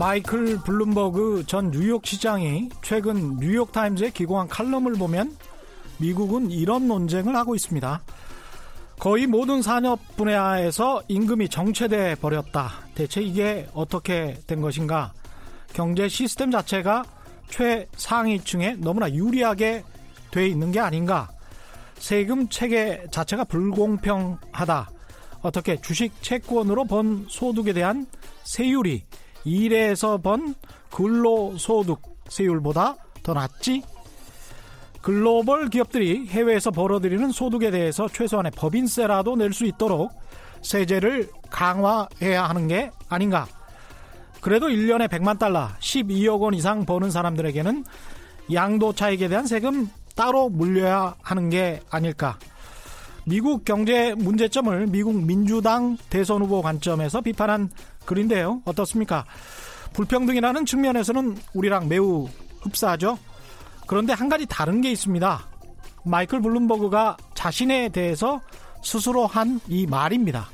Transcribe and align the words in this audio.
마이클 0.00 0.56
블룸버그 0.62 1.44
전 1.46 1.70
뉴욕 1.70 2.06
시장이 2.06 2.70
최근 2.80 3.36
뉴욕 3.36 3.70
타임즈에 3.70 4.12
기고한 4.12 4.48
칼럼을 4.48 4.94
보면 4.94 5.36
미국은 5.98 6.50
이런 6.50 6.88
논쟁을 6.88 7.36
하고 7.36 7.54
있습니다. 7.54 8.00
거의 8.98 9.26
모든 9.26 9.60
산업 9.60 10.00
분야에서 10.16 11.02
임금이 11.06 11.50
정체돼 11.50 12.14
버렸다. 12.14 12.70
대체 12.94 13.20
이게 13.20 13.68
어떻게 13.74 14.38
된 14.46 14.62
것인가? 14.62 15.12
경제 15.74 16.08
시스템 16.08 16.50
자체가 16.50 17.04
최상위층에 17.50 18.76
너무나 18.78 19.10
유리하게 19.12 19.84
돼 20.30 20.48
있는 20.48 20.72
게 20.72 20.80
아닌가? 20.80 21.28
세금 21.98 22.48
체계 22.48 23.04
자체가 23.10 23.44
불공평하다. 23.44 24.90
어떻게 25.42 25.78
주식 25.82 26.22
채권으로 26.22 26.86
번 26.86 27.26
소득에 27.28 27.74
대한 27.74 28.06
세율이 28.44 29.04
일에서 29.44 30.18
번 30.18 30.54
근로소득 30.90 32.00
세율보다 32.28 32.96
더 33.22 33.34
낮지? 33.34 33.82
글로벌 35.02 35.70
기업들이 35.70 36.26
해외에서 36.26 36.70
벌어들이는 36.70 37.30
소득에 37.32 37.70
대해서 37.70 38.06
최소한의 38.08 38.52
법인세라도 38.54 39.36
낼 39.36 39.52
수 39.52 39.64
있도록 39.64 40.12
세제를 40.62 41.30
강화해야 41.48 42.44
하는 42.44 42.68
게 42.68 42.90
아닌가? 43.08 43.46
그래도 44.42 44.68
1년에 44.68 45.08
100만 45.08 45.38
달러, 45.38 45.68
12억 45.80 46.40
원 46.40 46.54
이상 46.54 46.84
버는 46.84 47.10
사람들에게는 47.10 47.84
양도 48.52 48.92
차익에 48.92 49.28
대한 49.28 49.46
세금 49.46 49.88
따로 50.14 50.48
물려야 50.50 51.14
하는 51.22 51.48
게 51.50 51.80
아닐까? 51.90 52.38
미국 53.24 53.64
경제 53.64 54.14
문제점을 54.14 54.86
미국 54.88 55.14
민주당 55.14 55.96
대선 56.10 56.42
후보 56.42 56.62
관점에서 56.62 57.20
비판한 57.20 57.70
글인데요. 58.04 58.62
어떻습니까? 58.64 59.24
불평등이라는 59.92 60.66
측면에서는 60.66 61.36
우리랑 61.54 61.88
매우 61.88 62.28
흡사하죠. 62.62 63.18
그런데 63.86 64.12
한 64.12 64.28
가지 64.28 64.46
다른 64.46 64.80
게 64.80 64.90
있습니다. 64.92 65.48
마이클 66.04 66.40
블룸버그가 66.40 67.16
자신에 67.34 67.88
대해서 67.88 68.40
스스로 68.82 69.26
한 69.26 69.60
이 69.68 69.86
말입니다. 69.86 70.48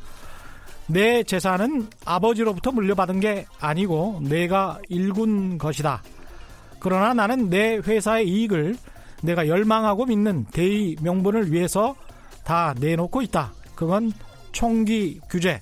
내 0.89 1.23
재산은 1.23 1.89
아버지로부터 2.05 2.71
물려받은 2.73 3.21
게 3.21 3.47
아니고 3.61 4.21
내가 4.23 4.79
일군 4.89 5.59
것이다. 5.59 6.03
그러나 6.79 7.13
나는 7.15 7.51
내 7.51 7.77
회사의 7.77 8.29
이익을 8.29 8.77
내가 9.23 9.49
열망하고 9.49 10.07
믿는 10.07 10.45
대의 10.53 10.97
명분을 11.03 11.53
위해서 11.53 11.97
다 12.45 12.75
내놓고 12.79 13.23
있다. 13.23 13.53
그건 13.75 14.13
총기 14.53 15.21
규제, 15.29 15.61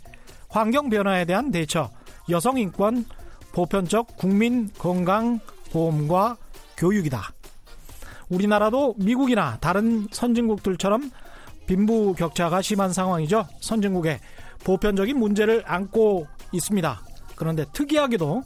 환경 0.54 0.88
변화에 0.88 1.24
대한 1.24 1.50
대처, 1.50 1.90
여성 2.30 2.58
인권, 2.58 3.04
보편적 3.50 4.16
국민 4.16 4.70
건강 4.78 5.40
보험과 5.72 6.36
교육이다. 6.76 7.20
우리나라도 8.28 8.94
미국이나 8.96 9.58
다른 9.60 10.06
선진국들처럼 10.12 11.10
빈부 11.66 12.14
격차가 12.14 12.62
심한 12.62 12.92
상황이죠. 12.92 13.48
선진국에 13.62 14.20
보편적인 14.62 15.18
문제를 15.18 15.64
안고 15.66 16.28
있습니다. 16.52 17.02
그런데 17.34 17.64
특이하게도 17.72 18.44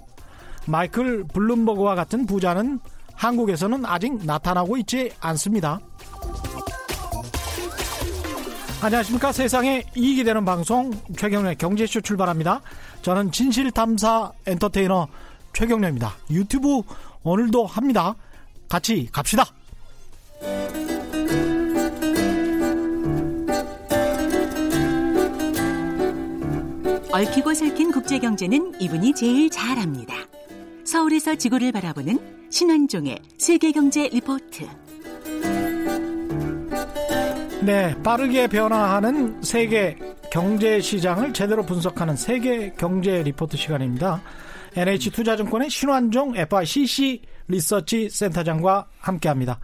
마이클 0.67 1.25
블룸버그와 1.25 1.95
같은 1.95 2.25
부자는 2.25 2.81
한국에서는 3.17 3.85
아직 3.85 4.25
나타나고 4.25 4.79
있지 4.79 5.13
않습니다. 5.21 5.79
안녕하십니까. 8.81 9.33
세상에 9.33 9.83
이익이 9.97 10.23
되는 10.23 10.45
방송 10.45 10.93
최경련의 11.17 11.57
경제쇼 11.57 12.01
출발합니다. 12.01 12.61
저는 13.03 13.33
진실탐사 13.33 14.31
엔터테이너 14.47 15.09
최경련입니다. 15.53 16.15
유튜브 16.31 16.83
오늘도 17.25 17.67
합니다. 17.67 18.15
같이 18.69 19.09
갑시다. 19.11 19.47
얽히고 27.11 27.55
설킨 27.55 27.91
국제경제는 27.91 28.81
이분이 28.81 29.13
제일 29.15 29.51
잘합니다. 29.51 30.15
서울에서 30.85 31.35
지구를 31.35 31.73
바라보는 31.73 32.49
신환종의 32.51 33.19
세계경제 33.39 34.09
리포트. 34.11 34.88
네, 37.63 37.95
빠르게 38.03 38.47
변화하는 38.47 39.43
세계 39.43 39.99
경제 40.31 40.81
시장을 40.81 41.33
제대로 41.33 41.65
분석하는 41.65 42.17
세계 42.17 42.73
경제 42.75 43.23
리포트 43.23 43.57
시간입니다. 43.57 44.23
NH 44.77 45.11
투자증권의 45.11 45.69
신환종 45.71 46.37
FICC 46.37 47.23
리서치 47.49 48.11
센터장과 48.11 48.87
함께합니다. 49.01 49.59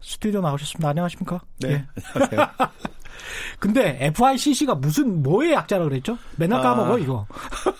스튜디오 0.00 0.40
나오셨습니다. 0.40 0.88
안녕하십니까? 0.90 1.40
네. 1.60 1.68
네. 1.68 1.86
안녕하세요. 2.14 2.48
근데 3.58 3.98
FICC가 4.00 4.76
무슨 4.76 5.22
뭐의 5.22 5.52
약자라 5.52 5.84
그랬죠? 5.84 6.16
맨날 6.36 6.62
까먹어 6.62 6.94
아, 6.94 6.98
이거. 6.98 7.26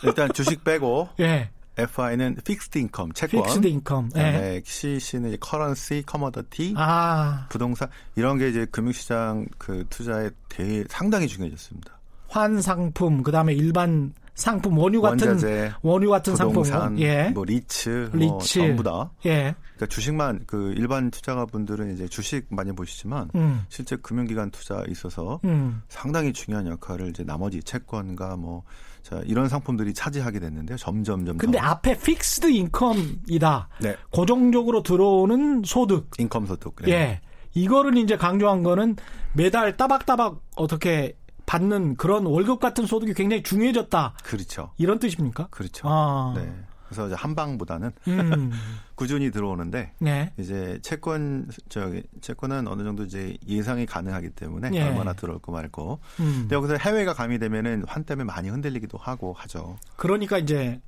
일단 0.03 0.33
주식 0.33 0.65
빼고. 0.65 1.09
예. 1.21 1.51
FI는 1.79 2.37
fixed 2.45 2.79
income, 2.79 3.13
채권. 3.13 3.43
fixed 3.43 3.67
income. 3.69 4.11
네. 4.15 4.33
네. 4.33 4.63
CC는 4.65 5.37
currency, 5.41 6.03
commodity, 6.05 6.75
아. 6.77 7.47
부동산 7.49 7.89
이런 8.17 8.37
게 8.39 8.49
이제 8.49 8.67
금융시장 8.67 9.47
그 9.57 9.85
투자에 9.89 10.31
대해 10.49 10.85
상당히 10.89 11.29
중요해졌습니다. 11.29 11.99
환상품, 12.29 13.23
그다음에 13.23 13.55
일반 13.55 14.13
상품 14.35 14.79
원유 14.79 15.03
같은 15.03 15.29
원자재, 15.29 15.73
원유 15.83 16.11
같은 16.11 16.35
부동산, 16.35 16.81
상품, 16.81 17.01
예, 17.01 17.29
뭐 17.31 17.45
리츠, 17.45 18.11
리츠, 18.13 18.27
뭐 18.27 18.39
전부 18.39 18.83
다. 18.85 19.11
예. 19.27 19.55
그러니까 19.75 19.87
주식만 19.89 20.45
그 20.47 20.73
일반 20.77 21.11
투자가 21.11 21.47
분들은 21.47 21.93
이제 21.93 22.07
주식 22.07 22.47
많이 22.51 22.73
보시지만 22.73 23.31
음. 23.35 23.65
실제 23.69 23.97
금융기관 23.97 24.51
투자에 24.51 24.85
있어서 24.91 25.41
음. 25.45 25.83
상당히 25.89 26.33
중요한 26.33 26.67
역할을 26.69 27.09
이제 27.09 27.25
나머지 27.25 27.63
채권과 27.63 28.37
뭐 28.37 28.63
자, 29.03 29.23
이런 29.25 29.49
상품들이 29.49 29.95
차지하게 29.95 30.41
됐는데요. 30.41 30.77
점점 30.77 31.25
점. 31.25 31.39
근데 31.39 31.59
앞에 31.59 31.99
fixed 31.99 32.51
income이다. 32.51 33.69
네. 33.81 33.97
고정적으로 34.11 34.83
들어오는 34.83 35.63
소득. 35.65 36.11
income 36.19 36.47
소득. 36.47 36.77
네. 36.83 36.93
예. 36.93 37.21
이거를 37.55 37.97
이제 37.97 38.17
강조한 38.17 38.63
거는 38.63 38.97
매달 39.33 39.77
따박따박 39.77 40.41
어떻게 40.57 41.17
받는 41.47 41.97
그런 41.97 42.27
월급 42.27 42.61
같은 42.61 42.87
소득이 42.87 43.15
굉장히 43.15 43.43
중요해졌다. 43.43 44.15
그렇죠. 44.23 44.73
이런 44.77 44.99
뜻입니까? 44.99 45.49
그렇죠. 45.51 45.89
아. 45.89 46.35
네. 46.37 46.53
그래서 46.89 47.15
한 47.15 47.35
방보다는 47.35 47.93
음. 48.09 48.53
꾸준히 48.95 49.31
들어오는데 49.31 49.93
네. 49.99 50.33
이제 50.39 50.79
채권 50.83 51.49
저기 51.69 52.03
채권은 52.21 52.67
어느 52.67 52.83
정도 52.83 53.05
이제 53.05 53.37
예상이 53.47 53.87
가능하기 53.87 54.31
때문에 54.31 54.71
네. 54.71 54.83
얼마나 54.83 55.13
들어올 55.13 55.39
거 55.39 55.53
알고 55.53 56.01
음. 56.21 56.37
근데 56.41 56.57
여기서 56.57 56.77
해외가 56.77 57.13
가미되면은 57.13 57.85
환 57.87 58.05
때문에 58.05 58.25
많이 58.25 58.49
흔들리기도 58.49 58.99
하고 58.99 59.35
하죠. 59.35 59.79
그러니까 59.97 60.39
이제 60.39 60.81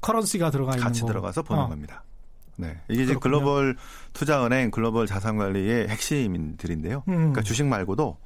커런시가 0.00 0.50
들어가 0.50 0.72
있는 0.72 0.84
같이 0.84 1.02
거. 1.02 1.06
들어가서 1.06 1.42
보는 1.42 1.62
어. 1.62 1.68
겁니다. 1.68 2.02
네. 2.56 2.80
이게 2.88 3.04
이제 3.04 3.14
글로벌 3.14 3.76
투자은행, 4.12 4.70
글로벌 4.70 5.06
자산관리의 5.06 5.88
핵심들인데요. 5.88 7.04
음. 7.08 7.14
그러니까 7.14 7.42
주식 7.42 7.64
말고도 7.66 8.16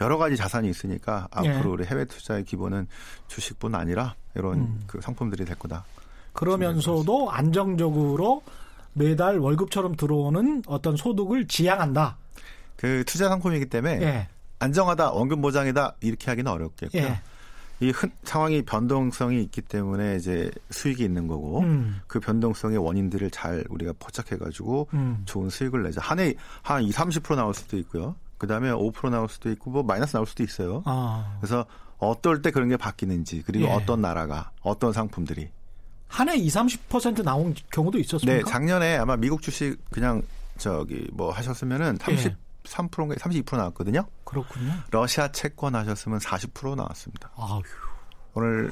여러 0.00 0.16
가지 0.16 0.36
자산이 0.36 0.68
있으니까 0.70 1.28
앞으로 1.30 1.70
예. 1.70 1.72
우리 1.72 1.84
해외 1.84 2.04
투자의 2.04 2.44
기본은 2.44 2.86
주식뿐 3.26 3.74
아니라 3.74 4.14
이런 4.34 4.58
음. 4.58 4.80
그 4.86 5.00
상품들이 5.00 5.44
될 5.44 5.58
거다. 5.58 5.84
그러면서도 6.38 7.30
안정적으로 7.30 8.42
매달 8.92 9.38
월급처럼 9.38 9.96
들어오는 9.96 10.62
어떤 10.66 10.96
소득을 10.96 11.46
지향한다. 11.48 12.16
그 12.76 13.02
투자 13.06 13.28
상품이기 13.28 13.66
때문에 13.66 14.02
예. 14.02 14.28
안정하다, 14.60 15.12
원금 15.12 15.40
보장이다 15.40 15.96
이렇게 16.00 16.30
하기는 16.30 16.50
어렵겠고요. 16.50 17.02
예. 17.02 17.20
이 17.80 17.90
흔, 17.90 18.10
상황이 18.24 18.62
변동성이 18.62 19.40
있기 19.42 19.62
때문에 19.62 20.16
이제 20.16 20.50
수익이 20.70 21.04
있는 21.04 21.28
거고 21.28 21.60
음. 21.60 22.00
그 22.08 22.18
변동성의 22.18 22.78
원인들을 22.78 23.30
잘 23.30 23.64
우리가 23.68 23.92
포착해가지고 24.00 24.88
음. 24.94 25.22
좋은 25.26 25.48
수익을 25.48 25.82
내자. 25.84 26.00
한 26.00 26.18
해 26.18 26.34
한 26.62 26.82
2, 26.82 26.90
30% 26.90 27.36
나올 27.36 27.54
수도 27.54 27.76
있고요. 27.78 28.16
그 28.36 28.46
다음에 28.48 28.70
5% 28.70 29.10
나올 29.10 29.28
수도 29.28 29.50
있고 29.50 29.70
뭐 29.70 29.82
마이너스 29.84 30.12
나올 30.12 30.26
수도 30.26 30.42
있어요. 30.42 30.82
아. 30.86 31.36
그래서 31.40 31.66
어떨 31.98 32.42
때 32.42 32.50
그런 32.50 32.68
게 32.68 32.76
바뀌는지 32.76 33.42
그리고 33.46 33.66
예. 33.66 33.70
어떤 33.70 34.00
나라가 34.00 34.50
어떤 34.62 34.92
상품들이 34.92 35.48
한 36.08 36.28
해 36.28 36.36
2, 36.36 36.46
30% 36.48 37.22
나온 37.22 37.54
경우도 37.70 37.98
있었습니까? 37.98 38.38
네, 38.44 38.50
작년에 38.50 38.96
아마 38.96 39.16
미국 39.16 39.42
주식 39.42 39.78
그냥 39.90 40.22
저기 40.56 41.06
뭐 41.12 41.30
하셨으면은 41.30 41.98
30 42.00 42.26
예. 42.32 42.36
3%인가 42.64 43.14
32% 43.14 43.56
나왔거든요. 43.56 44.04
그렇군요. 44.24 44.72
러시아 44.90 45.30
채권 45.32 45.74
하셨으면 45.74 46.18
40% 46.18 46.74
나왔습니다. 46.76 47.30
아휴. 47.36 47.62
오늘 48.34 48.70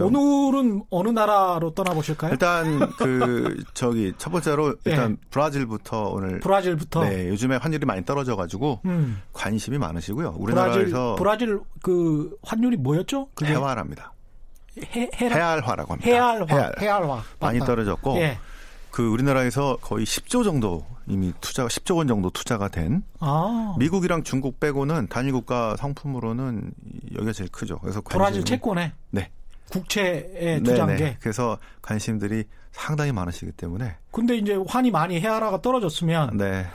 오늘은 0.00 0.84
어느 0.90 1.08
나라로 1.08 1.74
떠나보실까요? 1.74 2.32
일단 2.32 2.90
그 2.98 3.62
저기 3.74 4.12
첫 4.16 4.30
번째로 4.30 4.76
일단 4.84 5.12
네. 5.12 5.28
브라질부터 5.30 6.10
오늘 6.10 6.40
브라질부터 6.40 7.04
네 7.04 7.28
요즘에 7.28 7.56
환율이 7.56 7.84
많이 7.84 8.04
떨어져가지고 8.04 8.80
음. 8.84 9.20
관심이 9.32 9.78
많으시고요. 9.78 10.36
우리나라에서 10.38 11.16
브라질, 11.18 11.56
브라질 11.56 11.60
그 11.82 12.36
환율이 12.42 12.76
뭐였죠? 12.76 13.28
그게? 13.34 13.52
해화랍니다. 13.52 14.12
해, 14.94 15.10
해알화라고 15.14 15.92
합니다. 15.92 16.10
해알화. 16.10 16.46
해알. 16.48 16.72
해알화. 16.80 17.22
많이 17.40 17.58
떨어졌고 17.60 18.16
예. 18.18 18.38
그 18.90 19.06
우리나라에서 19.08 19.78
거의 19.80 20.04
10조 20.04 20.44
정도 20.44 20.84
이미 21.06 21.32
투자가 21.40 21.68
10조 21.68 21.96
원 21.96 22.06
정도 22.06 22.30
투자가 22.30 22.68
된 22.68 23.02
아. 23.20 23.74
미국이랑 23.78 24.22
중국 24.22 24.60
빼고는 24.60 25.08
단일 25.08 25.32
국가 25.32 25.76
상품으로는 25.76 26.72
여기가 27.14 27.32
제일 27.32 27.50
크죠. 27.50 27.78
그래서 27.78 28.00
브라질 28.02 28.44
채권에 28.44 28.92
네. 29.10 29.30
국채에 29.70 30.60
투자한 30.62 30.96
게 30.96 31.16
그래서 31.20 31.58
관심들이 31.80 32.44
상당히 32.70 33.12
많으시기 33.12 33.52
때문에 33.52 33.96
근데 34.10 34.36
이제 34.36 34.58
환이 34.66 34.90
많이 34.90 35.20
해알화가 35.20 35.62
떨어졌으면 35.62 36.36
네. 36.36 36.66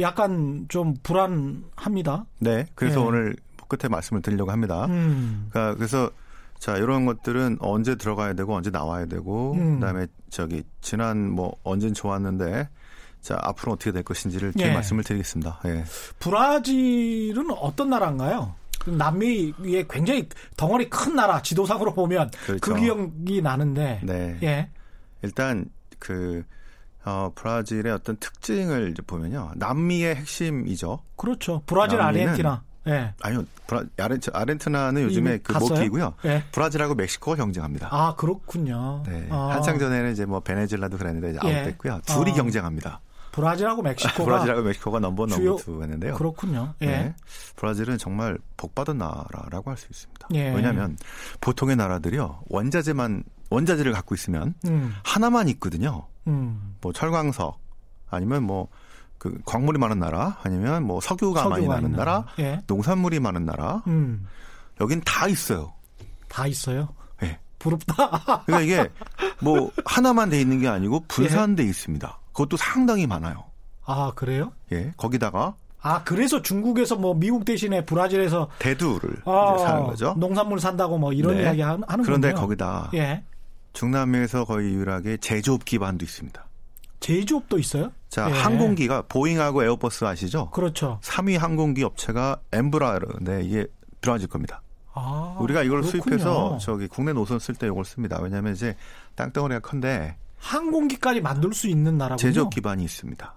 약간 0.00 0.66
좀 0.68 0.94
불안합니다. 1.02 2.26
네. 2.40 2.66
그래서 2.74 3.00
네. 3.00 3.06
오늘 3.06 3.36
끝에 3.68 3.88
말씀을 3.88 4.22
드리려고 4.22 4.50
합니다. 4.50 4.86
음. 4.86 5.48
그러니까 5.50 5.76
그래서 5.76 6.10
자 6.60 6.76
이런 6.76 7.06
것들은 7.06 7.56
언제 7.60 7.94
들어가야 7.96 8.34
되고 8.34 8.54
언제 8.54 8.70
나와야 8.70 9.06
되고 9.06 9.54
음. 9.54 9.80
그다음에 9.80 10.06
저기 10.28 10.62
지난 10.82 11.30
뭐 11.30 11.56
언젠 11.64 11.94
좋았는데 11.94 12.68
자 13.22 13.38
앞으로 13.40 13.72
어떻게 13.72 13.92
될 13.92 14.02
것인지를 14.02 14.52
예. 14.58 14.72
말씀을 14.72 15.02
드리겠습니다. 15.02 15.60
예. 15.64 15.84
브라질은 16.18 17.50
어떤 17.50 17.88
나라인가요? 17.88 18.54
남미의 18.86 19.86
굉장히 19.88 20.28
덩어리 20.56 20.88
큰 20.90 21.16
나라 21.16 21.40
지도상으로 21.40 21.94
보면 21.94 22.30
그렇죠. 22.44 22.60
그 22.60 22.78
기억이 22.78 23.40
나는데 23.40 24.00
네. 24.04 24.38
예. 24.42 24.70
일단 25.22 25.64
그 25.98 26.44
어, 27.06 27.32
브라질의 27.34 27.90
어떤 27.90 28.16
특징을 28.18 28.94
보면요. 29.06 29.52
남미의 29.56 30.16
핵심이죠. 30.16 31.00
그렇죠. 31.16 31.62
브라질, 31.64 32.02
아르헨티나. 32.02 32.62
예. 32.86 33.12
아니요. 33.22 33.44
브라, 33.66 33.84
아르헨, 33.98 34.20
아르헨티 34.32 34.70
나는 34.70 35.02
요즘에 35.02 35.38
그 35.38 35.52
목기고요. 35.52 36.14
예. 36.24 36.42
브라질하고 36.52 36.94
멕시코가 36.94 37.36
경쟁합니다. 37.36 37.88
아, 37.90 38.14
그렇군요. 38.16 39.02
네. 39.06 39.28
아. 39.30 39.50
한창 39.52 39.78
전에는 39.78 40.12
이제 40.12 40.24
뭐 40.24 40.40
베네질라도 40.40 40.96
그랬는데 40.96 41.30
이제 41.30 41.38
예. 41.44 41.56
아웃됐고요. 41.58 42.00
둘이 42.06 42.30
아. 42.32 42.34
경쟁합니다. 42.34 43.00
브라질하고 43.32 43.82
멕시코가 43.82 44.24
브라질하고 44.24 44.62
멕시코가 44.62 44.98
넘버 44.98 45.26
넘버 45.26 45.56
투였는데요. 45.56 46.14
그렇군요. 46.14 46.74
예. 46.80 46.86
네. 46.86 47.14
브라질은 47.56 47.98
정말 47.98 48.38
복받은 48.56 48.98
나라라고 48.98 49.70
할 49.70 49.76
수 49.76 49.86
있습니다. 49.90 50.28
예. 50.34 50.52
왜냐하면 50.54 50.96
보통의 51.40 51.76
나라들이요 51.76 52.42
원자재만 52.48 53.22
원자재를 53.50 53.92
갖고 53.92 54.14
있으면 54.14 54.54
음. 54.66 54.94
하나만 55.04 55.48
있거든요. 55.50 56.06
음. 56.26 56.76
뭐 56.80 56.92
철광석 56.92 57.58
아니면 58.10 58.42
뭐 58.44 58.68
그 59.20 59.38
광물이 59.44 59.78
많은 59.78 59.98
나라 59.98 60.38
아니면 60.42 60.82
뭐 60.84 60.98
석유가, 60.98 61.42
석유가 61.42 61.48
많이 61.50 61.68
나는 61.68 61.92
나라, 61.92 62.24
예. 62.38 62.62
농산물이 62.66 63.20
많은 63.20 63.44
나라. 63.44 63.82
음. 63.86 64.26
여긴 64.80 65.02
다 65.04 65.28
있어요. 65.28 65.74
다 66.26 66.46
있어요? 66.46 66.88
예. 67.22 67.38
부럽다. 67.58 68.44
그러니까 68.46 68.60
이게 68.62 68.90
뭐 69.38 69.70
하나만 69.84 70.30
돼 70.30 70.40
있는 70.40 70.58
게 70.58 70.68
아니고 70.68 71.04
분산돼 71.06 71.64
예. 71.64 71.68
있습니다. 71.68 72.18
그것도 72.32 72.56
상당히 72.56 73.06
많아요. 73.06 73.44
아, 73.84 74.12
그래요? 74.16 74.52
예. 74.72 74.90
거기다가 74.96 75.54
아, 75.82 76.02
그래서 76.02 76.40
중국에서 76.40 76.96
뭐 76.96 77.12
미국 77.12 77.44
대신에 77.44 77.84
브라질에서 77.84 78.48
대두를 78.58 79.22
아, 79.26 79.58
사는 79.58 79.84
거죠. 79.84 80.14
농산물 80.16 80.60
산다고 80.60 80.96
뭐 80.96 81.12
이런 81.12 81.36
네. 81.36 81.42
이야기 81.42 81.60
하는. 81.60 81.82
그런데 82.02 82.32
거기다 82.32 82.90
예. 82.94 83.22
중남미에서 83.74 84.46
거의 84.46 84.72
유일하게 84.72 85.18
제조업 85.18 85.66
기반도 85.66 86.06
있습니다. 86.06 86.42
제조업도 87.00 87.58
있어요? 87.58 87.92
자, 88.08 88.28
예. 88.30 88.34
항공기가 88.34 89.02
보잉하고 89.02 89.64
에어버스 89.64 90.04
아시죠? 90.04 90.50
그렇죠. 90.50 91.00
3위 91.02 91.38
항공기 91.38 91.82
업체가 91.82 92.38
엠브라르인데 92.52 93.42
이게 93.44 93.66
브라질 94.00 94.28
겁니다. 94.28 94.62
아, 94.92 95.36
우리가 95.40 95.62
이걸 95.62 95.80
그렇군요. 95.82 96.02
수입해서 96.02 96.58
저기 96.58 96.86
국내 96.88 97.12
노선 97.12 97.38
쓸 97.38 97.54
때 97.54 97.66
이걸 97.66 97.84
씁니다. 97.84 98.18
왜냐하면 98.20 98.52
이제 98.52 98.76
땅덩어리가 99.14 99.60
큰데 99.60 100.16
항공기까지 100.38 101.20
만들 101.20 101.52
수 101.54 101.68
있는 101.68 101.96
나라군요. 101.96 102.16
제조업 102.18 102.50
기반이 102.50 102.82
있습니다. 102.84 103.34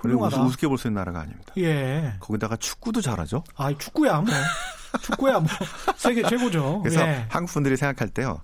그리고 0.00 0.26
우습게 0.26 0.68
볼 0.68 0.76
수 0.78 0.86
있는 0.88 1.00
나라가 1.00 1.20
아닙니다. 1.20 1.52
예. 1.56 2.14
거기다가 2.20 2.56
축구도 2.56 3.00
잘하죠. 3.00 3.42
아, 3.56 3.72
축구야 3.76 4.20
뭐. 4.20 4.30
축구야 5.02 5.40
뭐. 5.40 5.48
세계 5.96 6.22
최고죠. 6.28 6.80
그래서 6.82 7.00
예. 7.00 7.26
한국 7.28 7.52
분들이 7.52 7.76
생각할 7.76 8.08
때요. 8.10 8.40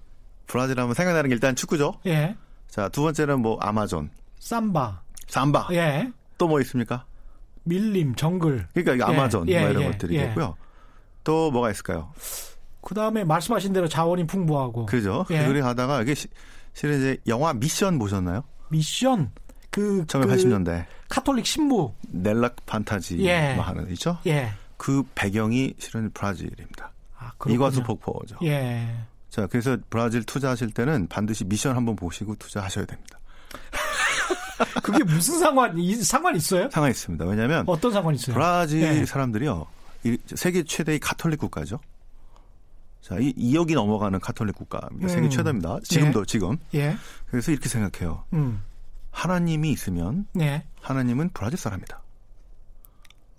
브라질 0.47 0.81
하면 0.81 0.95
생각나는 0.95 1.29
게 1.29 1.35
일단 1.35 1.55
축구죠. 1.55 1.95
예. 2.07 2.35
자, 2.69 2.89
두 2.89 3.03
번째는 3.03 3.41
뭐 3.41 3.59
아마존. 3.61 4.11
삼바. 4.41 5.03
삼바. 5.29 5.69
예. 5.73 6.11
또 6.39 6.49
뭐 6.49 6.61
있습니까? 6.63 7.05
밀림, 7.65 8.15
정글. 8.15 8.67
그러니까 8.75 9.07
예. 9.07 9.15
아마존 9.17 9.49
예. 9.49 9.61
뭐 9.61 9.71
이런 9.71 9.83
예. 9.85 9.91
것들이 9.93 10.17
있고요. 10.25 10.57
또 11.23 11.51
뭐가 11.51 11.71
있을까요? 11.71 12.13
그 12.81 12.95
다음에 12.95 13.23
말씀하신 13.25 13.73
대로 13.73 13.87
자원이 13.87 14.27
풍부하고. 14.27 14.87
그죠. 14.87 15.25
예. 15.31 15.47
그리 15.47 15.61
하다가 15.61 16.03
이게 16.03 16.15
실은 16.73 16.99
이제 16.99 17.19
영화 17.29 17.53
미션 17.53 17.99
보셨나요? 17.99 18.43
미션. 18.71 19.31
그 19.71 20.05
1980년대 20.07 20.87
그 20.87 20.95
카톨릭 21.09 21.47
신부 21.47 21.95
Nella 22.09 22.57
Fantasia 22.67 23.19
예. 23.25 23.55
뭐 23.55 23.65
하는 23.65 23.89
있죠? 23.93 24.19
예. 24.27 24.51
그 24.79 25.05
배경이 25.15 25.75
실은 25.79 26.11
브라질입니다. 26.13 26.91
아, 27.19 27.33
이과수 27.47 27.83
폭포죠. 27.83 28.37
예. 28.43 28.89
자, 29.29 29.47
그래서 29.47 29.77
브라질 29.91 30.25
투자하실 30.25 30.73
때는 30.73 31.07
반드시 31.09 31.45
미션 31.45 31.77
한번 31.77 31.95
보시고 31.95 32.35
투자하셔야 32.37 32.87
됩니다. 32.87 33.19
그게 34.83 35.03
무슨 35.05 35.39
상관, 35.39 35.77
상관 36.03 36.37
있어요? 36.37 36.69
상관 36.71 36.91
있습니다. 36.91 37.25
왜냐하면 37.25 37.65
어떤 37.67 37.93
상관 37.93 38.15
있어요? 38.15 38.35
브라질 38.35 38.81
네. 38.81 39.07
사람들이요, 39.07 39.67
세계 40.35 40.63
최대의 40.63 40.99
카톨릭 40.99 41.41
국가죠. 41.41 41.81
자, 43.01 43.17
이 43.19 43.33
2억이 43.35 43.75
넘어가는 43.75 44.21
카톨릭 44.21 44.55
국가입니다. 44.57 45.07
음. 45.07 45.09
세계 45.09 45.29
최대입니다. 45.29 45.79
지금도 45.83 46.21
예. 46.21 46.25
지금. 46.27 46.57
예. 46.75 46.97
그래서 47.31 47.51
이렇게 47.51 47.69
생각해요. 47.69 48.25
음. 48.35 48.63
하나님이 49.11 49.73
있으면 49.73 50.27
예. 50.41 50.65
하나님은 50.83 51.31
브라질 51.35 51.59
사람이다. 51.59 52.01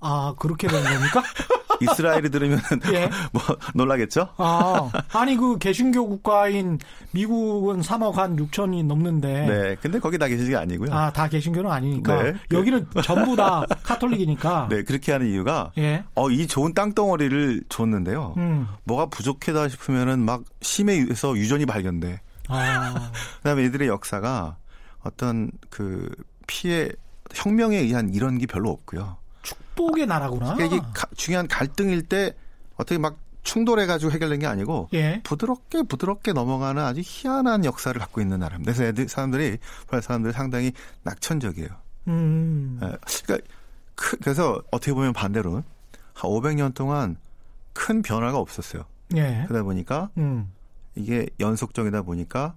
아 0.02 0.34
그렇게 0.38 0.68
되는 0.68 0.84
겁니까? 0.84 1.24
이스라엘이 1.82 2.30
들으면 2.30 2.60
예. 2.94 3.10
뭐 3.34 3.42
놀라겠죠? 3.74 4.30
아, 4.38 4.92
아니 5.14 5.36
그 5.36 5.58
개신교 5.58 6.08
국가인 6.08 6.80
미국은 7.12 7.82
3억 7.82 8.14
한 8.14 8.36
6천이 8.36 8.86
넘는데. 8.86 9.46
네. 9.48 9.76
근데 9.82 10.00
거기 10.00 10.18
다 10.18 10.28
개신교 10.28 10.58
아니고요. 10.58 10.94
아, 10.94 11.12
다 11.12 11.28
개신교는 11.28 11.70
아니니까. 11.70 12.24
네. 12.24 12.34
여기는 12.52 12.88
전부 13.04 13.36
다 13.36 13.66
카톨릭이니까. 13.84 14.68
네, 14.70 14.84
그렇게 14.84 15.12
하는 15.12 15.28
이유가 15.28 15.72
예. 15.78 16.04
어, 16.16 16.30
이 16.30 16.48
좋은 16.48 16.74
땅덩어리를 16.74 17.64
줬는데요. 17.70 18.34
음. 18.38 18.68
뭐가 18.84 19.08
부족하다 19.08 19.70
싶으면은 19.70 20.20
막 20.24 20.44
심해에서 20.62 21.36
유전이 21.38 21.66
발견돼. 21.66 22.22
아. 22.48 23.12
그다음에 23.38 23.64
이들의 23.66 23.88
역사가 23.88 24.58
어떤 25.04 25.52
그 25.70 26.10
피해 26.48 26.90
혁명에 27.34 27.78
의한 27.78 28.10
이런 28.14 28.38
게 28.38 28.46
별로 28.46 28.70
없고요. 28.72 29.18
축복의 29.82 30.06
나라구나. 30.06 30.56
그러니까 30.56 30.76
이게 30.76 30.86
가, 30.94 31.08
중요한 31.16 31.48
갈등일 31.48 32.04
때 32.04 32.34
어떻게 32.76 32.98
막 32.98 33.18
충돌해가지고 33.44 34.12
해결된 34.12 34.40
게 34.40 34.46
아니고 34.46 34.90
예. 34.94 35.22
부드럽게 35.24 35.84
부드럽게 35.84 36.32
넘어가는 36.34 36.82
아주 36.84 37.02
희한한 37.04 37.66
역사를 37.66 38.00
갖고 38.00 38.22
있는 38.22 38.40
나라입니다. 38.40 38.72
그래서 38.72 38.88
애들 38.88 39.10
사람들이 39.10 39.58
프랑스 39.88 40.08
사람들이 40.08 40.34
상당히 40.34 40.72
낙천적이에요. 41.04 41.70
음. 42.08 42.80
예. 42.84 42.98
그러니까 43.24 43.48
크, 43.96 44.18
그래서 44.18 44.62
어떻게 44.72 44.94
보면 44.94 45.14
반대로 45.14 45.54
한 45.54 45.64
500년 46.14 46.74
동안 46.76 47.18
큰 47.74 48.02
변화가 48.02 48.38
없었어요. 48.38 48.84
예. 49.16 49.46
그러다 49.48 49.64
보니까 49.64 50.10
음. 50.18 50.52
이게 50.96 51.28
연속적이다 51.40 52.04
보니까 52.04 52.54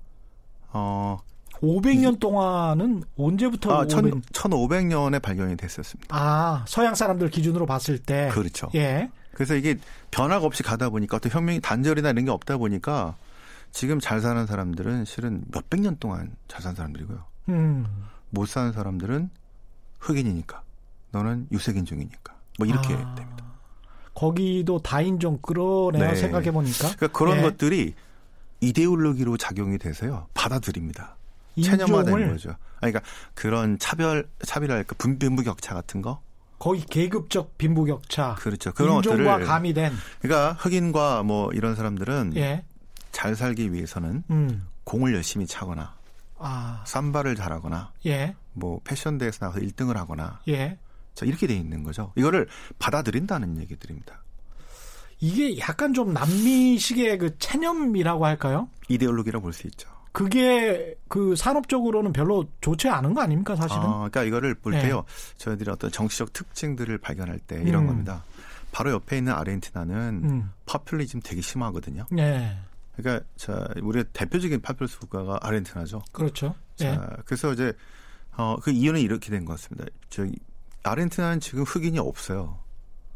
어 0.73 1.19
500년 1.65 2.21
동안은 2.21 3.03
언제부터? 3.17 3.73
아, 3.73 3.83
500... 3.83 4.33
1500년에 4.33 5.21
발견이 5.21 5.57
됐었습니다. 5.57 6.15
아, 6.17 6.65
서양 6.69 6.95
사람들 6.95 7.31
기준으로 7.31 7.67
봤을 7.67 7.99
때. 7.99 8.31
그렇죠. 8.33 8.71
예. 8.75 9.11
그래서 9.33 9.55
이게 9.55 9.77
변화가 10.11 10.47
없이 10.47 10.63
가다 10.63 10.91
보니까 10.91 11.17
어떤 11.17 11.33
혁명이 11.33 11.61
단절이나 11.61 12.11
이런 12.11 12.25
게 12.25 12.31
없다 12.31 12.57
보니까 12.57 13.17
지금 13.73 13.99
잘 13.99 14.21
사는 14.21 14.47
사람들은 14.47 15.05
실은 15.05 15.45
몇백 15.53 15.81
년 15.81 15.97
동안 15.99 16.37
잘 16.47 16.63
사는 16.63 16.77
사람들이고요. 16.77 17.25
음. 17.49 17.87
못 18.31 18.49
사는 18.49 18.73
사람들은 18.73 19.31
흑인이니까. 19.99 20.63
너는 21.11 21.49
유색인 21.51 21.85
종이니까. 21.85 22.35
뭐 22.59 22.67
이렇게 22.67 22.95
아. 22.95 23.15
됩니다. 23.15 23.45
거기도 24.15 24.79
다인종 24.79 25.39
끌어내요 25.43 26.11
네. 26.11 26.15
생각해 26.15 26.53
보니까. 26.53 26.95
그러니까 26.97 27.09
그런 27.09 27.39
예. 27.39 27.43
것들이 27.43 27.95
이데올로기로 28.61 29.37
작용이 29.37 29.79
돼서요. 29.79 30.29
받아들입니다. 30.35 31.17
체념화된 31.63 32.29
거죠. 32.31 32.57
그러니까 32.79 33.01
그런 33.35 33.79
차별 33.79 34.29
차별할까 34.45 34.97
빈부격차 34.97 35.75
같은 35.75 36.03
거 36.03 36.21
거의 36.59 36.81
계급적 36.83 37.59
빈부격차. 37.59 38.37
그렇죠. 38.39 38.73
그런 38.73 38.97
것들을 38.97 39.45
가미된. 39.45 39.93
그러니까 40.21 40.53
흑인과 40.55 41.23
뭐 41.23 41.51
이런 41.53 41.75
사람들은 41.75 42.33
예. 42.37 42.65
잘 43.13 43.37
살기 43.37 43.73
위해서는 43.73 44.25
음. 44.31 44.67
공을 44.85 45.15
열심히 45.15 45.47
차거나 45.47 45.95
아. 46.39 46.83
삼바를 46.87 47.37
잘하거나 47.37 47.93
예. 48.07 48.35
뭐 48.53 48.81
패션 48.85 49.19
대회에서 49.19 49.47
나가서 49.47 49.65
1등을 49.65 49.95
하거나 49.95 50.41
예. 50.49 50.79
자 51.15 51.27
이렇게 51.27 51.47
돼 51.47 51.55
있는 51.55 51.83
거죠. 51.85 52.13
이거를 52.17 52.49
받아들인다는 52.79 53.59
얘기들입니다. 53.61 54.23
이게 55.21 55.59
약간 55.59 55.95
좀 55.95 56.13
남미식의 56.13 57.19
그 57.19 57.39
체념이라고 57.39 58.27
할까요? 58.27 58.69
이데올로기라고 58.89 59.43
볼 59.43 59.53
수 59.53 59.67
있죠. 59.69 59.89
그게 60.15 60.95
그 61.09 61.35
산업적으로는 61.35 62.13
별로 62.13 62.45
좋지 62.61 62.89
않은 62.89 63.15
거 63.15 63.21
아닙니까 63.21 63.57
사실은? 63.57 63.83
아, 63.83 63.95
그러니까 64.09 64.23
이거를 64.23 64.55
볼 64.55 64.73
네. 64.73 64.83
때요. 64.83 65.05
저희들이 65.39 65.69
어떤 65.73 65.91
정치적 65.91 66.33
특징들을 66.33 66.97
발견할 66.99 67.41
때 67.41 67.61
이런 67.67 67.83
음. 67.83 67.89
겁니다. 67.89 68.23
바로 68.71 68.93
옆에 68.93 69.19
있는 69.19 69.33
아르헨티나는 69.33 69.97
음. 70.23 70.51
파퓰리즘 70.67 71.21
되게 71.25 71.41
심하거든요. 71.41 72.07
네. 72.13 72.57
그러니까 72.97 73.27
자 73.35 73.67
우리의 73.83 74.05
대표적인 74.13 74.61
파퓰리스 74.63 75.01
국가가 75.01 75.37
아르헨티나죠. 75.43 76.05
그렇죠. 76.13 76.55
자 76.77 76.93
네. 76.93 77.17
그래서 77.25 77.53
이제 77.53 77.73
어, 78.37 78.57
그 78.63 78.71
이유는 78.71 79.01
이렇게 79.01 79.31
된 79.31 79.45
것 79.45 79.55
같습니다. 79.55 79.85
저기 80.11 80.33
아르헨티나는 80.85 81.41
지금 81.41 81.65
흑인이 81.65 81.99
없어요. 81.99 82.61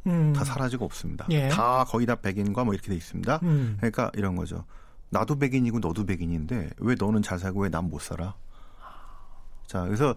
음. 0.09 0.33
다 0.33 0.43
사라지고 0.43 0.85
없습니다. 0.85 1.26
예. 1.31 1.49
다 1.49 1.85
거의 1.85 2.07
다 2.07 2.17
백인과 2.17 2.64
뭐 2.64 2.75
이렇게 2.75 2.88
돼 2.88 2.97
있습니다. 2.97 3.38
음. 3.45 3.76
그러니까 3.78 4.11
이런 4.14 4.35
거죠. 4.35 4.64
나도 5.11 5.38
백인이고 5.38 5.79
너도 5.81 6.05
백인인데 6.07 6.71
왜 6.79 6.95
너는 6.99 7.23
잘 7.23 7.38
살고 7.38 7.62
왜 7.62 7.69
난 7.71 7.85
못 7.91 8.00
살아? 8.00 8.35
자, 9.67 9.83
그래서 9.85 10.15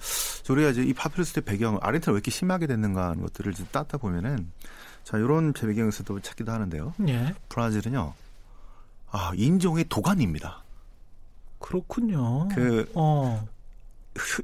우리가 0.49 0.69
이제 0.69 0.81
이 0.83 0.93
파퓰리스트 0.93 1.41
배경, 1.41 1.77
아르헨티나 1.81 2.13
왜 2.13 2.17
이렇게 2.17 2.31
심하게 2.31 2.67
됐는가 2.67 3.09
하는 3.09 3.21
것들을 3.23 3.53
좀 3.53 3.67
따다 3.71 3.97
보면은 3.97 4.49
자, 5.03 5.17
이런 5.17 5.51
배경에서도 5.53 6.19
찾기도 6.21 6.51
하는데요. 6.51 6.93
예. 7.09 7.33
브라질은요, 7.49 8.13
아, 9.11 9.31
인종의 9.35 9.85
도가니입니다. 9.89 10.63
그렇군요. 11.59 12.47
그, 12.49 12.89
어. 12.95 13.45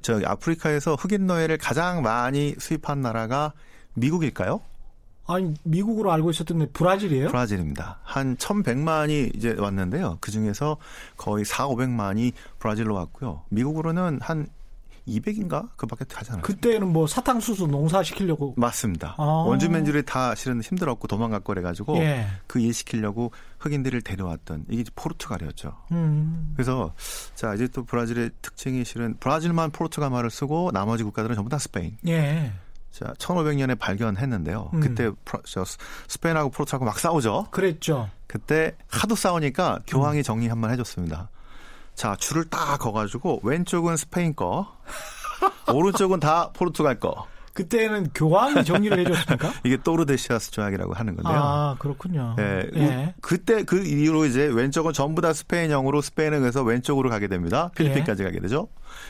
저 0.01 0.21
아프리카에서 0.25 0.95
흑인 0.95 1.27
노예를 1.27 1.57
가장 1.57 2.01
많이 2.01 2.55
수입한 2.59 3.01
나라가 3.01 3.53
미국일까요? 3.95 4.61
아니 5.27 5.53
미국으로 5.63 6.11
알고 6.11 6.31
있었던 6.31 6.69
브라질이에요? 6.71 7.27
브라질입니다. 7.27 7.99
한 8.03 8.37
1,100만이 8.37 9.35
이제 9.35 9.55
왔는데요. 9.57 10.17
그 10.21 10.31
중에서 10.31 10.77
거의 11.17 11.45
4, 11.45 11.67
500만이 11.67 12.31
브라질로 12.59 12.95
왔고요. 12.95 13.43
미국으로는 13.49 14.19
한 14.21 14.47
200인가 15.07 15.69
그밖에 15.77 16.05
가지 16.05 16.31
않았어요. 16.31 16.43
그때는 16.43 16.87
뭐 16.91 17.07
사탕수수 17.07 17.67
농사 17.67 18.03
시키려고 18.03 18.53
맞습니다. 18.57 19.15
아. 19.17 19.23
원주민들이 19.23 20.03
다 20.03 20.35
실은 20.35 20.61
힘들었고 20.61 21.07
도망갔고 21.07 21.45
그래가지고 21.53 21.97
예. 21.99 22.27
그일 22.45 22.73
시키려고 22.73 23.31
흑인들을 23.59 24.01
데려왔던 24.01 24.65
이게 24.69 24.83
포르투갈이었죠. 24.95 25.73
음. 25.93 26.51
그래서 26.55 26.93
자 27.35 27.53
이제 27.53 27.67
또 27.67 27.83
브라질의 27.85 28.31
특징이 28.41 28.83
실은 28.83 29.15
브라질만 29.19 29.71
포르투갈 29.71 30.09
말을 30.09 30.29
쓰고 30.29 30.71
나머지 30.73 31.03
국가들은 31.03 31.35
전부 31.35 31.49
다 31.49 31.57
스페인. 31.57 31.97
예. 32.07 32.51
자, 32.97 33.13
1500년에 33.19 33.77
발견했는데요. 33.77 34.71
음. 34.73 34.79
그때 34.79 35.11
저 35.45 35.63
스페인하고 36.07 36.49
포르투갈하고 36.49 36.85
막 36.85 36.97
싸우죠. 36.99 37.47
그랬죠. 37.51 38.09
그때 38.25 38.75
하도 38.89 39.15
싸우니까 39.15 39.81
교황이 39.85 40.23
정리 40.23 40.47
한 40.47 40.59
번 40.61 40.71
해줬습니다. 40.71 41.29
자, 41.93 42.15
줄을 42.19 42.45
딱 42.49 42.77
거가지고 42.79 43.41
왼쪽은 43.43 43.97
스페인 43.97 44.35
거, 44.35 44.75
오른쪽은 45.71 46.19
다 46.19 46.51
포르투갈 46.53 46.99
거. 46.99 47.27
그때는 47.57 48.11
교황이 48.13 48.63
정리를 48.63 48.99
해줬습니까? 48.99 49.51
이게 49.65 49.77
또르데시아스 49.77 50.51
조약이라고 50.51 50.93
하는 50.93 51.15
건데요. 51.15 51.41
아 51.41 51.75
그렇군요. 51.79 52.35
네, 52.37 52.69
예. 52.75 53.15
그때 53.19 53.63
그 53.63 53.83
이후로 53.83 54.25
이제 54.25 54.45
왼쪽은 54.45 54.93
전부 54.93 55.23
다 55.23 55.33
스페인형으로 55.33 56.01
스페인은 56.01 56.41
그래서 56.41 56.61
왼쪽으로 56.61 57.09
가게 57.09 57.27
됩니다. 57.27 57.71
필리핀까지 57.73 58.21
예. 58.21 58.27
가게 58.27 58.39
되죠. 58.41 58.67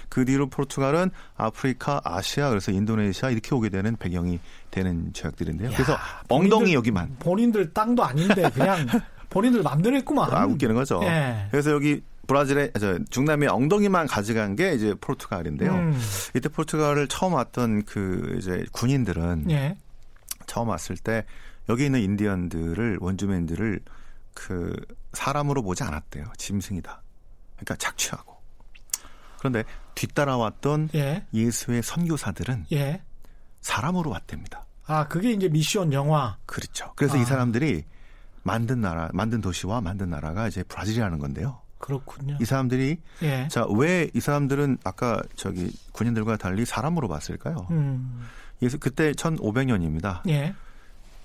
그 0.08 0.24
뒤로 0.24 0.50
포르투갈은 0.50 1.12
아프리카, 1.36 2.00
아시아 2.06 2.48
그래서 2.48 2.72
인도네시아 2.72 3.32
이렇게 3.32 3.54
오게 3.54 3.68
되는 3.68 3.98
배경이 3.98 4.39
되는 4.72 5.12
조약들인데요. 5.12 5.68
야, 5.68 5.74
그래서 5.74 5.98
엉덩이 6.30 6.74
여기만 6.74 7.18
본인들 7.20 7.74
땅도 7.74 8.01
아닌데 8.01 8.50
그냥 8.54 8.88
본인들 9.30 9.62
맘대로 9.62 9.98
했구만. 9.98 10.34
아 10.34 10.46
웃기는 10.46 10.74
거죠. 10.74 11.01
예. 11.04 11.48
그래서 11.51 11.72
여기 11.72 12.01
브라질의 12.27 12.74
저 12.79 13.00
중남미 13.10 13.48
엉덩이만 13.48 14.07
가져간 14.07 14.55
게 14.55 14.74
이제 14.74 14.93
포르투갈인데요. 15.00 15.74
음. 15.74 16.00
이때 16.36 16.50
포르투갈을 16.50 17.07
처음 17.07 17.34
왔던 17.34 17.84
그 17.86 18.36
이제 18.38 18.65
군인들은 18.74 19.50
예. 19.50 19.77
처음 20.46 20.69
왔을 20.69 20.98
때 20.98 21.25
여기 21.69 21.86
있는 21.86 22.01
인디언들을 22.01 22.98
원주민들을 23.01 23.79
그 24.34 24.75
사람으로 25.13 25.63
보지 25.63 25.84
않았대요. 25.84 26.25
짐승이다. 26.38 27.01
그러니까 27.55 27.75
착취하고. 27.77 28.38
그런데 29.39 29.63
뒤따라왔던 29.96 30.89
예. 30.96 31.25
수의 31.51 31.81
선교사들은 31.81 32.65
예. 32.74 33.01
사람으로 33.62 34.12
왔답니다. 34.12 34.65
아, 34.86 35.07
그게 35.07 35.31
이제 35.31 35.50
미션 35.50 35.91
영화. 35.93 36.38
그렇죠. 36.46 36.93
그래서 36.96 37.17
아. 37.17 37.22
이 37.22 37.25
사람들이 37.25 37.84
만든 38.43 38.79
나라, 38.79 39.10
만든 39.13 39.41
도시와 39.41 39.81
만든 39.81 40.10
나라가 40.10 40.48
이제 40.48 40.63
브라질이라는 40.63 41.19
건데요. 41.19 41.60
그렇군요. 41.79 42.38
이 42.41 42.46
사람들이 42.46 42.98
예. 43.24 43.48
자왜 43.50 44.10
이 44.13 44.19
사람들은 44.19 44.79
아까 44.84 45.22
저기 45.36 45.72
군인들과 45.91 46.38
달리 46.38 46.65
사람으로 46.65 47.07
봤을까요? 47.07 47.67
음. 47.72 48.25
그래서 48.60 48.77
그때 48.77 49.12
1500년입니다. 49.12 50.27
예. 50.27 50.53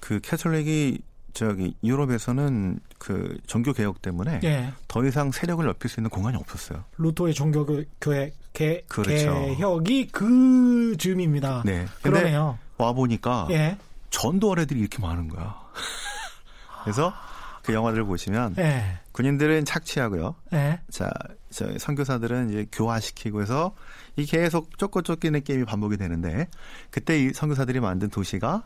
그 0.00 0.20
캐톨릭이 0.20 0.98
저기 1.32 1.74
유럽에서는 1.82 2.78
그 2.98 3.38
종교 3.46 3.72
개혁 3.72 4.02
때문에 4.02 4.40
예. 4.44 4.72
더 4.86 5.04
이상 5.04 5.32
세력을 5.32 5.64
넓힐 5.64 5.88
수 5.88 6.00
있는 6.00 6.10
공간이 6.10 6.36
없었어요. 6.36 6.84
루토의 6.98 7.32
종교 7.34 7.64
교회 8.00 8.32
개, 8.52 8.82
그렇죠. 8.88 9.54
개혁이 9.56 10.08
그 10.08 10.94
즈음입니다. 10.98 11.62
네. 11.64 11.86
그러네요. 12.02 12.58
와 12.76 12.92
보니까 12.92 13.48
예. 13.50 13.78
전도할 14.10 14.52
애들이 14.52 14.80
이렇게 14.80 14.98
많은 15.00 15.28
거야. 15.28 15.56
그래서 16.84 17.14
그 17.62 17.72
영화들을 17.72 18.04
보시면 18.04 18.54
네. 18.54 18.98
군인들은 19.12 19.64
착취하고요. 19.64 20.34
네. 20.50 20.80
자, 20.90 21.10
저 21.50 21.78
선교사들은 21.78 22.50
이제 22.50 22.66
교화시키고 22.72 23.42
해서 23.42 23.74
이 24.16 24.26
계속 24.26 24.76
쫓고 24.78 25.02
쫓기는 25.02 25.42
게임이 25.42 25.64
반복이 25.64 25.96
되는데 25.96 26.48
그때 26.90 27.18
이 27.18 27.32
선교사들이 27.32 27.80
만든 27.80 28.08
도시가 28.08 28.62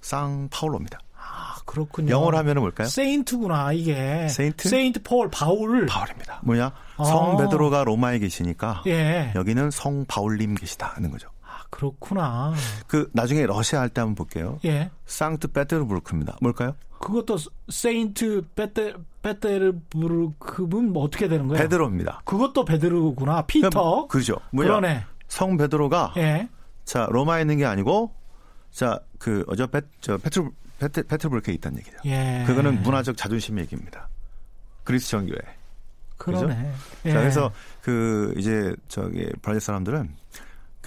쌍파울로입니다. 0.00 1.00
아, 1.20 1.56
그렇군요. 1.66 2.10
영어로 2.12 2.38
하면은 2.38 2.62
뭘까요? 2.62 2.88
Saint구나, 2.88 3.72
이게. 3.72 4.28
Saint? 4.28 4.68
Saint 4.68 5.02
Paul, 5.02 5.28
바울. 5.30 5.84
바울입니다. 5.86 6.40
뭐냐? 6.44 6.72
아. 6.96 7.04
성 7.04 7.36
베드로가 7.36 7.84
로마에 7.84 8.18
계시니까 8.18 8.82
예. 8.86 9.32
여기는 9.34 9.70
성 9.70 10.04
바울님 10.06 10.54
계시다 10.54 10.92
하는 10.94 11.10
거죠. 11.10 11.28
아, 11.78 11.80
그렇구나. 11.80 12.54
그 12.86 13.08
나중에 13.12 13.46
러시아 13.46 13.80
할 13.80 13.88
때 13.88 14.00
한번 14.00 14.14
볼게요. 14.16 14.58
예. 14.64 14.90
상트 15.06 15.48
페테르부르크입니다. 15.52 16.36
뭘까요? 16.40 16.74
그것도 17.00 17.36
Saint 17.68 18.42
페테 18.56 18.94
페테르부르크는 19.22 20.92
뭐 20.92 21.04
어떻게 21.04 21.28
되는 21.28 21.46
거예요? 21.46 21.62
베드로입니다. 21.62 22.22
그것도 22.24 22.64
베드로구나. 22.64 23.42
피터. 23.42 24.08
그죠. 24.08 24.36
뭐야? 24.52 24.68
그러네. 24.68 25.04
성 25.28 25.56
베드로가 25.56 26.14
예. 26.16 26.48
자 26.84 27.06
로마에 27.10 27.42
있는 27.42 27.58
게 27.58 27.66
아니고 27.66 28.12
자그 28.72 29.44
어저 29.46 29.66
베저 29.68 30.18
페트로 30.18 30.50
페트 30.80 31.06
페트부르크에 31.06 31.54
있다는 31.54 31.78
얘기죠. 31.78 31.96
예. 32.06 32.44
그거는 32.46 32.82
문화적 32.82 33.16
자존심 33.16 33.58
얘기입니다. 33.60 34.08
그리스 34.84 35.10
정교회. 35.10 35.38
그러네. 36.16 36.72
예. 37.04 37.12
자 37.12 37.20
그래서 37.20 37.52
그 37.82 38.34
이제 38.36 38.74
저기 38.88 39.30
브라질 39.42 39.60
사람들은 39.60 40.14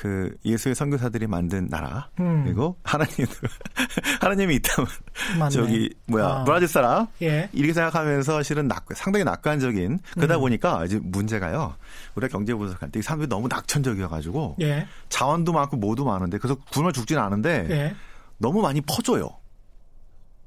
그 0.01 0.35
예수의 0.43 0.73
선교사들이 0.73 1.27
만든 1.27 1.67
나라 1.67 2.09
음. 2.19 2.43
그리고 2.43 2.75
하나님 2.83 3.27
하나님이 4.19 4.55
있다면 4.55 4.89
맞네. 5.37 5.49
저기 5.51 5.93
뭐야 6.07 6.25
아. 6.25 6.43
브라질 6.43 6.67
사람 6.67 7.05
예. 7.21 7.47
이렇게 7.53 7.71
생각하면서 7.71 8.41
실은 8.41 8.67
낙, 8.67 8.83
상당히 8.95 9.23
낙관적인 9.25 9.99
그러다 10.13 10.37
음. 10.37 10.39
보니까 10.39 10.85
이제 10.85 10.99
문제가요 11.03 11.75
우리가 12.15 12.31
경제 12.31 12.51
분석할 12.55 12.89
때 12.89 12.97
이 12.97 13.03
사람들이 13.03 13.29
너무 13.29 13.47
낙천적이어가지고 13.47 14.55
예. 14.61 14.87
자원도 15.09 15.53
많고 15.53 15.77
뭐도 15.77 16.03
많은데 16.03 16.39
그래서 16.39 16.59
굶어 16.73 16.91
죽지는 16.91 17.21
않은데 17.21 17.67
예. 17.69 17.95
너무 18.39 18.63
많이 18.63 18.81
퍼줘요 18.81 19.29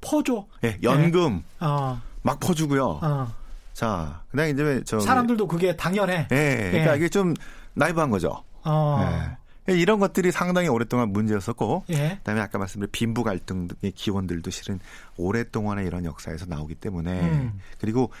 퍼줘 0.01 0.47
예 0.65 0.77
연금 0.83 1.43
어. 1.61 2.01
막 2.23 2.41
퍼주고요 2.41 2.99
어. 3.01 3.33
자 3.71 4.21
그다음 4.31 4.49
이제 4.49 4.83
저 4.85 4.99
사람들도 4.99 5.47
그게 5.47 5.77
당연해 5.77 6.27
예 6.29 6.69
그러니까 6.71 6.97
이게 6.97 7.07
좀 7.07 7.33
나이브한 7.73 8.09
거죠. 8.09 8.43
어. 8.65 8.99
예. 9.01 9.44
이런 9.67 9.99
것들이 9.99 10.31
상당히 10.31 10.67
오랫동안 10.67 11.09
문제였었고, 11.09 11.85
예. 11.89 12.15
그다음에 12.17 12.41
아까 12.41 12.57
말씀드린 12.57 12.91
빈부 12.91 13.23
갈등의 13.23 13.91
기원들도 13.95 14.51
실은 14.51 14.79
오랫동안의 15.17 15.87
이런 15.87 16.05
역사에서 16.05 16.45
나오기 16.45 16.75
때문에 16.75 17.21
음. 17.21 17.59
그리고 17.79 18.11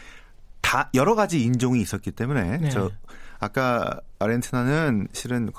다 0.61 0.89
여러 0.95 1.13
가지 1.13 1.43
인종이 1.43 1.81
있었기 1.81 2.11
때문에 2.11 2.57
네. 2.57 2.69
저 2.69 2.89
아까 3.39 4.01
아르헨티나는 4.17 5.09
실은 5.13 5.51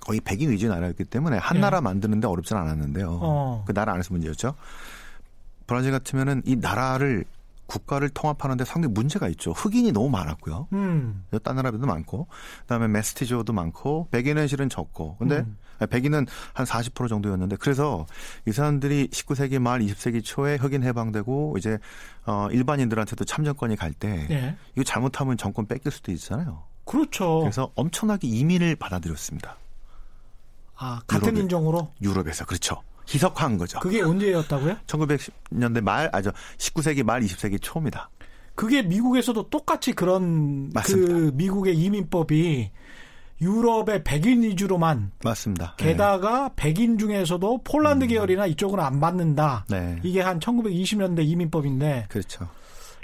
거의 0.00 0.20
백인 0.20 0.50
위주 0.50 0.68
나라였기 0.68 1.04
때문에 1.04 1.38
한 1.38 1.56
예. 1.56 1.60
나라 1.60 1.80
만드는데 1.80 2.26
어렵진 2.26 2.56
않았는데요. 2.56 3.18
어. 3.22 3.64
그 3.66 3.72
나라 3.72 3.94
안에서 3.94 4.12
문제였죠. 4.12 4.54
브라질 5.66 5.92
같으면은 5.92 6.42
이 6.44 6.56
나라를 6.56 7.24
국가를 7.66 8.08
통합하는데 8.10 8.64
상당히 8.64 8.92
문제가 8.92 9.28
있죠. 9.28 9.52
흑인이 9.52 9.92
너무 9.92 10.10
많았고요. 10.10 10.68
음. 10.72 11.24
딴 11.42 11.56
나라들도 11.56 11.86
많고, 11.86 12.26
그다음에 12.60 12.88
메스티조도 12.88 13.52
많고, 13.52 14.08
백인은 14.10 14.46
실은 14.46 14.68
적고, 14.68 15.16
근데 15.16 15.38
음. 15.38 15.56
백인은 15.90 16.26
한 16.52 16.66
40% 16.66 17.08
정도였는데, 17.08 17.56
그래서 17.56 18.06
이 18.46 18.52
사람들이 18.52 19.08
19세기 19.08 19.58
말 19.58 19.80
20세기 19.80 20.22
초에 20.22 20.56
흑인 20.56 20.82
해방되고 20.82 21.56
이제 21.58 21.78
어 22.26 22.48
일반인들한테도 22.50 23.24
참정권이 23.24 23.76
갈때 23.76 24.26
예. 24.30 24.56
이거 24.74 24.84
잘못하면 24.84 25.36
정권 25.36 25.66
뺏길 25.66 25.92
수도 25.92 26.12
있잖아요. 26.12 26.64
그렇죠. 26.84 27.40
그래서 27.40 27.70
엄청나게 27.74 28.28
이민을 28.28 28.76
받아들였습니다. 28.76 29.56
아 30.76 31.00
같은 31.06 31.28
유럽에, 31.28 31.42
인종으로? 31.42 31.92
유럽에서 32.02 32.44
그렇죠. 32.44 32.82
희석한 33.12 33.58
거죠. 33.58 33.78
그게 33.80 34.02
언제였다고요? 34.02 34.76
1910년대 34.86 35.82
말, 35.82 36.08
아죠 36.12 36.30
19세기 36.58 37.02
말 37.02 37.20
20세기 37.22 37.58
초입니다. 37.60 38.10
그게 38.54 38.82
미국에서도 38.82 39.50
똑같이 39.50 39.92
그런 39.92 40.70
맞습니다. 40.72 41.12
그 41.12 41.32
미국의 41.34 41.76
이민법이 41.76 42.70
유럽의 43.40 44.04
백인 44.04 44.42
위주로만 44.42 45.10
맞습니다. 45.22 45.74
게다가 45.76 46.48
네. 46.48 46.54
백인 46.56 46.98
중에서도 46.98 47.62
폴란드 47.64 48.04
음. 48.04 48.08
계열이나 48.08 48.46
이쪽은 48.46 48.78
안 48.78 49.00
받는다. 49.00 49.66
네. 49.68 49.98
이게 50.02 50.20
한 50.20 50.38
1920년대 50.38 51.26
이민법인데 51.26 52.06
그렇죠. 52.08 52.48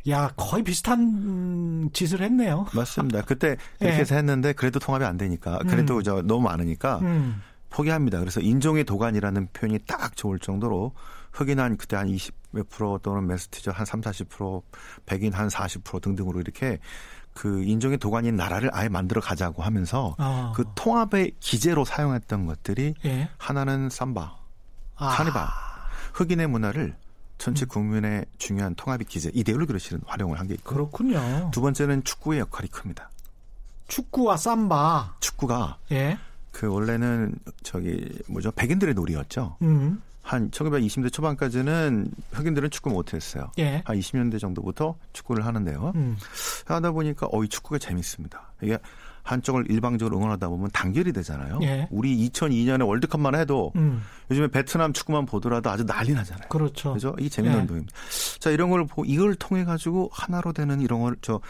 야 0.08 0.30
거의 0.36 0.62
비슷한 0.62 1.90
짓을 1.92 2.22
했네요. 2.22 2.66
맞습니다. 2.72 3.22
그때 3.22 3.56
그렇게 3.78 3.96
네. 3.96 4.00
해서 4.00 4.14
했는데 4.14 4.52
그래도 4.52 4.78
통합이 4.78 5.04
안 5.04 5.18
되니까 5.18 5.58
그래도 5.68 5.96
음. 5.96 6.02
저 6.02 6.22
너무 6.22 6.42
많으니까 6.42 7.00
음. 7.02 7.42
포기합니다. 7.70 8.18
그래서 8.18 8.40
인종의 8.40 8.84
도관이라는 8.84 9.48
표현이 9.52 9.80
딱 9.86 10.16
좋을 10.16 10.38
정도로 10.38 10.92
흑인 11.32 11.60
한 11.60 11.76
그때 11.76 11.96
한 11.96 12.08
20몇 12.08 12.68
프로 12.68 12.98
또는 13.02 13.26
메스티저 13.26 13.70
한 13.70 13.86
3, 13.86 14.00
40% 14.00 14.62
백인 15.06 15.32
한 15.32 15.48
40% 15.48 16.02
등등으로 16.02 16.40
이렇게 16.40 16.78
그 17.32 17.62
인종의 17.62 17.98
도관인 17.98 18.34
나라를 18.34 18.70
아예 18.72 18.88
만들어 18.88 19.20
가자고 19.20 19.62
하면서 19.62 20.16
아. 20.18 20.52
그 20.56 20.64
통합의 20.74 21.32
기제로 21.38 21.84
사용했던 21.84 22.46
것들이 22.46 22.94
예. 23.04 23.28
하나는 23.38 23.88
삼바, 23.88 24.36
아. 24.96 25.08
카니발, 25.08 25.46
흑인의 26.14 26.48
문화를 26.48 26.96
전체 27.38 27.64
음. 27.64 27.68
국민의 27.68 28.26
중요한 28.38 28.74
통합의 28.74 29.06
기제 29.06 29.30
이데올로기로 29.32 29.78
실은 29.78 30.00
활용을 30.06 30.40
한 30.40 30.48
게 30.48 30.54
있고 30.54 30.74
그렇군요. 30.74 31.50
두 31.52 31.60
번째는 31.60 32.02
축구의 32.02 32.40
역할이 32.40 32.68
큽니다. 32.68 33.10
축구와 33.86 34.36
삼바. 34.36 35.14
축구가 35.20 35.78
예. 35.92 36.18
그 36.60 36.66
원래는 36.66 37.36
저기 37.62 38.06
뭐죠 38.28 38.50
백인들의 38.50 38.92
놀이였죠. 38.92 39.56
음. 39.62 40.02
한 40.20 40.50
1920대 40.50 41.10
초반까지는 41.10 42.10
흑인들은 42.32 42.68
축구 42.68 42.90
못했어요. 42.90 43.50
예. 43.58 43.80
한 43.86 43.98
20년대 43.98 44.38
정도부터 44.38 44.94
축구를 45.14 45.46
하는데요. 45.46 45.92
음. 45.94 46.18
하다 46.66 46.90
보니까 46.90 47.28
어이 47.32 47.48
축구가 47.48 47.78
재밌습니다. 47.78 48.52
이게 48.60 48.76
한쪽을 49.22 49.70
일방적으로 49.70 50.18
응원하다 50.18 50.48
보면 50.50 50.68
단결이 50.70 51.14
되잖아요. 51.14 51.60
예. 51.62 51.88
우리 51.90 52.28
2002년에 52.28 52.86
월드컵만 52.86 53.36
해도 53.36 53.72
음. 53.76 54.02
요즘에 54.30 54.48
베트남 54.48 54.92
축구만 54.92 55.24
보더라도 55.24 55.70
아주 55.70 55.86
난리 55.86 56.12
나잖아요. 56.12 56.50
그렇죠. 56.50 56.92
그죠? 56.92 57.16
이게 57.18 57.30
재밌는 57.30 57.56
예. 57.56 57.60
운동입니다. 57.62 57.96
자 58.38 58.50
이런 58.50 58.68
걸 58.68 58.86
보, 58.86 59.06
이걸 59.06 59.34
통해 59.34 59.64
가지고 59.64 60.10
하나로 60.12 60.52
되는 60.52 60.82
이런 60.82 61.00
걸 61.00 61.16
저 61.22 61.40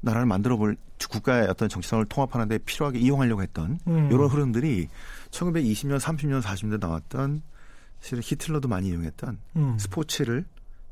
나라를 0.00 0.26
만들어 0.26 0.56
볼 0.56 0.76
국가의 1.08 1.48
어떤 1.48 1.68
정치성을 1.68 2.04
통합하는 2.06 2.48
데 2.48 2.58
필요하게 2.58 2.98
이용하려고 2.98 3.42
했던 3.42 3.78
음. 3.86 4.08
이런 4.12 4.28
흐름들이 4.28 4.88
1920년, 5.30 5.98
30년, 5.98 6.42
40년대 6.42 6.78
나왔던 6.78 7.42
실은 8.00 8.22
히틀러도 8.22 8.68
많이 8.68 8.88
이용했던 8.88 9.38
음. 9.56 9.78
스포츠를 9.78 10.44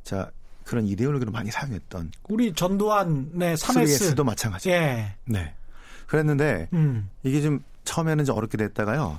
자 0.03 0.31
그런 0.65 0.87
이데올로기로 0.87 1.33
많이 1.33 1.51
사용했던 1.51 2.13
우리 2.29 2.53
전두환의 2.53 3.57
3S 3.57 4.17
도 4.17 4.25
마찬가지. 4.25 4.71
예. 4.71 5.15
네. 5.25 5.55
그랬는데 6.07 6.69
음. 6.73 7.09
이게 7.23 7.41
좀 7.41 7.63
처음에는 7.85 8.25
좀 8.25 8.37
어렵게 8.37 8.59
됐다가요. 8.59 9.19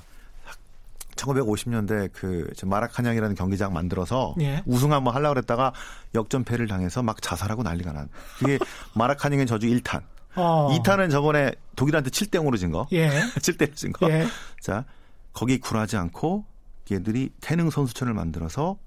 1950년대 1.19 2.10
그 2.13 2.51
마라카냥이라는 2.65 3.36
경기장 3.36 3.73
만들어서 3.73 4.36
예. 4.41 4.62
우승 4.65 4.93
한번 4.93 5.13
하려고 5.13 5.36
그랬다가 5.36 5.73
역전패를 6.15 6.67
당해서 6.67 7.03
막 7.03 7.21
자살하고 7.21 7.63
난리가 7.63 7.91
난. 7.91 8.10
이게 8.41 8.58
마라카냥의 8.95 9.45
저주 9.45 9.67
1탄. 9.67 10.01
어. 10.36 10.69
2탄은 10.71 11.12
저번에 11.12 11.51
독일한테 11.75 12.10
7대 12.10 12.39
0으로 12.39 12.58
진 12.58 12.71
거. 12.71 12.88
예. 12.91 13.10
7대 13.39 13.71
1진 13.73 13.91
거. 13.91 14.10
예. 14.10 14.25
자, 14.62 14.86
거기 15.34 15.60
굴하지 15.60 15.97
않고 15.97 16.45
얘들이 16.91 17.29
태능 17.41 17.69
선수촌을 17.69 18.13
만들어서 18.13 18.77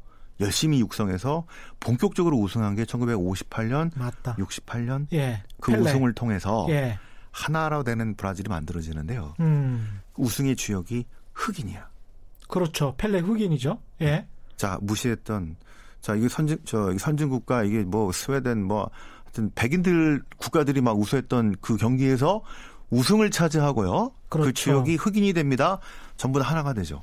열심히 0.40 0.80
육성해서 0.80 1.44
본격적으로 1.78 2.36
우승한 2.38 2.74
게 2.74 2.84
1958년, 2.84 3.90
맞다. 3.94 4.34
68년 4.36 5.06
예. 5.12 5.42
그 5.60 5.72
펠레. 5.72 5.82
우승을 5.90 6.14
통해서 6.14 6.66
예. 6.70 6.98
하나로 7.30 7.84
되는 7.84 8.14
브라질이 8.14 8.48
만들어지는데요. 8.48 9.34
음. 9.40 10.00
우승의 10.16 10.56
주역이 10.56 11.06
흑인이야. 11.34 11.91
그렇죠. 12.52 12.94
펠레 12.98 13.20
흑인이죠. 13.20 13.78
예. 14.02 14.26
자 14.56 14.78
무시했던 14.82 15.56
자 16.02 16.14
이게 16.14 16.28
선진 16.28 16.58
저 16.66 16.94
선진 16.98 17.30
국가 17.30 17.64
이게 17.64 17.82
뭐 17.82 18.12
스웨덴 18.12 18.62
뭐 18.62 18.90
하여튼 19.24 19.50
백인들 19.54 20.22
국가들이 20.36 20.82
막 20.82 20.98
우수했던 20.98 21.56
그 21.62 21.78
경기에서 21.78 22.42
우승을 22.90 23.30
차지하고요. 23.30 24.12
그 24.28 24.38
그렇죠. 24.38 24.48
그 24.48 24.52
주역이 24.52 24.96
흑인이 24.96 25.32
됩니다. 25.32 25.78
전부 26.18 26.40
다 26.40 26.50
하나가 26.50 26.74
되죠. 26.74 27.02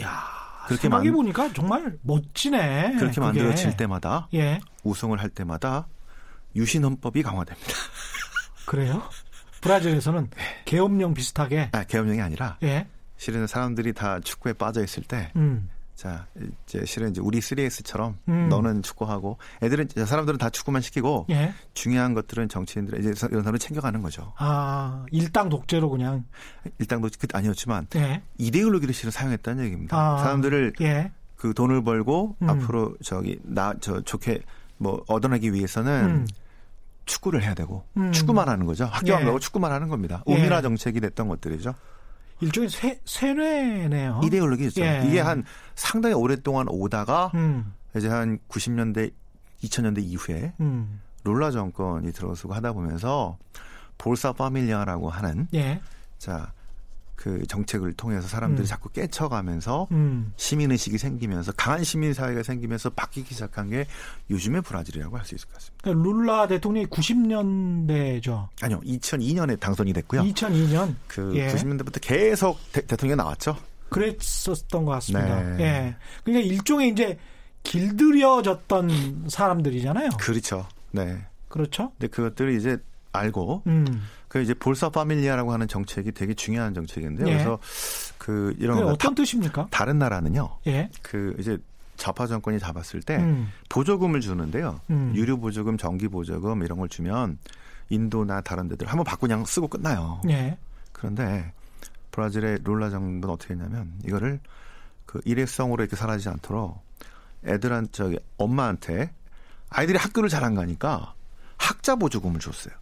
야 0.00 0.22
그렇게 0.68 0.82
생각해 0.82 1.10
보니까 1.10 1.52
정말 1.52 1.98
멋지네. 2.02 2.92
그렇게 2.92 3.06
그게. 3.16 3.20
만들어질 3.20 3.76
때마다 3.76 4.28
예. 4.34 4.60
우승을 4.84 5.20
할 5.20 5.30
때마다 5.30 5.88
유신 6.54 6.84
헌법이 6.84 7.24
강화됩니다. 7.24 7.72
그래요? 8.66 9.02
브라질에서는 9.62 10.30
계엄령 10.64 11.14
비슷하게? 11.14 11.70
아, 11.72 11.82
계엄령이 11.82 12.20
아니라 12.20 12.56
예. 12.62 12.86
실은 13.18 13.46
사람들이 13.46 13.92
다 13.92 14.20
축구에 14.20 14.54
빠져 14.54 14.82
있을 14.82 15.02
때 15.02 15.30
음. 15.36 15.68
자, 15.94 16.26
이제 16.64 16.84
실은 16.84 17.10
이제 17.10 17.20
우리 17.20 17.40
3S처럼 17.40 18.14
음. 18.28 18.48
너는 18.48 18.82
축구하고 18.82 19.36
애들은 19.62 19.88
사람들은 20.06 20.38
다 20.38 20.48
축구만 20.48 20.80
시키고 20.80 21.26
예. 21.30 21.52
중요한 21.74 22.14
것들은 22.14 22.48
정치인들 22.48 23.00
이제 23.00 23.08
이런 23.28 23.42
사람을 23.42 23.58
챙겨가는 23.58 24.00
거죠. 24.00 24.32
아, 24.38 25.04
일당 25.10 25.48
독재로 25.48 25.90
그냥 25.90 26.24
일당 26.78 27.00
독재 27.00 27.26
아니었지만 27.32 27.88
예. 27.96 28.22
이데올로기를 28.38 28.94
실은 28.94 29.10
사용했다는 29.10 29.64
얘기입니다. 29.64 29.96
아. 29.98 30.18
사람들을 30.18 30.74
예. 30.82 31.10
그 31.34 31.52
돈을 31.52 31.82
벌고 31.82 32.36
음. 32.42 32.48
앞으로 32.48 32.96
저기 33.02 33.36
나 33.42 33.74
저 33.80 34.00
좋게 34.00 34.40
뭐 34.76 35.02
얻어내기 35.08 35.52
위해서는 35.52 36.04
음. 36.04 36.26
축구를 37.06 37.42
해야 37.42 37.54
되고 37.54 37.84
음. 37.96 38.12
축구만 38.12 38.48
하는 38.48 38.66
거죠. 38.66 38.84
학교 38.84 39.14
안 39.16 39.22
예. 39.22 39.24
가고 39.24 39.40
축구만 39.40 39.72
하는 39.72 39.88
겁니다. 39.88 40.22
우민화 40.26 40.58
예. 40.58 40.62
정책이 40.62 41.00
됐던 41.00 41.26
것들이죠. 41.26 41.74
일종의 42.40 42.70
세, 42.70 43.00
세뇌네요. 43.04 44.20
이데올로기죠. 44.24 44.80
예. 44.82 45.02
이게 45.06 45.20
한 45.20 45.44
상당히 45.74 46.14
오랫동안 46.14 46.66
오다가 46.68 47.30
음. 47.34 47.74
이제 47.96 48.08
한 48.08 48.38
90년대, 48.48 49.12
2000년대 49.62 50.02
이후에 50.02 50.52
음. 50.60 51.00
룰라 51.24 51.50
정권이 51.50 52.12
들어서고 52.12 52.54
하다 52.54 52.72
보면서 52.72 53.38
볼사 53.98 54.32
파밀리아라고 54.32 55.10
하는 55.10 55.48
예. 55.54 55.80
자, 56.18 56.52
그 57.18 57.44
정책을 57.48 57.94
통해서 57.94 58.28
사람들이 58.28 58.64
음. 58.64 58.66
자꾸 58.66 58.88
깨쳐가면서 58.90 59.88
음. 59.90 60.32
시민 60.36 60.70
의식이 60.70 60.98
생기면서 60.98 61.50
강한 61.52 61.82
시민 61.82 62.14
사회가 62.14 62.44
생기면서 62.44 62.90
바뀌기 62.90 63.34
시작한 63.34 63.68
게 63.68 63.86
요즘의 64.30 64.62
브라질이라고 64.62 65.18
할 65.18 65.28
수 65.28 65.34
있을 65.34 65.46
것 65.48 65.54
같습니다. 65.54 65.82
그러니까 65.82 66.08
룰라 66.08 66.46
대통령이 66.46 66.86
90년대죠. 66.86 68.48
아니요, 68.62 68.80
2002년에 68.80 69.58
당선이 69.60 69.92
됐고요. 69.92 70.22
2002년 70.22 70.94
그 71.08 71.32
예. 71.34 71.48
90년대부터 71.48 72.00
계속 72.00 72.58
대, 72.72 72.80
통령이 72.86 73.16
나왔죠. 73.16 73.56
그랬었던 73.90 74.84
것 74.84 74.92
같습니다. 74.92 75.42
네. 75.56 75.64
예. 75.64 75.96
그러니까 76.24 76.48
일종의 76.48 76.90
이제 76.90 77.18
길들여졌던 77.64 79.26
사람들이잖아요. 79.28 80.10
그렇죠. 80.18 80.66
네. 80.92 81.26
그렇죠. 81.48 81.90
근데 81.98 82.06
그것들을 82.08 82.54
이제 82.54 82.78
알고 83.12 83.62
음. 83.66 84.02
그 84.28 84.40
이제 84.42 84.54
볼사 84.54 84.90
파밀리아라고 84.90 85.52
하는 85.52 85.66
정책이 85.66 86.12
되게 86.12 86.34
중요한 86.34 86.74
정책인데요. 86.74 87.26
예. 87.28 87.32
그래서 87.32 87.58
그 88.18 88.54
이런 88.58 88.84
어떤 88.84 89.14
다, 89.14 89.22
뜻입니까? 89.22 89.68
다른 89.70 89.98
나라는요. 89.98 90.58
예. 90.66 90.90
그 91.02 91.34
이제 91.38 91.58
좌파 91.96 92.26
정권이 92.26 92.58
잡았을 92.58 93.02
때 93.02 93.16
음. 93.16 93.50
보조금을 93.68 94.20
주는데요. 94.20 94.80
음. 94.90 95.12
유료 95.14 95.38
보조금, 95.38 95.76
정기 95.76 96.08
보조금 96.08 96.62
이런 96.62 96.78
걸 96.78 96.88
주면 96.88 97.38
인도나 97.88 98.42
다른 98.42 98.68
데들 98.68 98.86
한번 98.86 99.04
받고 99.04 99.26
그냥 99.26 99.44
쓰고 99.44 99.68
끝나요. 99.68 100.20
예. 100.28 100.58
그런데 100.92 101.52
브라질의 102.12 102.58
룰라 102.64 102.90
정부는 102.90 103.32
어떻게 103.32 103.54
했냐면 103.54 103.92
이거를 104.04 104.40
그 105.06 105.20
일회성으로 105.24 105.82
이렇게 105.82 105.96
사라지지 105.96 106.28
않도록 106.28 106.82
애들한 107.46 107.88
저기 107.92 108.18
엄마한테 108.36 109.12
아이들이 109.70 109.98
학교를 109.98 110.28
잘 110.28 110.44
안 110.44 110.54
가니까 110.54 111.14
학자 111.56 111.96
보조금을 111.96 112.40
줬어요. 112.40 112.74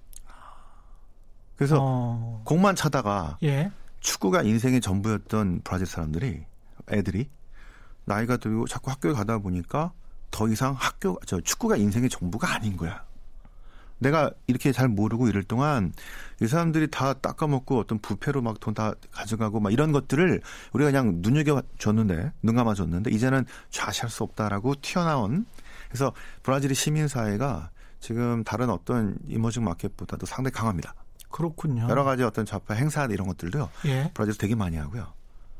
그래서 1.56 1.78
어. 1.80 2.42
공만 2.44 2.74
차다가 2.76 3.38
예. 3.42 3.70
축구가 4.00 4.42
인생의 4.42 4.80
전부였던 4.80 5.62
브라질 5.64 5.86
사람들이 5.86 6.44
애들이 6.90 7.28
나이가 8.04 8.36
들고 8.36 8.66
자꾸 8.66 8.90
학교에 8.90 9.12
가다 9.12 9.38
보니까 9.38 9.92
더 10.30 10.48
이상 10.48 10.74
학교 10.78 11.18
저 11.26 11.40
축구가 11.40 11.76
인생의 11.76 12.08
전부가 12.10 12.54
아닌 12.54 12.76
거야. 12.76 13.04
내가 13.98 14.30
이렇게 14.46 14.72
잘 14.72 14.88
모르고 14.88 15.26
이럴 15.26 15.42
동안 15.42 15.92
이 16.42 16.46
사람들이 16.46 16.88
다 16.90 17.14
닦아먹고 17.14 17.78
어떤 17.78 17.98
부패로 17.98 18.42
막 18.42 18.60
돈 18.60 18.74
다 18.74 18.92
가져가고 19.10 19.58
막 19.60 19.72
이런 19.72 19.90
것들을 19.90 20.42
우리가 20.74 20.90
그냥 20.90 21.20
눈여겨 21.22 21.62
줬는데 21.78 22.32
눈 22.42 22.54
감아 22.54 22.74
줬는데 22.74 23.10
이제는 23.10 23.46
좌시할 23.70 24.10
수 24.10 24.22
없다라고 24.22 24.74
튀어나온 24.82 25.46
그래서 25.88 26.12
브라질의 26.42 26.74
시민 26.74 27.08
사회가 27.08 27.70
지금 28.00 28.44
다른 28.44 28.68
어떤 28.68 29.16
이머징 29.26 29.64
마켓보다도 29.64 30.26
상당히 30.26 30.52
강합니다. 30.52 30.94
그렇군요. 31.36 31.86
여러 31.90 32.02
가지 32.02 32.22
어떤 32.22 32.46
좌파 32.46 32.72
행사 32.72 33.04
이런 33.04 33.28
것들도 33.28 33.68
예. 33.84 34.10
브라질 34.14 34.38
되게 34.38 34.54
많이 34.54 34.78
하고요. 34.78 35.06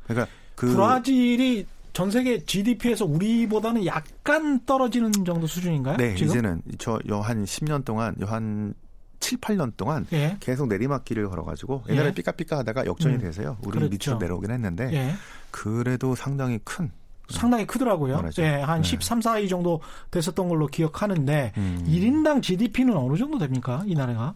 그러니까 0.05 0.27
그 0.55 0.73
브라질이 0.73 1.67
전 1.93 2.11
세계 2.11 2.43
GDP에서 2.43 3.05
우리보다는 3.05 3.85
약간 3.85 4.65
떨어지는 4.65 5.13
정도 5.13 5.47
수준인가요? 5.47 5.99
네, 5.99 6.15
지금? 6.15 6.31
이제는 6.31 6.63
저한 6.79 7.45
10년 7.45 7.85
동안 7.85 8.17
한 8.23 8.73
7, 9.21 9.39
8년 9.39 9.77
동안 9.77 10.07
예. 10.15 10.39
계속 10.41 10.67
내리막길을 10.69 11.29
걸어가지고 11.29 11.85
옛날에 11.91 12.09
예. 12.09 12.15
삐까삐까 12.15 12.59
하다가 12.59 12.87
역전이 12.87 13.17
음. 13.17 13.21
돼서요. 13.21 13.59
우리 13.61 13.79
그렇죠. 13.79 13.91
밑으로 13.91 14.19
내려오긴 14.19 14.51
했는데 14.53 14.91
예. 14.95 15.15
그래도 15.51 16.15
상당히 16.15 16.59
큰 16.65 16.91
상당히 17.29 17.67
크더라고요. 17.67 18.23
예, 18.39 18.49
한 18.63 18.83
네. 18.83 18.89
13, 18.89 19.21
4위 19.21 19.51
정도 19.51 19.81
됐었던 20.11 20.49
걸로 20.49 20.69
기억하는데 20.69 21.53
음. 21.57 21.85
1인당 21.87 22.41
GDP는 22.41 22.97
어느 22.97 23.17
정도 23.19 23.37
됩니까? 23.37 23.83
이 23.87 23.95
나라가? 23.95 24.35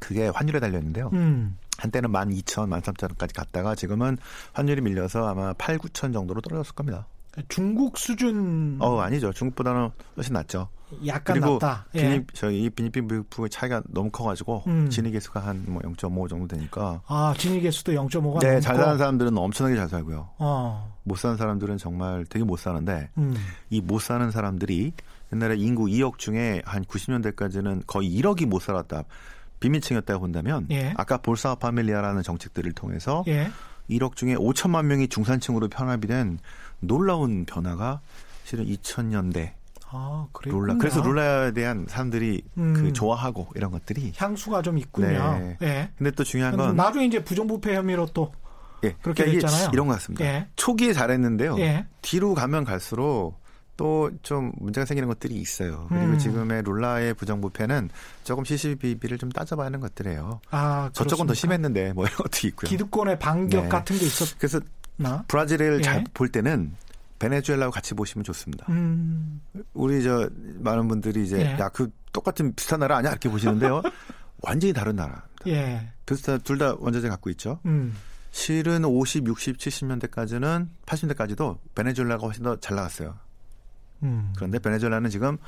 그게 0.00 0.28
환율에 0.28 0.60
달렸는데요. 0.60 1.10
음. 1.12 1.56
한때는 1.78 2.10
12,000, 2.10 2.70
13,000까지 2.70 3.34
갔다가 3.36 3.74
지금은 3.74 4.18
환율이 4.52 4.80
밀려서 4.80 5.26
아마 5.28 5.52
8, 5.54 5.78
9천 5.78 6.12
정도로 6.12 6.40
떨어졌을 6.40 6.74
겁니다. 6.74 7.06
중국 7.48 7.96
수준? 7.98 8.78
어 8.80 8.98
아니죠. 8.98 9.32
중국보다는 9.32 9.90
훨씬 10.16 10.32
낫죠. 10.32 10.68
약간 11.06 11.34
그리고 11.34 11.52
낫다. 11.60 11.86
예. 11.94 12.24
저희 12.32 12.68
비니핀 12.70 13.06
부의 13.30 13.48
차이가 13.50 13.80
너무 13.88 14.10
커가지고 14.10 14.64
음. 14.66 14.90
진위 14.90 15.12
개수가 15.12 15.38
한 15.38 15.64
뭐 15.68 15.80
0.5 15.82 16.28
정도 16.28 16.48
되니까. 16.48 17.00
아 17.06 17.32
진위 17.38 17.60
개수도 17.60 17.92
0.5가. 17.92 18.40
네, 18.40 18.58
잘 18.58 18.74
사는 18.74 18.98
사람들은 18.98 19.38
엄청나게 19.38 19.76
잘 19.76 19.88
살고요. 19.88 20.30
어. 20.38 20.96
못 21.04 21.16
사는 21.16 21.36
사람들은 21.36 21.76
정말 21.78 22.24
되게 22.28 22.44
못 22.44 22.58
사는데 22.58 23.10
음. 23.18 23.36
이못 23.70 24.02
사는 24.02 24.28
사람들이 24.32 24.92
옛날에 25.32 25.56
인구 25.58 25.84
2억 25.84 26.18
중에 26.18 26.62
한 26.64 26.84
90년대까지는 26.84 27.82
거의 27.86 28.10
1억이 28.20 28.46
못 28.46 28.60
살았다. 28.62 29.04
비민층이었다고 29.60 30.20
본다면 30.20 30.66
예. 30.70 30.94
아까 30.96 31.18
볼사 31.18 31.54
파밀리아라는 31.56 32.22
정책들을 32.22 32.72
통해서 32.72 33.24
예. 33.28 33.50
1억 33.90 34.16
중에 34.16 34.34
5천만 34.34 34.84
명이 34.86 35.08
중산층으로 35.08 35.68
편합이 35.68 36.06
된 36.06 36.38
놀라운 36.80 37.44
변화가 37.44 38.00
실은 38.44 38.66
2000년대 38.66 39.52
아, 39.90 40.26
룰라. 40.44 40.74
그래서 40.76 41.00
룰라에 41.00 41.52
대한 41.52 41.86
사람들이 41.88 42.42
음. 42.58 42.74
그 42.74 42.92
좋아하고 42.92 43.48
이런 43.54 43.70
것들이 43.70 44.12
향수가 44.16 44.60
좀 44.62 44.76
있군요. 44.76 45.38
네. 45.38 45.56
네. 45.60 45.90
근데 45.96 46.10
또 46.10 46.24
중요한 46.24 46.56
건 46.56 46.76
나중에 46.76 47.06
이제 47.06 47.24
부정부패 47.24 47.74
혐의로 47.74 48.06
또 48.12 48.32
예. 48.84 48.92
그렇게 49.02 49.24
그러니까 49.24 49.48
됐잖아요. 49.48 49.70
이런 49.72 49.86
것 49.86 49.94
같습니다. 49.94 50.24
예. 50.24 50.46
초기에 50.56 50.92
잘했는데요. 50.92 51.58
예. 51.60 51.86
뒤로 52.02 52.34
가면 52.34 52.64
갈수록 52.64 53.37
또 53.78 54.10
좀 54.22 54.52
문제가 54.58 54.84
생기는 54.84 55.08
것들이 55.08 55.36
있어요. 55.36 55.86
그리고 55.88 56.04
음. 56.06 56.18
지금의 56.18 56.62
룰라의 56.64 57.14
부정부패는 57.14 57.88
조금 58.24 58.44
CCBB를 58.44 59.16
좀 59.18 59.30
따져봐야 59.30 59.66
하는 59.66 59.80
것들이에요. 59.80 60.40
아, 60.50 60.90
저쪽은 60.92 61.26
더 61.26 61.32
심했는데 61.34 61.92
뭐 61.94 62.04
이런 62.04 62.16
것도 62.18 62.46
있고요. 62.48 62.68
기득권의 62.68 63.18
반격 63.18 63.62
네. 63.62 63.68
같은 63.68 63.96
게 63.96 64.04
있었. 64.04 64.36
그래서 64.38 64.60
브라질을 65.28 65.78
예. 65.78 65.82
잘볼 65.82 66.28
때는 66.30 66.74
베네수엘라와 67.20 67.70
같이 67.70 67.94
보시면 67.94 68.24
좋습니다. 68.24 68.66
음. 68.68 69.40
우리 69.74 70.02
저 70.02 70.28
많은 70.58 70.88
분들이 70.88 71.24
이제 71.24 71.38
예. 71.40 71.58
야그 71.58 71.90
똑같은 72.12 72.52
비슷한 72.54 72.80
나라 72.80 72.96
아니야 72.98 73.12
이렇게 73.12 73.28
보시는데요. 73.28 73.80
완전히 74.42 74.72
다른 74.72 74.96
나라입니다. 74.96 75.28
예. 75.46 75.88
비슷한 76.04 76.40
둘 76.40 76.58
다 76.58 76.74
원자재 76.78 77.08
갖고 77.08 77.30
있죠. 77.30 77.60
음. 77.66 77.94
실은 78.32 78.84
50, 78.84 79.26
60, 79.26 79.56
70년대까지는 79.58 80.68
80년대까지도 80.86 81.58
베네수엘라가 81.74 82.26
훨씬 82.26 82.42
더 82.44 82.56
잘 82.56 82.76
나갔어요. 82.76 83.14
음. 84.02 84.32
그런데 84.36 84.58
베네수엘라는 84.58 85.10
지금 85.10 85.38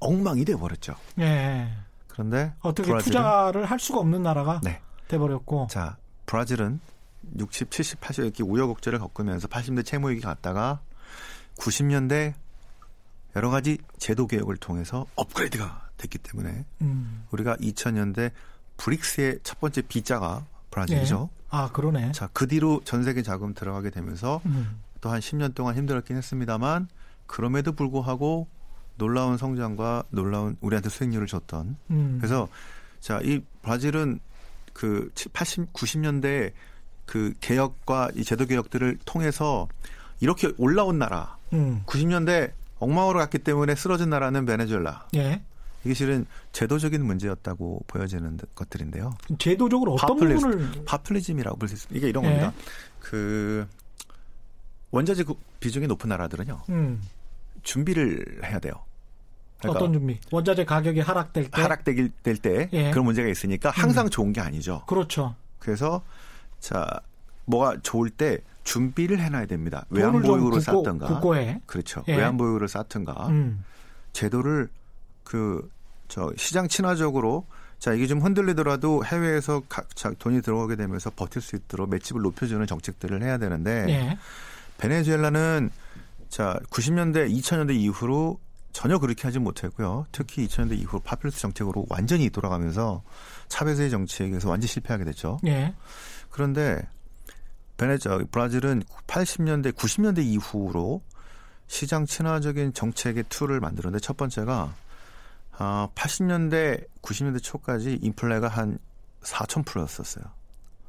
엉망이 0.00 0.44
돼 0.44 0.56
버렸죠. 0.56 0.94
예. 1.20 1.72
그런데 2.08 2.52
어떻게 2.60 2.88
브라질은, 2.88 3.04
투자를 3.04 3.64
할 3.64 3.80
수가 3.80 4.00
없는 4.00 4.22
나라가 4.22 4.60
네. 4.62 4.80
돼 5.08 5.18
버렸고. 5.18 5.66
자, 5.70 5.96
브라질은 6.26 6.80
60, 7.38 7.70
70, 7.70 8.00
80 8.00 8.24
이렇게 8.24 8.42
우여곡절을 8.42 8.98
겪으면서 8.98 9.48
80년대 9.48 9.84
채무위기 9.84 10.20
갔다가 10.20 10.80
90년대 11.56 12.34
여러 13.36 13.50
가지 13.50 13.78
제도 13.98 14.26
개혁을 14.26 14.56
통해서 14.58 15.06
업그레이드가 15.16 15.88
됐기 15.96 16.18
때문에 16.18 16.64
음. 16.82 17.24
우리가 17.30 17.56
2000년대 17.56 18.30
브릭스의 18.76 19.40
첫 19.42 19.60
번째 19.60 19.82
B자가 19.82 20.44
브라질이죠. 20.70 21.30
네. 21.32 21.44
아, 21.50 21.70
그러네. 21.72 22.12
자, 22.12 22.28
그 22.32 22.46
뒤로 22.46 22.80
전 22.84 23.04
세계 23.04 23.22
자금 23.22 23.54
들어가게 23.54 23.90
되면서 23.90 24.40
음. 24.46 24.80
또한 25.00 25.20
10년 25.20 25.54
동안 25.54 25.76
힘들었긴 25.76 26.16
했습니다만 26.16 26.88
그럼에도 27.26 27.72
불구하고 27.72 28.48
놀라운 28.96 29.36
성장과 29.36 30.04
놀라운 30.10 30.56
우리한테 30.60 30.88
수익률을 30.88 31.26
줬던. 31.26 31.76
음. 31.90 32.16
그래서 32.20 32.48
자, 33.00 33.20
이 33.22 33.40
브라질은 33.62 34.20
그 34.72 35.10
80, 35.32 35.72
90년대 35.72 36.52
그 37.06 37.32
개혁과 37.40 38.10
이 38.14 38.24
제도 38.24 38.46
개혁들을 38.46 38.98
통해서 39.04 39.68
이렇게 40.20 40.52
올라온 40.58 40.98
나라. 40.98 41.36
음. 41.52 41.82
90년대 41.86 42.52
엉망으로 42.78 43.18
갔기 43.18 43.38
때문에 43.38 43.74
쓰러진 43.74 44.10
나라는 44.10 44.46
베네수엘라. 44.46 45.08
예. 45.16 45.42
이게 45.84 45.92
실은 45.92 46.24
제도적인 46.52 47.04
문제였다고 47.04 47.84
보여지는 47.86 48.38
것들인데요. 48.54 49.16
제도적으로 49.38 49.94
어떤 49.94 50.16
파플리, 50.16 50.34
부분을 50.34 50.84
파퓰리즘이라고 50.86 51.58
볼 51.58 51.68
수 51.68 51.74
있습니다. 51.74 51.98
이게 51.98 52.08
이런 52.08 52.24
예. 52.24 52.28
겁니다. 52.28 52.52
그 53.00 53.66
원자재 54.94 55.24
비중이 55.60 55.86
높은 55.86 56.08
나라들은요. 56.08 56.62
음. 56.68 57.02
준비를 57.62 58.42
해야 58.44 58.58
돼요. 58.58 58.74
그러니까 59.58 59.78
어떤 59.80 59.92
준비? 59.94 60.18
원자재 60.30 60.64
가격이 60.64 61.00
하락될 61.00 61.50
때 61.50 61.62
하락될 61.62 62.36
때 62.42 62.68
예. 62.72 62.90
그런 62.90 63.04
문제가 63.06 63.28
있으니까 63.28 63.70
항상 63.70 64.06
음. 64.06 64.10
좋은 64.10 64.32
게 64.32 64.40
아니죠. 64.40 64.82
그렇죠. 64.86 65.34
그래서 65.58 66.02
자 66.60 66.86
뭐가 67.46 67.78
좋을 67.82 68.10
때 68.10 68.38
준비를 68.64 69.20
해놔야 69.20 69.46
됩니다. 69.46 69.84
외환보유고를 69.90 70.60
쌓던가. 70.60 71.06
국고에. 71.06 71.60
그렇죠. 71.66 72.04
예. 72.08 72.16
외환보유고를 72.16 72.68
쌓든가. 72.68 73.28
음. 73.28 73.64
제도를 74.12 74.68
그 75.22 75.74
저 76.08 76.32
시장 76.36 76.68
친화적으로 76.68 77.46
자 77.78 77.92
이게 77.92 78.06
좀 78.06 78.20
흔들리더라도 78.20 79.04
해외에서 79.04 79.62
각 79.68 79.88
돈이 80.18 80.42
들어오게 80.42 80.76
되면서 80.76 81.10
버틸 81.10 81.42
수 81.42 81.56
있도록 81.56 81.90
맷집을 81.90 82.22
높여주는 82.22 82.64
정책들을 82.66 83.22
해야 83.22 83.36
되는데 83.38 83.86
예. 83.88 84.18
베네수엘라는 84.78 85.70
자 86.28 86.58
90년대 86.70 87.30
2000년대 87.30 87.74
이후로 87.76 88.38
전혀 88.72 88.98
그렇게 88.98 89.22
하지 89.22 89.38
못했고요. 89.38 90.06
특히 90.10 90.46
2000년대 90.46 90.76
이후 90.78 91.00
포퓰리스트 91.00 91.40
정책으로 91.40 91.86
완전히 91.88 92.28
돌아가면서 92.28 93.02
차베스 93.48 93.88
정책에서 93.88 94.50
완전히 94.50 94.68
실패하게 94.68 95.04
됐죠. 95.04 95.38
예. 95.46 95.72
그런데 96.30 96.82
베네저 97.76 98.24
브라질은 98.30 98.82
80년대 99.06 99.72
90년대 99.72 100.24
이후로 100.24 101.02
시장 101.66 102.04
친화적인 102.04 102.74
정책의 102.74 103.24
tool을 103.28 103.60
만들었는데 103.60 104.02
첫 104.02 104.16
번째가 104.16 104.74
아, 105.56 105.88
80년대 105.94 106.84
90년대 107.00 107.42
초까지 107.42 108.00
인플레가 108.02 108.48
한 108.48 108.78
4,000%였었어요. 109.22 110.24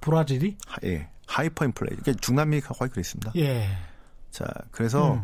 브라질이? 0.01 0.57
하, 0.67 0.77
예. 0.83 1.09
hyper 1.27 1.65
인플레. 1.65 1.95
이게 1.99 2.13
중남미가 2.13 2.73
거의 2.73 2.89
그랬습니다. 2.89 3.31
예. 3.35 3.67
자, 4.31 4.45
그래서 4.71 5.13
음. 5.13 5.23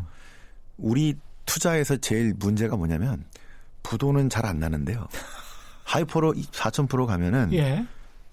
우리 0.78 1.16
투자에서 1.46 1.96
제일 1.98 2.34
문제가 2.38 2.76
뭐냐면 2.76 3.24
부도는 3.82 4.28
잘 4.30 4.46
안 4.46 4.58
나는데요. 4.58 5.06
hyper로 5.84 6.34
4,000% 6.34 7.06
가면은 7.06 7.52
예. 7.52 7.86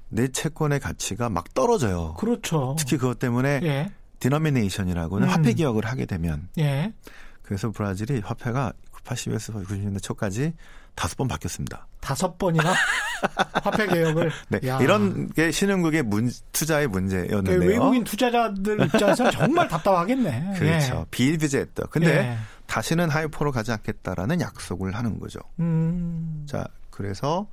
내 0.09 0.27
채권의 0.27 0.79
가치가 0.79 1.29
막 1.29 1.53
떨어져요. 1.53 2.13
그렇죠. 2.15 2.75
특히 2.79 2.97
그것 2.97 3.19
때문에 3.19 3.59
예. 3.63 3.91
디노미네이션이라고는 4.19 5.27
음. 5.27 5.31
화폐 5.31 5.53
개혁을 5.53 5.85
하게 5.85 6.05
되면 6.05 6.49
예. 6.57 6.93
그래서 7.41 7.71
브라질이 7.71 8.19
화폐가 8.19 8.73
80에서 9.03 9.65
90년대 9.65 10.01
초까지 10.01 10.53
다섯 10.95 11.17
번 11.17 11.27
바뀌었습니다. 11.27 11.87
다섯 11.99 12.37
번이나 12.37 12.73
화폐 13.63 13.87
개혁을 13.87 14.31
네, 14.49 14.59
이런 14.81 15.29
게 15.29 15.51
신흥국의 15.51 16.03
문, 16.03 16.29
투자의 16.51 16.87
문제였는데요. 16.87 17.43
그러니까 17.43 17.65
외국인 17.65 18.03
투자자들 18.03 18.85
입장에서 18.85 19.29
정말 19.31 19.67
답답하겠네. 19.67 20.53
그렇죠. 20.57 20.95
예. 20.99 21.05
비일비재했다. 21.11 21.87
근데 21.89 22.09
예. 22.09 22.37
다시는 22.67 23.09
hyper로 23.09 23.51
가지 23.51 23.71
않겠다라는 23.71 24.41
약속을 24.41 24.95
하는 24.95 25.19
거죠. 25.19 25.39
음. 25.59 26.45
자, 26.47 26.65
그래서 26.89 27.47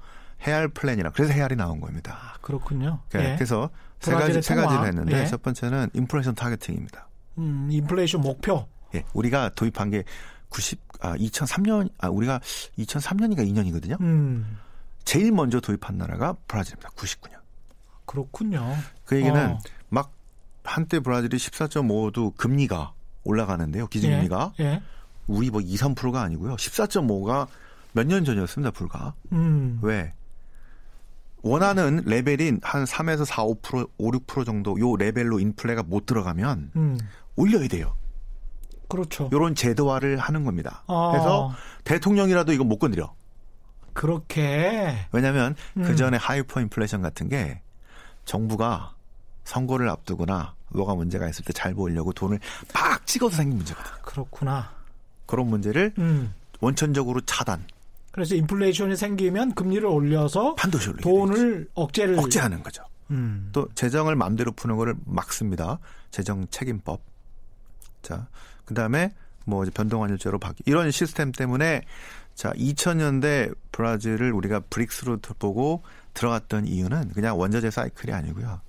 헤알 0.46 0.68
플랜이라 0.68 1.10
그래서 1.10 1.32
헤알이 1.32 1.56
나온 1.56 1.80
겁니다. 1.80 2.18
아, 2.20 2.38
그렇군요. 2.40 3.00
네, 3.10 3.32
예. 3.32 3.34
그래서 3.34 3.70
세 4.00 4.12
가지 4.12 4.42
세 4.42 4.54
가지를 4.54 4.86
했는데 4.86 5.22
예. 5.22 5.26
첫 5.26 5.42
번째는 5.42 5.90
inflation 5.94 6.34
targeting입니다. 6.34 7.08
음, 7.38 7.68
인플레이션 7.70 8.20
목표. 8.20 8.68
예, 8.94 9.04
우리가 9.14 9.50
도입한 9.54 9.90
게 9.90 10.04
90, 10.48 10.85
아, 11.00 11.16
2003년, 11.16 11.90
아, 11.98 12.08
우리가 12.08 12.40
2003년인가 12.78 13.38
2년이거든요. 13.38 14.00
음. 14.00 14.58
제일 15.04 15.30
먼저 15.32 15.60
도입한 15.60 15.96
나라가 15.98 16.34
브라질입니다. 16.48 16.90
99년. 16.90 17.36
그렇군요. 18.06 18.74
그 19.04 19.16
얘기는 19.16 19.50
어. 19.50 19.58
막 19.88 20.12
한때 20.64 21.00
브라질이 21.00 21.36
14.5도 21.36 22.36
금리가 22.36 22.92
올라가는데요. 23.24 23.86
기준금리가. 23.88 24.52
예. 24.60 24.64
예. 24.64 24.82
우리 25.26 25.50
뭐 25.50 25.60
2, 25.60 25.74
3%가 25.76 26.22
아니고요. 26.22 26.54
14.5가 26.56 27.46
몇 27.92 28.06
년 28.06 28.24
전이었습니다. 28.24 28.70
불과. 28.72 29.14
음. 29.32 29.78
왜? 29.82 30.12
원하는 31.42 32.02
레벨인 32.04 32.60
한 32.62 32.84
3에서 32.84 33.24
4, 33.24 33.44
5%, 33.44 33.88
5, 33.98 34.10
6% 34.10 34.44
정도 34.44 34.78
요 34.80 34.96
레벨로 34.96 35.38
인플레가 35.40 35.82
못 35.84 36.06
들어가면 36.06 36.72
음. 36.76 36.98
올려야 37.36 37.68
돼요. 37.68 37.96
그렇죠. 38.88 39.28
요런 39.32 39.54
제도화를 39.54 40.18
하는 40.18 40.44
겁니다. 40.44 40.82
아. 40.86 41.10
그래서 41.12 41.52
대통령이라도 41.84 42.52
이거 42.52 42.64
못 42.64 42.78
건드려. 42.78 43.14
그렇게. 43.92 45.06
왜냐하면 45.12 45.54
음. 45.76 45.82
그 45.82 45.96
전에 45.96 46.16
하이퍼 46.16 46.60
인플레이션 46.60 47.02
같은 47.02 47.28
게 47.28 47.60
정부가 48.24 48.94
선거를 49.44 49.88
앞두거나 49.88 50.54
뭐가 50.68 50.94
문제가 50.94 51.28
있을 51.28 51.44
때 51.44 51.52
잘 51.52 51.74
보이려고 51.74 52.12
돈을 52.12 52.38
팍 52.72 53.06
찍어서 53.06 53.36
생긴 53.36 53.58
문제거든요. 53.58 53.94
그렇구나. 54.02 54.70
그런 55.24 55.46
문제를 55.48 55.92
음. 55.98 56.34
원천적으로 56.60 57.20
차단. 57.22 57.64
그래서 58.12 58.34
인플레이션이 58.34 58.96
생기면 58.96 59.54
금리를 59.54 59.86
올려서 59.86 60.54
반드시 60.54 60.92
돈을 61.02 61.58
되죠. 61.58 61.70
억제를 61.74 62.18
억제하는 62.18 62.62
거죠. 62.62 62.82
음. 63.10 63.50
또 63.52 63.68
재정을 63.74 64.16
마음대로 64.16 64.52
푸는 64.52 64.76
거를 64.76 64.94
막습니다. 65.04 65.78
재정 66.10 66.46
책임법. 66.50 67.00
자, 68.02 68.26
그 68.66 68.74
다음에 68.74 69.12
뭐 69.46 69.62
이제 69.62 69.70
변동환율제로 69.72 70.38
바뀌 70.38 70.62
이런 70.66 70.90
시스템 70.90 71.32
때문에 71.32 71.82
자, 72.34 72.52
2000년대 72.52 73.56
브라질을 73.72 74.30
우리가 74.32 74.60
브릭스로 74.68 75.18
보고 75.38 75.82
들어갔던 76.12 76.66
이유는 76.66 77.12
그냥 77.14 77.38
원자재 77.38 77.70
사이클이 77.70 78.12
아니고요. 78.12 78.60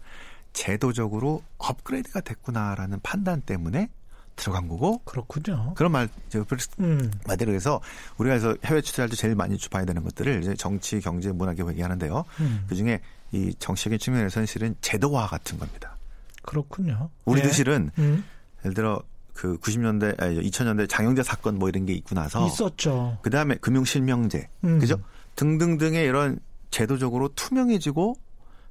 제도적으로 0.53 1.43
업그레이드가 1.57 2.21
됐구나라는 2.21 2.99
판단 3.03 3.41
때문에 3.41 3.89
들어간 4.37 4.67
거고. 4.69 4.99
그렇군요. 4.99 5.73
그런 5.75 5.91
말, 5.91 6.07
저, 6.29 6.45
음. 6.79 7.11
말대로 7.27 7.53
해서 7.53 7.81
우리가 8.17 8.35
해서 8.35 8.55
해외 8.63 8.81
출자할 8.81 9.09
때 9.09 9.15
제일 9.15 9.35
많이 9.35 9.57
봐야 9.69 9.83
되는 9.83 10.03
것들을 10.03 10.41
이제 10.41 10.53
정치, 10.55 11.01
경제, 11.01 11.31
문화 11.31 11.53
교육 11.53 11.71
얘기하는데요. 11.71 12.23
음. 12.39 12.65
그 12.69 12.75
중에 12.75 13.01
이 13.31 13.53
정치적인 13.59 13.99
측면에서는 13.99 14.45
실은 14.45 14.75
제도화 14.79 15.27
같은 15.27 15.59
겁니다. 15.59 15.97
그렇군요. 16.43 17.09
우리도 17.25 17.47
네. 17.47 17.53
실은 17.53 17.91
음. 17.97 18.23
예를 18.63 18.73
들어 18.73 19.01
그 19.37 19.55
90년대, 19.59 20.19
아니 20.19 20.41
2000년대 20.49 20.89
장영재 20.89 21.21
사건 21.21 21.59
뭐 21.59 21.69
이런 21.69 21.85
게 21.85 21.93
있고 21.93 22.15
나서 22.15 22.45
있었죠. 22.47 23.19
그 23.21 23.29
다음에 23.29 23.55
금융 23.61 23.85
실명제, 23.85 24.49
음. 24.63 24.79
그죠? 24.79 24.99
등등등의 25.35 26.05
이런 26.05 26.39
제도적으로 26.71 27.29
투명해지고 27.35 28.15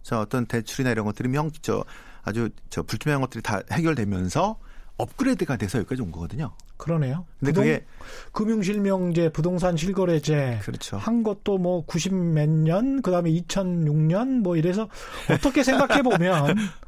자 0.03 0.21
어떤 0.21 0.45
대출이나 0.45 0.91
이런 0.91 1.07
것들이 1.07 1.29
명, 1.29 1.51
저 1.63 1.85
아주 2.25 2.51
저 2.69 2.83
불투명한 2.83 3.21
것들이 3.21 3.43
다 3.43 3.61
해결되면서 3.71 4.59
업그레이드가 4.97 5.57
돼서 5.57 5.79
여기까지 5.79 6.03
온 6.03 6.11
거거든요. 6.11 6.53
그러네요. 6.77 7.27
근데 7.39 7.53
부동, 7.53 7.65
그게 7.65 7.87
금융실명제, 8.33 9.29
부동산 9.29 9.77
실거래제 9.77 10.59
그렇죠. 10.63 10.97
한 10.97 11.23
것도 11.23 11.59
뭐 11.59 11.85
90 11.87 12.13
몇 12.13 12.49
년, 12.49 13.03
그다음에 13.03 13.31
2006년 13.31 14.41
뭐 14.41 14.57
이래서 14.57 14.89
어떻게 15.31 15.63
생각해 15.63 16.03
보면 16.03 16.57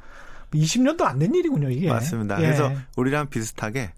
20년도 0.52 1.02
안 1.02 1.18
된 1.18 1.34
일이군요, 1.34 1.70
이게. 1.70 1.88
맞습니다. 1.88 2.38
예. 2.40 2.46
그래서 2.46 2.72
우리랑 2.96 3.28
비슷하게 3.28 3.92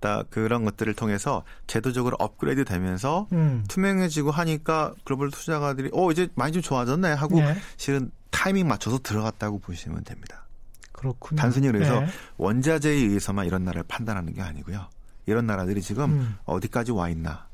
딱 0.00 0.30
그런 0.30 0.64
것들을 0.64 0.94
통해서 0.94 1.42
제도적으로 1.66 2.16
업그레이드 2.20 2.64
되면서 2.64 3.26
음. 3.32 3.64
투명해지고 3.68 4.30
하니까 4.30 4.94
글로벌 5.04 5.30
투자가들이 5.30 5.90
어 5.92 6.10
이제 6.12 6.28
많이 6.36 6.52
좀 6.52 6.62
좋아졌네 6.62 7.12
하고 7.14 7.38
예. 7.40 7.56
실은 7.76 8.10
타이밍 8.30 8.68
맞춰서 8.68 8.98
들어갔다고 8.98 9.58
보시면 9.58 10.04
됩니다. 10.04 10.46
그렇군요. 10.92 11.40
단순히 11.40 11.66
그래서 11.68 12.00
네. 12.00 12.06
원자재에 12.36 12.92
의해서만 12.92 13.46
이런 13.46 13.64
나라를 13.64 13.84
판단하는 13.88 14.34
게 14.34 14.42
아니고요. 14.42 14.86
이런 15.26 15.46
나라들이 15.46 15.82
지금 15.82 16.04
음. 16.10 16.36
어디까지 16.44 16.92
와 16.92 17.08
있나. 17.08 17.46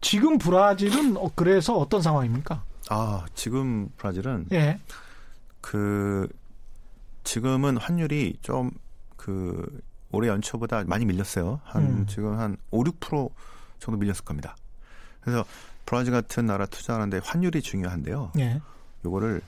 지금 0.00 0.38
브라질은 0.38 1.16
어, 1.16 1.30
그래서 1.34 1.74
어떤 1.76 2.00
상황입니까? 2.02 2.62
아, 2.90 3.24
지금 3.34 3.88
브라질은 3.96 4.46
예. 4.52 4.78
그 5.60 6.28
지금은 7.26 7.76
환율이 7.76 8.38
좀 8.40 8.70
그 9.26 9.80
올해 10.12 10.28
연초보다 10.28 10.84
많이 10.84 11.04
밀렸어요. 11.04 11.60
한 11.64 11.82
음. 11.82 12.06
지금 12.06 12.38
한 12.38 12.56
5, 12.70 12.84
6% 12.84 13.30
정도 13.80 13.98
밀렸을 13.98 14.24
겁니다. 14.24 14.56
그래서 15.20 15.44
브라질 15.84 16.12
같은 16.12 16.46
나라 16.46 16.64
투자하는데 16.66 17.20
환율이 17.24 17.60
중요한데요. 17.60 18.32
예. 18.38 18.60
요거를 19.04 19.42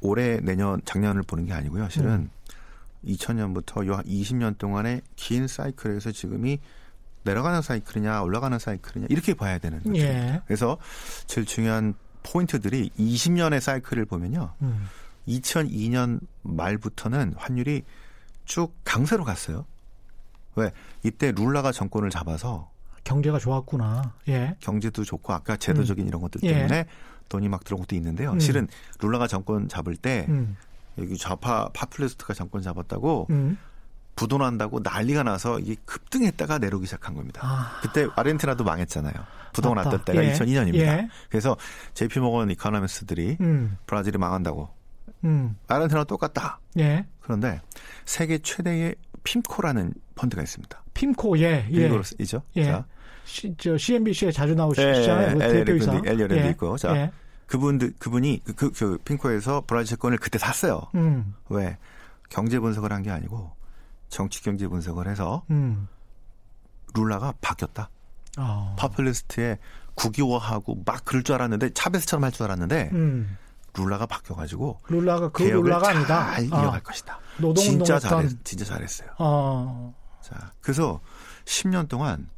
올해 0.00 0.40
내년 0.40 0.82
작년을 0.84 1.22
보는 1.22 1.46
게 1.46 1.52
아니고요. 1.52 1.88
실은 1.88 2.10
음. 2.10 2.30
2000년부터 3.04 3.86
요 3.86 3.98
20년 4.04 4.58
동안의 4.58 5.02
긴 5.14 5.46
사이클에서 5.46 6.10
지금이 6.10 6.58
내려가는 7.22 7.62
사이클이냐 7.62 8.22
올라가는 8.22 8.58
사이클이냐 8.58 9.06
이렇게 9.08 9.34
봐야 9.34 9.58
되는 9.58 9.78
거죠. 9.78 9.96
예. 9.96 10.42
그래서 10.46 10.78
제일 11.26 11.46
중요한 11.46 11.94
포인트들이 12.24 12.90
20년의 12.98 13.60
사이클을 13.60 14.06
보면요. 14.06 14.52
음. 14.62 14.88
2002년 15.28 16.20
말부터는 16.42 17.34
환율이 17.36 17.82
쭉 18.44 18.74
강세로 18.84 19.24
갔어요. 19.24 19.66
왜? 20.56 20.72
이때 21.02 21.32
룰라가 21.32 21.72
정권을 21.72 22.10
잡아서 22.10 22.70
경제가 23.04 23.38
좋았구나. 23.38 24.14
예. 24.28 24.56
경제도 24.60 25.04
좋고 25.04 25.32
아까 25.32 25.56
제도적인 25.56 26.04
음. 26.04 26.08
이런 26.08 26.20
것들 26.20 26.40
때문에 26.40 26.76
예. 26.76 26.86
돈이 27.28 27.48
막 27.48 27.64
들어온 27.64 27.82
것도 27.82 27.96
있는데요. 27.96 28.32
음. 28.32 28.40
실은 28.40 28.68
룰라가 29.00 29.26
정권 29.26 29.68
잡을 29.68 29.96
때 29.96 30.26
음. 30.28 30.56
여기 30.98 31.16
좌파 31.16 31.68
파퓰리스트가 31.72 32.34
정권 32.34 32.62
잡았다고 32.62 33.28
음. 33.30 33.58
부도난다고 34.14 34.80
난리가 34.80 35.22
나서 35.22 35.58
이게 35.58 35.74
급등했다가 35.86 36.58
내려오기 36.58 36.86
시작한 36.86 37.14
겁니다. 37.14 37.40
아. 37.42 37.80
그때 37.80 38.06
아르헨티나도 38.14 38.62
망했잖아요. 38.62 39.14
부도가 39.52 39.82
났던 39.82 40.04
때가 40.04 40.24
예. 40.24 40.32
2002년입니다. 40.32 40.78
예. 40.80 41.08
그래서 41.30 41.56
JP 41.94 42.20
모건 42.20 42.50
이카노미스트들이 42.50 43.38
음. 43.40 43.78
브라질이 43.86 44.18
망한다고. 44.18 44.68
음. 45.24 45.56
아르헨티나 45.68 46.04
똑같다. 46.04 46.60
예. 46.78 47.06
그런데 47.20 47.60
세계 48.04 48.38
최대의 48.38 48.94
핌코라는 49.24 49.94
펀드가 50.14 50.42
있습니다. 50.42 50.82
핌코 50.94 51.38
예. 51.38 51.66
예. 51.72 51.90
이죠. 52.18 52.42
예. 52.56 52.64
자. 52.64 52.84
시, 53.24 53.54
저 53.56 53.78
CNBC에 53.78 54.32
자주 54.32 54.54
나오시잖아요. 54.54 55.28
예, 55.30 55.32
그 55.34 55.38
대표이사. 55.64 56.02
엘리어랜드 56.04 56.46
예. 56.46 56.50
있고. 56.50 56.76
자. 56.76 56.96
예. 56.96 57.12
그분들 57.46 57.94
그분이 57.98 58.42
그, 58.44 58.52
그, 58.54 58.70
그 58.72 58.98
핑코에서 59.04 59.64
브라질 59.66 59.90
채권을 59.96 60.18
그때 60.18 60.38
샀어요. 60.38 60.82
음. 60.94 61.34
왜 61.50 61.76
경제 62.30 62.58
분석을 62.58 62.92
한 62.92 63.02
게 63.02 63.10
아니고 63.10 63.52
정치 64.08 64.42
경제 64.42 64.66
분석을 64.66 65.06
해서 65.06 65.44
음. 65.50 65.86
룰라가 66.94 67.34
바뀌었다. 67.40 67.90
어. 68.38 68.74
파퓰리스트의 68.78 69.58
국유화하고 69.94 70.82
막 70.86 71.04
그럴 71.04 71.22
줄 71.22 71.34
알았는데 71.34 71.70
차베스처럼 71.74 72.24
할 72.24 72.32
줄 72.32 72.44
알았는데 72.44 72.90
음. 72.92 73.36
룰라가 73.76 74.06
바뀌어가지고 74.06 74.80
룰라가 74.88 75.30
그 75.30 75.42
룰라가 75.42 75.90
아니다. 75.90 76.34
잘 76.34 76.44
어. 76.52 76.62
이어갈 76.62 76.82
것이다. 76.82 77.18
진짜 77.56 77.98
잘했 77.98 78.44
진짜 78.44 78.64
잘했어요. 78.64 79.08
어. 79.18 79.94
자 80.20 80.52
그래서 80.60 81.00
10년 81.44 81.88
동안 81.88 82.28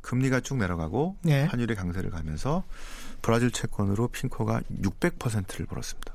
금리가 0.00 0.40
쭉 0.40 0.56
내려가고 0.58 1.16
예. 1.26 1.44
환율의 1.44 1.76
강세를 1.76 2.10
가면서 2.10 2.64
브라질 3.22 3.50
채권으로 3.50 4.08
핑코가 4.08 4.62
600%를 4.82 5.66
벌었습니다. 5.66 6.14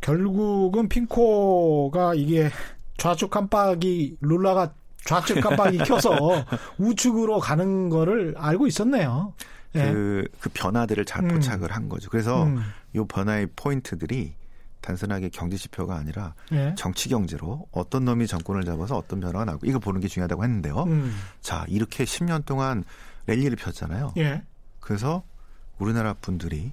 결국은 0.00 0.88
핑코가 0.88 2.14
이게 2.14 2.50
좌측 2.96 3.30
깜빡이 3.30 4.16
룰라가 4.20 4.72
좌측 5.04 5.40
깜빡이 5.40 5.78
켜서 5.84 6.10
우측으로 6.78 7.40
가는 7.40 7.88
거를 7.88 8.34
알고 8.38 8.68
있었네요. 8.68 9.34
예. 9.74 9.92
그, 9.92 10.24
그 10.40 10.48
변화들을 10.54 11.04
잘 11.04 11.24
음. 11.24 11.28
포착을 11.28 11.72
한 11.72 11.88
거죠. 11.88 12.08
그래서 12.10 12.44
음. 12.44 12.60
이 12.98 13.06
변화의 13.06 13.48
포인트들이 13.56 14.34
단순하게 14.80 15.28
경제 15.30 15.56
지표가 15.56 15.96
아니라 15.96 16.34
예. 16.52 16.74
정치 16.76 17.08
경제로 17.08 17.66
어떤 17.72 18.04
놈이 18.04 18.26
정권을 18.26 18.64
잡아서 18.64 18.96
어떤 18.96 19.20
변화가 19.20 19.44
나고 19.44 19.66
이거 19.66 19.78
보는 19.78 20.00
게 20.00 20.08
중요하다고 20.08 20.44
했는데요. 20.44 20.82
음. 20.84 21.14
자 21.40 21.64
이렇게 21.68 22.04
10년 22.04 22.44
동안 22.44 22.84
랠리를 23.26 23.56
폈잖아요. 23.56 24.14
예. 24.18 24.42
그래서 24.80 25.22
우리나라 25.78 26.14
분들이 26.14 26.72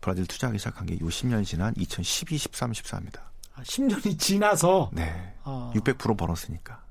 브라질 0.00 0.26
투자하기 0.26 0.58
시작한 0.58 0.86
게 0.86 0.94
요 0.94 0.98
10년 1.08 1.44
지난 1.44 1.72
2012, 1.76 2.36
13, 2.38 2.72
14입니다. 2.72 3.20
아, 3.56 3.62
10년이 3.62 4.18
지나서 4.18 4.90
네. 4.92 5.34
아. 5.44 5.72
600% 5.74 6.16
벌었으니까. 6.16 6.82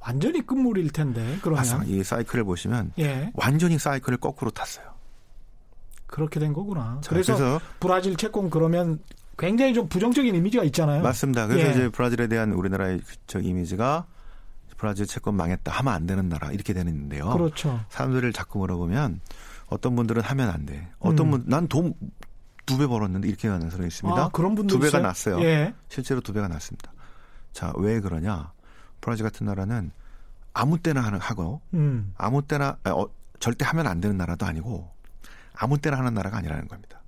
완전히 0.00 0.44
끝물일 0.46 0.90
텐데. 0.90 1.38
그러면 1.42 1.86
이 1.86 2.02
사이클을 2.04 2.44
보시면 2.44 2.92
예. 2.98 3.30
완전히 3.34 3.78
사이클을 3.78 4.18
거꾸로 4.18 4.50
탔어요. 4.50 4.86
그렇게 6.08 6.40
된 6.40 6.52
거구나. 6.52 6.98
자, 7.02 7.10
그래서, 7.10 7.36
그래서, 7.36 7.60
브라질 7.80 8.16
채권 8.16 8.50
그러면 8.50 8.98
굉장히 9.38 9.72
좀 9.72 9.88
부정적인 9.88 10.34
이미지가 10.34 10.64
있잖아요. 10.64 11.02
맞습니다. 11.02 11.46
그래서 11.46 11.68
예. 11.68 11.70
이제 11.72 11.88
브라질에 11.90 12.26
대한 12.26 12.52
우리나라의 12.52 13.00
그 13.32 13.40
이미지가 13.40 14.06
브라질 14.76 15.06
채권 15.06 15.34
망했다 15.36 15.70
하면 15.72 15.92
안 15.94 16.06
되는 16.06 16.28
나라 16.28 16.50
이렇게 16.50 16.72
되는데요. 16.72 17.30
그렇죠. 17.30 17.80
사람들을 17.90 18.32
자꾸 18.32 18.58
물어보면 18.58 19.20
어떤 19.68 19.94
분들은 19.96 20.22
하면 20.22 20.50
안 20.50 20.66
돼. 20.66 20.88
어떤 20.98 21.26
음. 21.26 21.30
분 21.30 21.44
난 21.46 21.68
돈 21.68 21.94
두 22.66 22.76
배 22.76 22.86
벌었는데 22.86 23.26
이렇게 23.26 23.48
하는 23.48 23.70
사람이 23.70 23.86
있습니다. 23.86 24.20
아, 24.24 24.28
그런 24.28 24.54
분들 24.54 24.74
두 24.74 24.78
배가 24.78 24.98
있어요? 24.98 25.02
났어요. 25.02 25.40
예. 25.42 25.72
실제로 25.88 26.20
두 26.20 26.34
배가 26.34 26.48
났습니다. 26.48 26.92
자, 27.52 27.72
왜 27.78 27.98
그러냐? 28.00 28.52
브라질 29.00 29.24
같은 29.24 29.46
나라는 29.46 29.90
아무 30.52 30.78
때나 30.78 31.00
하는 31.00 31.18
하고 31.18 31.62
음. 31.72 32.12
아무 32.18 32.42
때나 32.42 32.76
어, 32.84 33.06
절대 33.40 33.64
하면 33.64 33.86
안 33.86 34.00
되는 34.02 34.18
나라도 34.18 34.44
아니고 34.44 34.90
아무 35.58 35.78
때나 35.78 35.98
하는 35.98 36.14
나라가 36.14 36.38
아니라는 36.38 36.68
겁니다. 36.68 37.02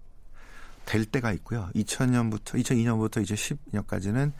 될 0.84 1.04
때가 1.04 1.32
있고요. 1.32 1.70
2000년부터 1.74 2.60
2002년부터 2.62 3.22
2010년까지는 3.22 4.32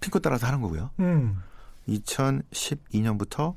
핑크 0.00 0.20
따라서 0.20 0.46
하는 0.46 0.60
거고요. 0.60 0.90
음. 1.00 1.42
2012년부터 1.88 3.56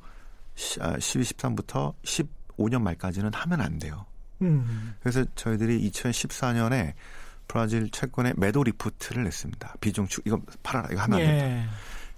12, 0.56 1.00
13부터 1.00 1.94
15년 2.04 2.82
말까지는 2.82 3.32
하면 3.34 3.62
안 3.62 3.78
돼요. 3.78 4.06
음. 4.42 4.96
그래서 5.00 5.24
저희들이 5.36 5.90
2014년에 5.92 6.94
브라질 7.48 7.90
채권의 7.92 8.34
매도 8.38 8.64
리포트를 8.64 9.24
냈습니다. 9.24 9.76
비중 9.80 10.08
축 10.08 10.26
이거 10.26 10.42
팔아라 10.64 10.90
이거 10.92 11.02
하면 11.02 11.20
안 11.20 11.26
된다. 11.26 11.46
예. 11.46 11.66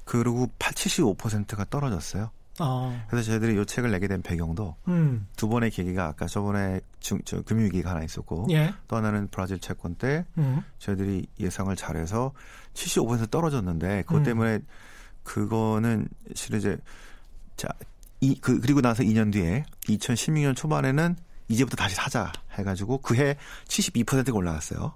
그리고 0.06 0.49
8, 0.58 0.73
75%가 0.73 1.65
떨어졌어요. 1.65 2.32
어. 2.60 3.06
그래서 3.08 3.32
저희들이 3.32 3.62
이 3.62 3.65
책을 3.65 3.91
내게 3.91 4.08
된 4.08 4.22
배경도 4.22 4.76
음. 4.88 5.28
두 5.36 5.48
번의 5.48 5.72
계기가 5.72 6.08
아까 6.08 6.26
저번에 6.26 6.80
중, 7.00 7.20
저, 7.26 7.41
금융위기가 7.41 7.91
하나 7.91 8.04
있었고 8.04 8.48
예. 8.52 8.74
또 8.88 8.96
하나는 8.96 9.28
브라질 9.30 9.60
채권 9.60 9.96
때 9.96 10.26
음. 10.38 10.63
저희들이 10.80 11.28
예상을 11.39 11.76
잘해서 11.76 12.34
75% 12.74 13.30
떨어졌는데 13.30 14.04
그것 14.04 14.20
음. 14.20 14.24
때문에 14.24 14.56
음. 14.56 14.67
그거는 15.24 16.08
실은 16.34 16.60
이제 16.60 16.78
자, 17.56 17.67
이, 18.22 18.39
그, 18.39 18.60
그리고 18.60 18.82
나서 18.82 19.04
2년 19.04 19.32
뒤에 19.32 19.65
2016년 19.84 20.56
초반에는 20.56 21.15
이제부터 21.50 21.76
다시 21.76 21.96
사자 21.96 22.32
해가지고 22.54 23.00
그해 23.00 23.38
72%가 23.67 24.34
올라갔어요. 24.34 24.93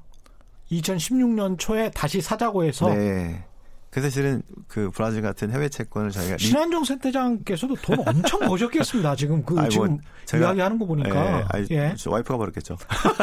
2016년 0.71 1.59
초에 1.59 1.91
다시 1.91 2.21
사자고 2.21 2.63
해서 2.63 2.89
네. 2.93 3.43
그래서 3.91 4.09
실은 4.09 4.41
그 4.69 4.89
브라질 4.89 5.21
같은 5.21 5.51
해외 5.51 5.67
채권을 5.67 6.11
저희가 6.11 6.37
신한종 6.37 6.85
센터장께서도 6.85 7.75
돈 7.75 7.99
엄청 8.07 8.39
버셨겠습니다. 8.39 9.15
지금 9.17 9.43
그 9.43 9.59
아니, 9.59 9.69
지금 9.69 9.87
뭐 9.87 9.99
제가, 10.25 10.47
이야기하는 10.47 10.79
거 10.79 10.85
보니까 10.85 11.09
예, 11.39 11.45
아니, 11.49 11.67
예. 11.71 11.93
와이프가 12.07 12.37
버렸겠죠. 12.37 12.77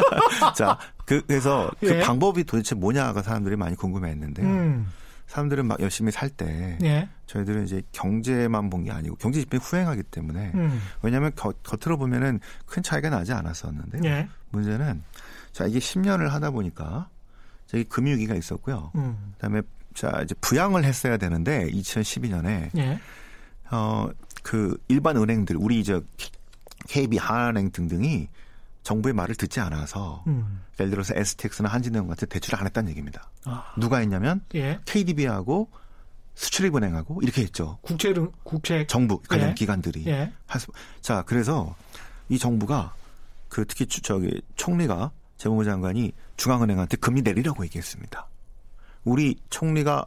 자, 0.55 0.77
그, 1.05 1.25
그래서 1.25 1.71
그 1.79 1.95
예. 1.95 1.99
방법이 2.01 2.43
도대체 2.43 2.75
뭐냐가 2.75 3.23
사람들이 3.23 3.55
많이 3.55 3.75
궁금해했는데요. 3.75 4.45
음. 4.47 4.87
사람들은 5.25 5.65
막 5.65 5.79
열심히 5.79 6.11
살때 6.11 6.77
예. 6.83 7.09
저희들은 7.25 7.63
이제 7.65 7.81
경제만 7.91 8.69
본 8.69 8.83
게 8.83 8.91
아니고 8.91 9.15
경제 9.15 9.39
지표 9.39 9.57
후행하기 9.57 10.03
때문에 10.03 10.51
음. 10.53 10.81
왜냐하면 11.01 11.31
겉, 11.35 11.61
겉으로 11.63 11.97
보면은 11.97 12.39
큰 12.67 12.81
차이가 12.83 13.09
나지 13.09 13.33
않았었는데 13.33 13.99
예. 14.05 14.27
문제는 14.51 15.03
자 15.51 15.65
이게 15.65 15.79
10년을 15.79 16.29
하다 16.29 16.51
보니까 16.51 17.09
저기 17.65 17.83
금융위기가 17.83 18.35
있었고요. 18.35 18.91
음. 18.95 19.33
그다음에 19.33 19.61
자 19.99 20.21
이제 20.23 20.33
부양을 20.39 20.85
했어야 20.85 21.17
되는데 21.17 21.67
2012년에 21.69 22.69
예. 22.77 22.99
어 23.71 24.09
그 24.43 24.81
일반 24.87 25.17
은행들 25.17 25.57
우리 25.57 25.83
저 25.83 26.01
KB 26.87 27.17
하나은행 27.17 27.71
등등이 27.71 28.29
정부의 28.83 29.13
말을 29.13 29.35
듣지 29.35 29.59
않아서 29.59 30.23
음. 30.27 30.63
예를 30.79 30.89
들어서 30.89 31.13
STX나 31.15 31.69
한진은행 31.69 32.07
같은 32.07 32.27
대출을 32.27 32.57
안 32.59 32.65
했다는 32.65 32.89
얘기입니다. 32.89 33.29
아. 33.45 33.73
누가 33.77 33.97
했냐면 33.97 34.41
예. 34.55 34.79
KDB하고 34.85 35.69
수출입은행하고 36.35 37.21
이렇게 37.21 37.41
했죠. 37.43 37.77
국채 37.81 38.13
국채 38.43 38.87
정부 38.87 39.19
관련 39.19 39.49
예. 39.49 39.53
기관들이 39.53 40.05
예. 40.07 40.31
자 41.01 41.23
그래서 41.23 41.75
이 42.29 42.39
정부가 42.39 42.95
그 43.49 43.65
특히 43.65 43.85
저기 43.85 44.41
총리가 44.55 45.11
재무부 45.37 45.65
장관이 45.65 46.13
중앙은행한테 46.37 46.97
금리 46.97 47.21
내리라고 47.21 47.63
얘기했습니다. 47.65 48.28
우리 49.09 49.35
총리가 49.49 50.05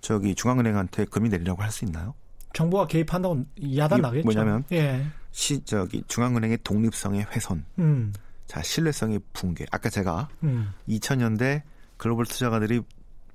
저기 0.00 0.34
중앙은행한테 0.34 1.06
금리 1.06 1.28
내리라고 1.30 1.62
할 1.62 1.70
수 1.70 1.84
있나요? 1.84 2.14
정부가 2.52 2.86
개입한다고 2.86 3.44
야단 3.76 4.00
나겠죠. 4.02 4.24
뭐냐면 4.24 4.64
예. 4.72 5.04
시 5.32 5.64
저기 5.64 6.04
중앙은행의 6.06 6.58
독립성의 6.62 7.26
훼손, 7.32 7.64
음. 7.78 8.12
자 8.46 8.62
신뢰성의 8.62 9.20
붕괴. 9.32 9.66
아까 9.72 9.88
제가 9.88 10.28
음. 10.44 10.72
2000년대 10.88 11.62
글로벌 11.96 12.26
투자가들이 12.26 12.82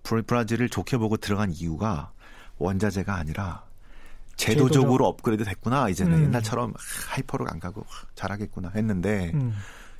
브라질을 0.03 0.69
좋게 0.69 0.97
보고 0.97 1.17
들어간 1.17 1.51
이유가 1.51 2.11
원자재가 2.59 3.13
아니라 3.15 3.65
제도적으로 4.37 5.05
제도적. 5.05 5.07
업그레이드 5.07 5.43
됐구나. 5.43 5.89
이제는 5.89 6.13
음. 6.19 6.23
옛날처럼 6.25 6.73
하이퍼로 7.09 7.45
안 7.49 7.59
가고 7.59 7.83
잘하겠구나 8.15 8.71
했는데 8.75 9.31
음. 9.33 9.53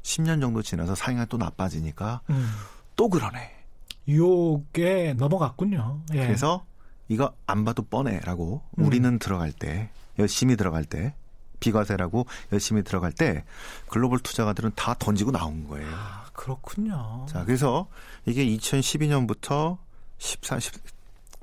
10년 0.04 0.40
정도 0.40 0.62
지나서 0.62 0.96
상황이 0.96 1.26
또 1.28 1.38
나빠지니까 1.38 2.22
음. 2.30 2.50
또 2.96 3.10
그러네. 3.10 3.59
유혹에 4.08 5.14
넘어갔군요. 5.14 6.02
예. 6.14 6.26
그래서 6.26 6.66
이거 7.08 7.34
안 7.46 7.66
봐도 7.66 7.84
뻔해라고 7.84 8.62
음. 8.78 8.86
우리는 8.86 9.20
들어갈 9.20 9.52
때 9.52 9.90
열심히 10.18 10.56
들어갈 10.56 10.86
때 10.86 11.14
비과세라고 11.60 12.26
열심히 12.54 12.84
들어갈 12.84 13.12
때 13.12 13.44
글로벌 13.90 14.20
투자가들은 14.20 14.72
다 14.76 14.96
던지고 14.98 15.32
나온 15.32 15.68
거예요. 15.68 15.88
아, 15.92 16.26
그렇군요. 16.34 17.26
자, 17.28 17.44
그래서 17.44 17.88
이게 18.26 18.46
2012년부터 18.46 19.78
14, 20.20 20.60
10, 20.60 20.74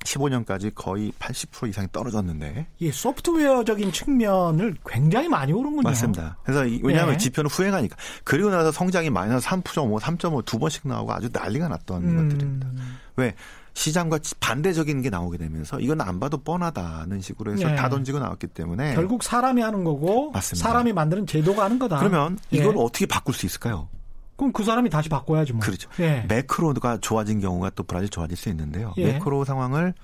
15년까지 0.06 0.74
거의 0.74 1.12
80% 1.18 1.68
이상이 1.68 1.88
떨어졌는데. 1.92 2.66
이 2.78 2.90
소프트웨어적인 2.90 3.92
측면을 3.92 4.76
굉장히 4.86 5.28
많이 5.28 5.52
오른군요. 5.52 5.82
맞습니다. 5.82 6.38
그래서 6.44 6.60
왜냐하면 6.82 7.12
네. 7.14 7.18
지표는 7.18 7.50
후행하니까. 7.50 7.96
그리고 8.24 8.50
나서 8.50 8.70
성장이 8.70 9.10
마이너스 9.10 9.46
3.5, 9.46 10.00
3.5 10.00 10.44
두 10.44 10.58
번씩 10.58 10.88
나오고 10.88 11.12
아주 11.12 11.28
난리가 11.32 11.68
났던 11.68 12.02
음. 12.02 12.28
것들입니다. 12.28 12.68
왜? 13.16 13.34
시장과 13.74 14.20
반대적인 14.40 15.02
게 15.02 15.10
나오게 15.10 15.36
되면서 15.36 15.78
이건 15.80 16.00
안 16.00 16.18
봐도 16.18 16.38
뻔하다는 16.38 17.20
식으로 17.20 17.52
해서 17.52 17.68
네. 17.68 17.76
다 17.76 17.90
던지고 17.90 18.18
나왔기 18.18 18.46
때문에 18.46 18.94
결국 18.94 19.22
사람이 19.22 19.60
하는 19.60 19.84
거고 19.84 20.30
맞습니다. 20.30 20.66
사람이 20.66 20.94
만드는 20.94 21.26
제도가 21.26 21.64
하는 21.64 21.78
거다. 21.78 21.98
그러면 21.98 22.38
이걸 22.50 22.74
예. 22.74 22.80
어떻게 22.80 23.04
바꿀 23.04 23.34
수 23.34 23.44
있을까요? 23.44 23.88
그럼 24.36 24.52
그 24.52 24.64
사람이 24.64 24.90
다시 24.90 25.08
바꿔야지 25.08 25.52
뭐. 25.52 25.60
그렇죠. 25.60 25.88
예. 25.98 26.24
매크로가 26.28 26.98
좋아진 27.00 27.40
경우가 27.40 27.70
또 27.70 27.82
브라질 27.82 28.08
좋아질 28.08 28.36
수 28.36 28.48
있는데요. 28.50 28.92
예. 28.98 29.12
매크로 29.12 29.44
상황을 29.44 29.94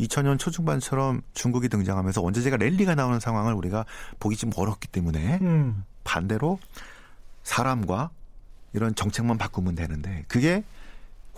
2000년 0.00 0.38
초중반처럼 0.38 1.22
중국이 1.34 1.68
등장하면서 1.68 2.22
원자재가 2.22 2.56
랠리가 2.56 2.94
나오는 2.94 3.20
상황을 3.20 3.54
우리가 3.54 3.84
보기 4.18 4.36
좀 4.36 4.50
어렵기 4.54 4.88
때문에 4.88 5.38
음. 5.42 5.84
반대로 6.04 6.58
사람과 7.42 8.10
이런 8.72 8.94
정책만 8.94 9.38
바꾸면 9.38 9.74
되는데 9.74 10.24
그게 10.28 10.64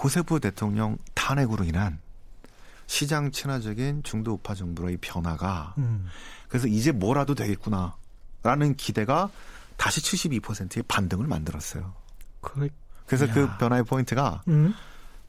호세부 0.02 0.40
대통령 0.40 0.98
탄핵으로 1.14 1.64
인한 1.64 1.98
시장 2.86 3.30
친화적인 3.30 4.02
중도 4.02 4.32
우파 4.32 4.54
정부의 4.54 4.98
변화가 5.00 5.74
음. 5.78 6.06
그래서 6.48 6.66
이제 6.66 6.92
뭐라도 6.92 7.34
되겠구나라는 7.34 8.76
기대가 8.76 9.30
다시 9.76 10.00
72%의 10.00 10.84
반등을 10.86 11.26
만들었어요. 11.26 11.94
그, 12.42 12.68
래서 13.08 13.32
그 13.32 13.48
변화의 13.58 13.84
포인트가 13.84 14.42
음. 14.48 14.74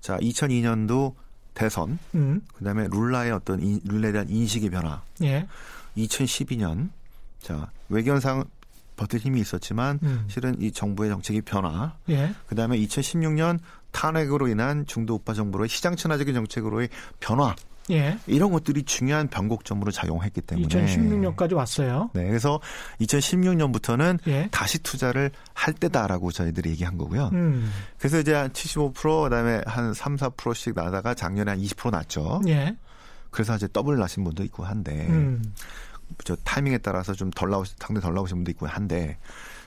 자 0.01 0.17
2002년도 0.17 1.13
대선 1.53 1.97
음. 2.15 2.41
그다음에 2.57 2.87
룰라의 2.91 3.31
어떤 3.31 3.61
인, 3.61 3.79
룰라에 3.85 4.11
대한 4.11 4.29
인식의 4.29 4.69
변화. 4.69 5.01
예. 5.21 5.47
2012년 5.95 6.89
자 7.39 7.69
외견상 7.89 8.43
버틸 8.95 9.19
힘이 9.19 9.41
있었지만 9.41 9.99
음. 10.03 10.25
실은 10.27 10.59
이 10.61 10.71
정부의 10.71 11.09
정책의 11.09 11.43
변화. 11.43 11.95
예. 12.09 12.33
그다음에 12.47 12.77
2016년 12.79 13.59
탄핵으로 13.91 14.47
인한 14.47 14.85
중도 14.85 15.15
우파 15.15 15.33
정부로의 15.33 15.69
시장 15.69 15.95
친화적인 15.95 16.33
정책으로의 16.33 16.89
변화. 17.19 17.55
예. 17.91 18.17
이런 18.27 18.51
것들이 18.51 18.83
중요한 18.83 19.27
변곡점으로 19.27 19.91
작용했기 19.91 20.41
때문에 20.41 20.67
2016년까지 20.67 21.53
왔어요. 21.55 22.09
네, 22.13 22.25
그래서 22.27 22.59
2016년부터는 23.01 24.19
예. 24.27 24.47
다시 24.51 24.79
투자를 24.79 25.31
할 25.53 25.73
때다라고 25.73 26.31
저희들이 26.31 26.69
얘기한 26.71 26.97
거고요. 26.97 27.29
음. 27.33 27.71
그래서 27.97 28.19
이제 28.19 28.33
한 28.33 28.49
75% 28.51 29.23
그다음에 29.23 29.61
한 29.65 29.93
3, 29.93 30.15
4%씩 30.15 30.73
나다가 30.75 31.13
작년에 31.13 31.51
한 31.51 31.59
20% 31.59 31.91
났죠. 31.91 32.41
예. 32.47 32.75
그래서 33.31 33.55
이제 33.55 33.67
더블 33.73 33.97
나신 33.97 34.23
분도 34.23 34.43
있고 34.43 34.63
한데 34.63 35.07
음. 35.09 35.41
저 36.23 36.35
타이밍에 36.43 36.77
따라서 36.77 37.13
좀 37.13 37.31
덜 37.31 37.49
나오시 37.49 37.73
상대 37.79 37.99
덜 37.99 38.13
나오신 38.13 38.37
분도 38.37 38.51
있고 38.51 38.67
한데 38.67 39.17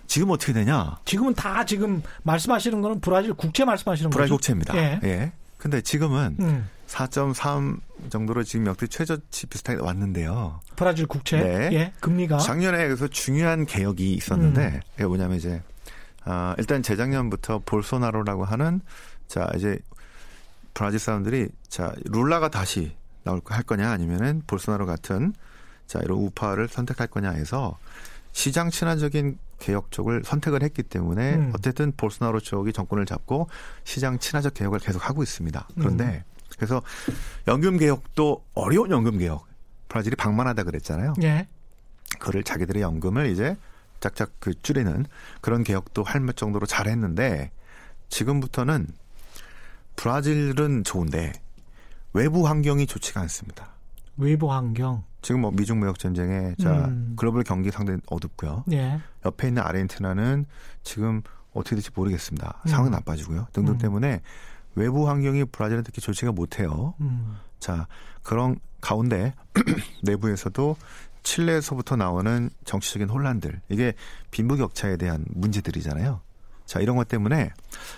지금 0.07 0.31
어떻게 0.31 0.53
되냐? 0.53 0.97
지금은 1.05 1.35
다 1.35 1.65
지금 1.65 2.01
말씀하시는 2.23 2.81
거는 2.81 3.01
브라질 3.01 3.35
국채 3.35 3.65
말씀하시는 3.65 4.11
브라질 4.11 4.37
거죠? 4.37 4.55
브라질 4.55 4.61
국채입니다. 4.63 4.77
예. 4.77 5.01
예. 5.09 5.33
근데 5.59 5.81
지금은 5.81 6.37
음. 6.39 6.69
4.3 6.87 7.81
정도로 8.11 8.43
지금 8.45 8.67
역대 8.67 8.87
최저치 8.87 9.47
비슷하게 9.47 9.81
왔는데요. 9.81 10.61
브라질 10.77 11.07
국채 11.07 11.39
네. 11.39 11.69
예, 11.73 11.93
금리가 12.01 12.39
작년에 12.39 12.85
그래서 12.85 13.09
중요한 13.09 13.67
개혁이 13.67 14.13
있었는데 14.15 14.67
음. 14.67 14.81
이게 14.95 15.07
뭐냐면 15.07 15.37
이제 15.37 15.63
아, 16.25 16.55
일단 16.59 16.83
재작년부터 16.83 17.63
볼소나로라고 17.65 18.45
하는 18.45 18.81
자 19.27 19.51
이제 19.57 19.79
브라질 20.75 21.01
사람들이 21.01 21.49
자 21.69 21.93
룰라가 22.05 22.51
다시 22.51 22.95
나올 23.25 23.41
할 23.47 23.63
거냐 23.63 23.91
아니면은 23.91 24.43
볼소나로 24.47 24.87
같은 24.87 25.33
자 25.87 26.01
이런 26.01 26.19
우파를 26.19 26.69
선택할 26.69 27.09
거냐 27.09 27.31
해서 27.31 27.79
시장 28.33 28.71
친화적인 28.71 29.39
개혁 29.59 29.91
쪽을 29.91 30.23
선택을 30.25 30.63
했기 30.63 30.83
때문에 30.83 31.35
음. 31.37 31.53
어쨌든 31.55 31.93
볼스나로 31.97 32.41
쪽이 32.41 32.73
정권을 32.73 33.07
잡고 33.07 33.49
시장 33.85 34.19
친화적 34.19 34.53
개혁을 34.55 34.79
계속 34.79 35.09
하고 35.09 35.23
있습니다. 35.23 35.67
그런데 35.75 36.05
음. 36.05 36.36
그래서 36.57 36.83
연금 37.49 37.77
개혁도 37.79 38.45
어려운 38.55 38.91
연금 38.91 39.19
개혁. 39.19 39.47
브라질이 39.89 40.17
방만하다 40.17 40.65
그랬잖아요. 40.65 41.15
예. 41.23 41.47
그를 42.19 42.43
자기들의 42.43 42.83
연금을 42.83 43.27
이제 43.27 43.57
짝짝 44.01 44.31
그 44.41 44.61
줄이는 44.63 45.07
그런 45.41 45.65
개혁도 45.65 46.03
할 46.03 46.27
정도로 46.35 46.67
잘했는데 46.67 47.51
지금부터는 48.09 48.87
브라질은 49.97 50.85
좋은데 50.85 51.33
외부 52.13 52.47
환경이 52.47 52.87
좋지가 52.87 53.21
않습니다. 53.23 53.69
외부 54.17 54.53
환경. 54.53 55.05
지금 55.23 55.41
뭐 55.43 55.51
미중 55.51 55.79
무역 55.81 55.99
전쟁에 55.99 56.55
자 56.61 56.87
음. 56.87 57.15
글로벌 57.17 57.43
경기 57.43 57.71
상당히 57.71 58.01
어둡고요. 58.07 58.65
예. 58.73 59.01
옆에 59.25 59.49
있는 59.49 59.63
아르헨티나는 59.63 60.47
지금 60.83 61.23
어떻게 61.53 61.77
될지 61.77 61.91
모르겠습니다. 61.95 62.63
상황이 62.67 62.91
음. 62.91 62.93
나빠지고요. 62.93 63.49
등등 63.53 63.75
음. 63.75 63.79
때문에 63.79 64.21
외부 64.77 65.09
환경이 65.09 65.47
브라질은 65.47 65.83
특히 65.83 66.01
좋지가 66.01 66.33
못해요. 66.33 66.95
음. 67.01 67.37
자 67.59 67.89
그런 68.23 68.61
가운데 68.81 69.35
내부에서도 70.05 70.77
칠레에서부터 71.25 71.97
나오는 71.97 72.51
정치적인 72.65 73.09
혼란들 73.11 73.61
이게 73.69 73.95
빈부격차에 74.31 74.97
대한 74.97 75.25
문제들이잖아요. 75.31 76.21
자 76.67 76.81
이런 76.81 76.97
것 76.97 77.09
때문에 77.09 77.51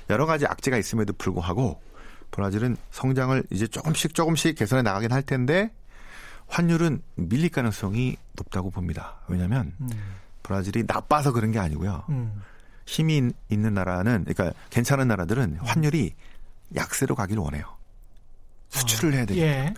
여러 0.08 0.24
가지 0.24 0.46
악재가 0.46 0.78
있음에도 0.78 1.12
불구하고 1.12 1.80
브라질은 2.30 2.76
성장을 2.90 3.42
이제 3.50 3.66
조금씩 3.66 4.14
조금씩 4.14 4.56
개선해 4.56 4.82
나가긴 4.82 5.12
할 5.12 5.22
텐데 5.22 5.72
환율은 6.46 7.02
밀릴 7.16 7.50
가능성이 7.50 8.16
높다고 8.34 8.70
봅니다. 8.70 9.20
왜냐하면 9.28 9.74
음. 9.80 9.90
브라질이 10.42 10.84
나빠서 10.86 11.32
그런 11.32 11.50
게 11.50 11.58
아니고요. 11.58 12.04
음. 12.08 12.40
힘이 12.86 13.30
있는 13.50 13.74
나라는 13.74 14.24
그러니까 14.24 14.58
괜찮은 14.70 15.08
나라들은 15.08 15.58
환율이 15.60 16.14
약세로 16.76 17.14
가기를 17.14 17.42
원해요. 17.42 17.64
수출을 18.70 19.12
어. 19.12 19.16
해야 19.16 19.24
되기 19.26 19.40
예. 19.40 19.52
때문에. 19.52 19.74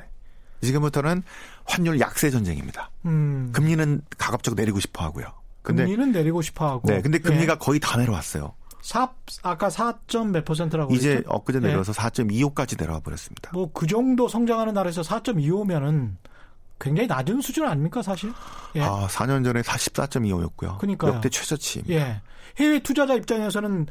지금부터는 0.63 1.23
환율 1.65 2.01
약세 2.01 2.31
전쟁입니다. 2.31 2.91
음. 3.07 3.51
금리는 3.53 4.03
가급적 4.19 4.55
내리고 4.55 4.79
싶어 4.81 5.05
하고요. 5.05 5.33
근데 5.63 5.85
금리는 5.85 6.13
내리고 6.13 6.43
싶어 6.43 6.69
하고. 6.69 6.89
네, 6.89 7.01
근데 7.01 7.19
금리가 7.19 7.53
예. 7.55 7.57
거의 7.59 7.81
다 7.81 7.97
내려왔어요. 7.99 8.55
4, 8.83 9.13
아까 9.43 9.69
4점 9.69 10.29
몇 10.31 10.45
퍼센트라고 10.45 10.95
이제 10.95 11.11
그랬죠? 11.17 11.31
엊그제 11.31 11.59
예. 11.63 11.67
내려서 11.69 11.93
예. 11.93 11.97
4.25까지 12.09 12.79
내려와 12.79 13.01
버렸습니다. 13.01 13.51
뭐 13.53 13.71
그 13.73 13.87
정도 13.87 14.27
성장하는 14.29 14.73
나라에서 14.75 15.03
4.25면은 15.03 16.13
굉장히 16.81 17.07
낮은 17.07 17.43
수준 17.43 17.67
아닙니까 17.67 18.01
사실? 18.03 18.33
예. 18.75 18.81
아 18.83 19.07
4년 19.07 19.45
전에 19.45 19.61
44.25였고요. 19.61 20.79
그러니까 20.79 21.09
역대 21.09 21.29
최저치입니다. 21.29 21.95
예. 21.95 22.23
해외 22.59 22.79
투자자 22.81 23.15
입장에서는 23.15 23.87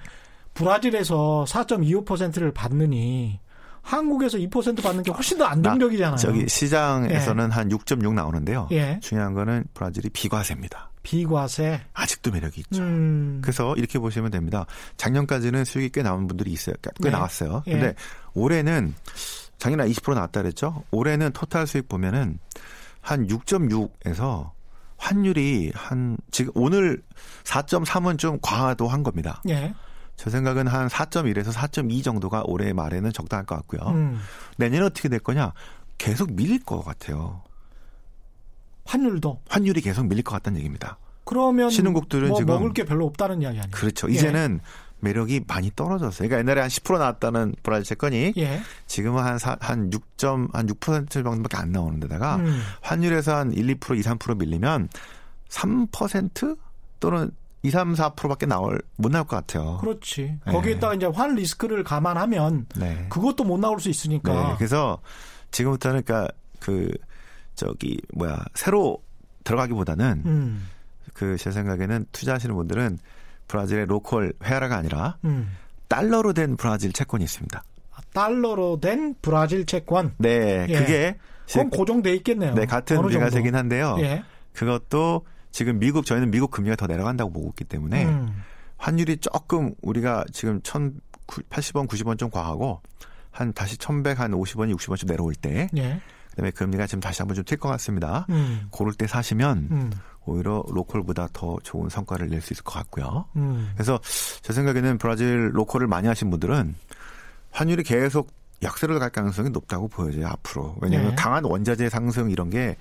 브라질에서 0.60 1.46
4.25%를 1.48 2.52
받느니 2.52 3.40
한국에서 3.82 4.38
2% 4.38 4.84
받는 4.84 5.04
게 5.04 5.12
훨씬 5.12 5.38
더 5.38 5.46
안정적이잖아요. 5.46 6.18
저기 6.18 6.48
시장에서는 6.50 7.46
예. 7.46 7.56
한6.6 7.56 8.14
나오는데요. 8.14 8.68
예. 8.72 9.00
중요한 9.02 9.34
거는 9.34 9.64
브라질이 9.74 10.10
비과세입니다. 10.10 10.92
비과세. 11.02 11.80
아직도 11.94 12.32
매력이 12.32 12.60
있죠. 12.60 12.82
음. 12.82 13.40
그래서 13.42 13.74
이렇게 13.78 14.00
보시면 14.00 14.32
됩니다. 14.32 14.66
작년까지는 14.98 15.64
수익이 15.64 15.92
꽤 15.92 16.04
나온 16.04 16.28
분들이 16.28 16.52
있어요. 16.52 16.76
꽤 16.82 16.92
네. 17.00 17.10
나왔어요. 17.10 17.64
예. 17.68 17.72
근데 17.72 17.96
올해는 18.34 18.94
작년에 19.60 19.90
20% 19.90 20.14
나왔다 20.14 20.42
그랬죠. 20.42 20.84
올해는 20.92 21.32
토탈 21.32 21.68
수익 21.68 21.88
보면은 21.88 22.38
한 23.00 23.28
6.6에서 23.28 24.52
환율이 24.98 25.72
한 25.74 26.18
지금 26.32 26.52
오늘 26.54 27.02
4.3은 27.46 28.20
좀 28.20 28.38
과도 28.42 28.90
한 28.90 29.04
겁니다. 29.04 29.42
예. 29.48 29.74
제 30.20 30.30
생각은 30.30 30.68
한 30.68 30.90
4.1에서 30.90 31.54
4.2 31.54 32.04
정도가 32.04 32.44
올해 32.46 32.74
말에는 32.74 33.14
적당할 33.14 33.46
것 33.46 33.56
같고요. 33.56 33.94
음. 33.94 34.20
내년에 34.58 34.86
어떻게 34.86 35.08
될 35.08 35.20
거냐? 35.20 35.54
계속 35.98 36.34
밀릴 36.34 36.62
것 36.66 36.84
같아요. 36.84 37.42
환율도 38.84 39.40
환율이 39.48 39.80
계속 39.80 40.08
밀릴 40.08 40.26
것 40.26 40.32
같다는 40.34 40.58
얘기입니다. 40.58 40.98
그러면 41.24 41.70
신흥국들은 41.70 42.28
뭐 42.28 42.38
지금 42.38 42.54
먹을 42.54 42.74
게 42.74 42.84
별로 42.84 43.06
없다는 43.06 43.42
이야기 43.44 43.60
아니에요? 43.60 43.72
그렇죠. 43.72 44.10
이제는 44.10 44.60
예. 44.62 44.70
매력이 45.00 45.46
많이 45.48 45.72
떨어졌어요. 45.74 46.28
그러니까 46.28 46.40
옛날에 46.40 46.60
한 46.60 46.70
10% 46.70 46.98
나왔다는 46.98 47.56
브라질 47.64 47.86
채권이 47.86 48.34
예. 48.36 48.62
지금은 48.88 49.24
한, 49.24 49.40
사, 49.40 49.56
한 49.62 49.90
6점, 49.90 50.52
한 50.52 50.68
6% 50.68 51.10
정도밖에 51.12 51.56
안 51.56 51.72
나오는 51.72 51.98
데다가 52.02 52.36
음. 52.36 52.62
환율에서 52.82 53.38
한 53.38 53.54
1, 53.54 53.68
2%, 53.76 53.98
2, 53.98 54.02
3% 54.02 54.38
밀리면 54.38 54.90
3% 55.48 56.58
또는 57.00 57.32
2, 57.62 57.72
3, 57.72 57.94
4%밖에 57.94 58.46
나올 58.46 58.82
못 58.96 59.12
나올 59.12 59.26
것 59.26 59.36
같아요. 59.36 59.78
그렇지. 59.82 60.38
네. 60.46 60.52
거기에다가 60.52 60.94
이제 60.94 61.06
환 61.06 61.36
리스크를 61.36 61.84
감안하면 61.84 62.68
네. 62.78 63.06
그것도 63.10 63.44
못 63.44 63.60
나올 63.60 63.80
수 63.80 63.90
있으니까. 63.90 64.34
네. 64.34 64.56
그래서 64.58 65.00
지금부터는 65.52 66.04
그러니까 66.04 66.34
그 66.60 66.90
저기 67.56 68.00
뭐야 68.14 68.38
새로 68.56 69.02
들어가기보다는 69.44 70.24
음. 70.26 70.70
그제 71.14 71.52
생각에는 71.52 72.06
투자하시는 72.12 72.56
분들은 72.56 72.98
브라질의 73.48 73.88
로컬 73.88 74.34
회화라가 74.44 74.78
아니라 74.78 75.18
음. 75.26 75.52
달러로 75.90 76.34
된 76.34 76.56
브라질 76.56 76.94
채권이 76.94 77.24
있습니다. 77.24 77.64
아, 77.92 77.98
달러로 78.14 78.80
된 78.80 79.16
브라질 79.22 79.66
채권. 79.66 80.14
네, 80.18 80.68
예. 80.70 80.74
그게 80.80 81.18
그건 81.48 81.70
고정돼 81.72 82.14
있겠네요. 82.18 82.54
네, 82.54 82.66
같은 82.66 83.06
비과세긴 83.08 83.56
한데요. 83.56 83.98
예. 84.00 84.24
그것도 84.54 85.26
지금 85.60 85.78
미국 85.78 86.06
저희는 86.06 86.32
미국 86.32 86.52
금리가 86.52 86.78
더 86.78 86.88
내려간다고 86.88 87.34
보고 87.34 87.50
있기 87.50 87.66
때문에 87.66 88.06
음. 88.06 88.44
환율이 88.78 89.18
조금 89.18 89.76
우리가 89.82 90.24
지금 90.32 90.62
1,080원, 90.62 91.86
90원 91.86 92.18
좀 92.18 92.30
과하고 92.30 92.82
한 93.30 93.52
다시 93.52 93.78
1,100, 93.78 94.22
한 94.22 94.32
50원, 94.32 94.74
60원쯤 94.74 95.08
내려올 95.10 95.36
때 95.36 95.68
예. 95.76 96.00
그다음에 96.30 96.52
금리가 96.52 96.88
지금 96.88 97.02
다시 97.02 97.22
한번 97.22 97.36
좀 97.36 97.44
튈 97.44 97.58
것 97.58 97.68
같습니다. 97.72 98.26
음. 98.30 98.68
고를 98.72 98.94
때 98.94 99.06
사시면 99.06 99.68
음. 99.70 99.92
오히려 100.26 100.64
로컬보다 100.70 101.28
더 101.34 101.58
좋은 101.62 101.90
성과를 101.90 102.30
낼 102.30 102.40
수 102.40 102.54
있을 102.54 102.64
것 102.64 102.76
같고요. 102.76 103.26
음. 103.36 103.72
그래서 103.74 104.00
제 104.42 104.54
생각에는 104.54 104.98
브라질 104.98 105.52
로컬을 105.54 105.88
많이 105.88 106.08
하신 106.08 106.30
분들은 106.30 106.74
환율이 107.52 107.84
계속 107.84 108.32
약세를 108.64 108.98
갈 109.00 109.10
가능성이 109.10 109.50
높다고 109.50 109.90
보여져요 109.90 110.26
앞으로. 110.28 110.78
왜냐하면 110.80 111.10
네. 111.10 111.16
강한 111.18 111.44
원자재 111.44 111.90
상승 111.90 112.32
이런 112.32 112.50
게 112.50 112.78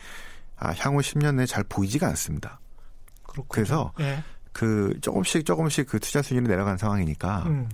아, 0.60 0.72
향후 0.78 1.00
10년 1.00 1.34
내에 1.34 1.46
잘 1.46 1.64
보이지가 1.64 2.06
않습니다. 2.10 2.60
그렇군요. 3.28 3.46
그래서 3.48 3.92
네. 3.98 4.22
그 4.52 4.98
조금씩 5.00 5.46
조금씩 5.46 5.86
그 5.86 6.00
투자 6.00 6.20
수준이 6.20 6.48
내려간 6.48 6.76
상황이니까 6.78 7.44
음. 7.46 7.68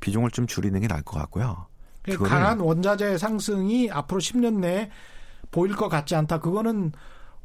비중을 0.00 0.30
좀 0.32 0.46
줄이는 0.48 0.80
게 0.80 0.88
나을 0.88 1.02
것 1.02 1.16
같고요. 1.18 1.66
강한 2.24 2.58
원자재 2.60 3.16
상승이 3.16 3.90
앞으로 3.90 4.20
10년 4.20 4.58
내에 4.58 4.90
보일 5.50 5.74
것 5.76 5.88
같지 5.88 6.14
않다. 6.16 6.40
그거는 6.40 6.92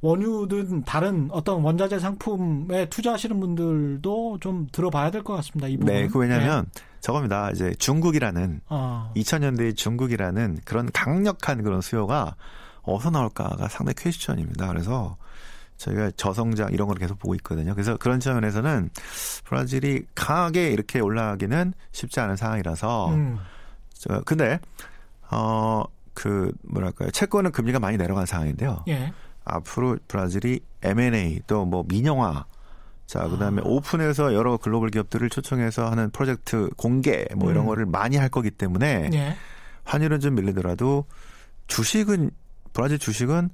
원유든 0.01 0.83
다른 0.85 1.29
어떤 1.31 1.61
원자재 1.61 1.99
상품에 1.99 2.89
투자하시는 2.89 3.39
분들도 3.39 4.39
좀 4.39 4.67
들어봐야 4.71 5.11
될 5.11 5.23
것 5.23 5.35
같습니다. 5.35 5.67
이 5.67 5.77
부분. 5.77 5.93
네, 5.93 6.07
그 6.07 6.19
왜냐하면 6.19 6.65
네. 6.73 6.83
저겁니다. 7.01 7.51
이제 7.51 7.73
중국이라는 7.77 8.61
어. 8.69 9.11
2000년대의 9.15 9.75
중국이라는 9.75 10.59
그런 10.65 10.89
강력한 10.93 11.63
그런 11.63 11.81
수요가 11.81 12.35
어디서 12.83 13.11
나올까가 13.11 13.67
상당히 13.67 13.95
question입니다. 13.95 14.67
그래서 14.67 15.17
저희가 15.79 16.11
저성장 16.11 16.71
이런 16.71 16.87
걸 16.87 16.97
계속 16.97 17.17
보고 17.17 17.33
있거든요. 17.35 17.73
그래서 17.73 17.97
그런 17.97 18.19
측면에서는 18.19 18.91
브라질이 19.45 20.03
강하게 20.13 20.69
이렇게 20.69 20.99
올라가기는 20.99 21.73
쉽지 21.91 22.19
않은 22.19 22.35
상황이라서 22.35 23.13
음. 23.15 23.39
저 23.93 24.21
근데 24.21 24.59
어 25.31 25.83
그 26.19 26.51
뭐랄까요 26.63 27.11
채권은 27.11 27.51
금리가 27.53 27.79
많이 27.79 27.95
내려간 27.95 28.25
상황인데요. 28.25 28.83
예. 28.89 29.13
앞으로 29.45 29.97
브라질이 30.09 30.59
M&A 30.83 31.39
또 31.47 31.65
뭐 31.65 31.85
민영화 31.87 32.45
자, 33.07 33.27
그다음에 33.27 33.61
아. 33.61 33.65
오픈해서 33.65 34.33
여러 34.33 34.57
글로벌 34.57 34.89
기업들을 34.89 35.29
초청해서 35.29 35.89
하는 35.89 36.09
프로젝트 36.11 36.69
공개 36.75 37.25
뭐 37.35 37.49
이런 37.49 37.63
음. 37.63 37.67
거를 37.67 37.85
많이 37.85 38.17
할 38.17 38.27
거기 38.27 38.51
때문에 38.51 39.09
예. 39.13 39.35
환율은 39.85 40.19
좀 40.19 40.35
밀리더라도 40.35 41.05
주식은 41.67 42.31
브라질 42.73 42.99
주식은 42.99 43.49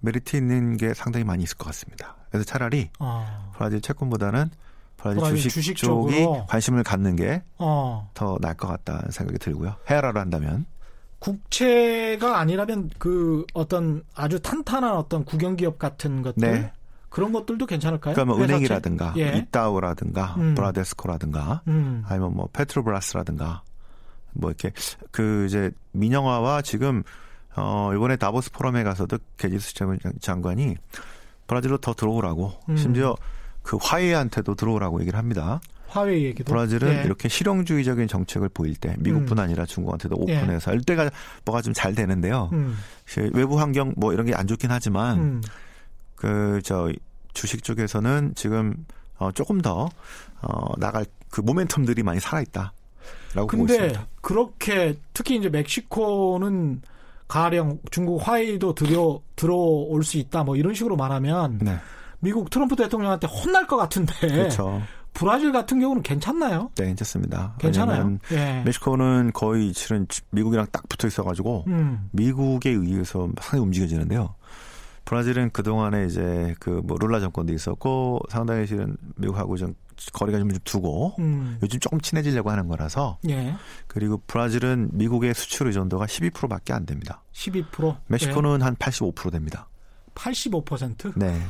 메리트 0.00 0.36
있는 0.36 0.76
게 0.76 0.94
상당히 0.94 1.24
많이 1.24 1.42
있을 1.42 1.56
것 1.56 1.66
같습니다. 1.66 2.16
그래서 2.30 2.44
차라리 2.44 2.90
아. 2.98 3.50
브라질 3.54 3.80
채권보다는 3.80 4.50
브라질, 4.96 5.20
브라질 5.20 5.36
주식, 5.36 5.50
주식 5.50 5.76
쪽이 5.76 6.26
관심을 6.48 6.82
갖는 6.82 7.16
게더 7.16 7.42
어. 7.58 8.08
나을 8.40 8.54
것 8.54 8.68
같다는 8.68 9.10
생각이 9.10 9.38
들고요. 9.38 9.76
헤아라로 9.88 10.18
한다면. 10.20 10.66
국채가 11.20 12.38
아니라면 12.38 12.90
그 12.98 13.44
어떤 13.52 14.04
아주 14.14 14.40
탄탄한 14.40 14.92
어떤 14.96 15.24
국영기업 15.24 15.78
같은 15.78 16.22
것들 16.22 16.40
네. 16.40 16.72
그런 17.08 17.32
것들도 17.32 17.66
괜찮을까요? 17.66 18.14
그러니까 18.14 18.36
뭐 18.36 18.44
은행이라든가 18.44 19.14
예. 19.16 19.36
이따우라든가 19.38 20.34
음. 20.36 20.54
브라데스코라든가 20.54 21.62
음. 21.66 22.04
아니면 22.06 22.36
뭐 22.36 22.48
페트로브라스라든가 22.52 23.62
뭐 24.32 24.50
이렇게 24.50 24.72
그 25.10 25.46
이제 25.46 25.70
민영화와 25.92 26.62
지금 26.62 27.02
어 27.58 27.92
이번에 27.94 28.16
다보스 28.16 28.50
포럼에 28.52 28.82
가서도 28.84 29.18
게지스 29.36 29.74
장관이 30.20 30.76
브라질로 31.46 31.78
더 31.78 31.94
들어오라고 31.94 32.52
음. 32.68 32.76
심지어 32.76 33.16
그 33.62 33.76
화웨이한테도 33.80 34.54
들어오라고 34.54 35.00
얘기를 35.00 35.18
합니다. 35.18 35.60
화웨이 35.88 36.24
얘기도. 36.26 36.52
브라질은 36.52 36.98
예. 36.98 37.02
이렇게 37.04 37.28
실용주의적인 37.28 38.08
정책을 38.08 38.50
보일 38.50 38.76
때 38.76 38.94
미국뿐 38.98 39.38
음. 39.38 39.42
아니라 39.42 39.64
중국한테도 39.64 40.16
예. 40.28 40.36
오픈해서 40.38 40.72
예. 40.72 40.76
이때가 40.76 41.10
뭐가 41.46 41.62
좀 41.62 41.72
잘 41.72 41.94
되는데요. 41.94 42.50
음. 42.52 42.76
외부 43.32 43.58
환경 43.58 43.94
뭐 43.96 44.12
이런 44.12 44.26
게 44.26 44.34
안 44.34 44.46
좋긴 44.46 44.70
하지만 44.70 45.18
음. 45.18 45.42
그저 46.16 46.92
주식 47.32 47.62
쪽에서는 47.62 48.32
지금 48.34 48.74
어 49.16 49.32
조금 49.32 49.60
더 49.60 49.88
어, 50.42 50.78
나갈 50.78 51.06
그 51.30 51.42
모멘텀들이 51.42 52.02
많이 52.02 52.20
살아 52.20 52.40
있다. 52.42 52.72
라고 53.34 53.46
근데 53.46 53.92
그렇게 54.20 54.96
특히 55.14 55.36
이제 55.36 55.48
멕시코는 55.48 56.82
가령 57.28 57.78
중국 57.90 58.26
화웨이도 58.26 58.74
들여 58.74 59.20
들어올 59.36 60.02
수 60.02 60.16
있다 60.18 60.44
뭐 60.44 60.56
이런 60.56 60.74
식으로 60.74 60.96
말하면 60.96 61.58
네. 61.62 61.76
미국 62.20 62.50
트럼프 62.50 62.74
대통령한테 62.74 63.26
혼날 63.28 63.66
것 63.66 63.76
같은데 63.76 64.14
그렇죠. 64.20 64.82
브라질 65.14 65.52
같은 65.52 65.80
경우는 65.80 66.02
괜찮나요? 66.02 66.70
네, 66.76 66.86
괜찮습니다. 66.86 67.54
괜찮아요. 67.58 68.18
예. 68.32 68.62
멕시코는 68.64 69.32
거의 69.32 69.72
실은 69.72 70.06
미국이랑 70.30 70.66
딱 70.70 70.88
붙어 70.88 71.08
있어가지고 71.08 71.64
음. 71.66 72.08
미국에 72.12 72.70
의해서 72.70 73.28
상당히 73.40 73.64
움직여지는데요. 73.64 74.34
브라질은 75.04 75.50
그 75.52 75.62
동안에 75.62 76.04
이제 76.06 76.54
그 76.60 76.82
뭐 76.84 76.96
룰라 77.00 77.18
정권도 77.20 77.52
있었고 77.52 78.20
상당히 78.28 78.66
실은 78.66 78.96
미국하고 79.16 79.56
좀 79.56 79.74
거리가 80.12 80.38
좀 80.38 80.50
두고 80.64 81.14
음. 81.18 81.58
요즘 81.62 81.80
조금 81.80 82.00
친해지려고 82.00 82.50
하는 82.50 82.68
거라서 82.68 83.18
예. 83.28 83.54
그리고 83.86 84.22
브라질은 84.26 84.90
미국의 84.92 85.34
수출 85.34 85.66
의존도가 85.68 86.06
12%밖에 86.06 86.72
안 86.72 86.86
됩니다. 86.86 87.22
12%? 87.32 87.96
멕시코는 88.06 88.60
예. 88.60 88.64
한85% 88.64 89.32
됩니다. 89.32 89.68
85%? 90.14 91.12
네. 91.16 91.40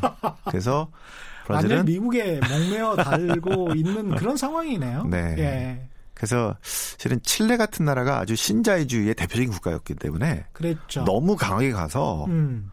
그래서 0.45 0.91
브라질은 1.47 1.87
미국에 1.87 2.41
목매어 2.41 2.97
달고 2.97 3.75
있는 3.75 4.15
그런 4.17 4.37
상황이네요. 4.37 5.05
네. 5.05 5.35
예. 5.39 5.89
그래서 6.19 6.57
실은 6.63 7.21
칠레 7.23 7.57
같은 7.57 7.85
나라가 7.85 8.19
아주 8.19 8.35
신자유주의의 8.35 9.15
대표적인 9.15 9.51
국가였기 9.53 9.95
때문에 9.95 10.47
그랬죠. 10.53 11.05
너무 11.05 11.37
강하게 11.37 11.71
가서 11.71 12.25
음. 12.27 12.73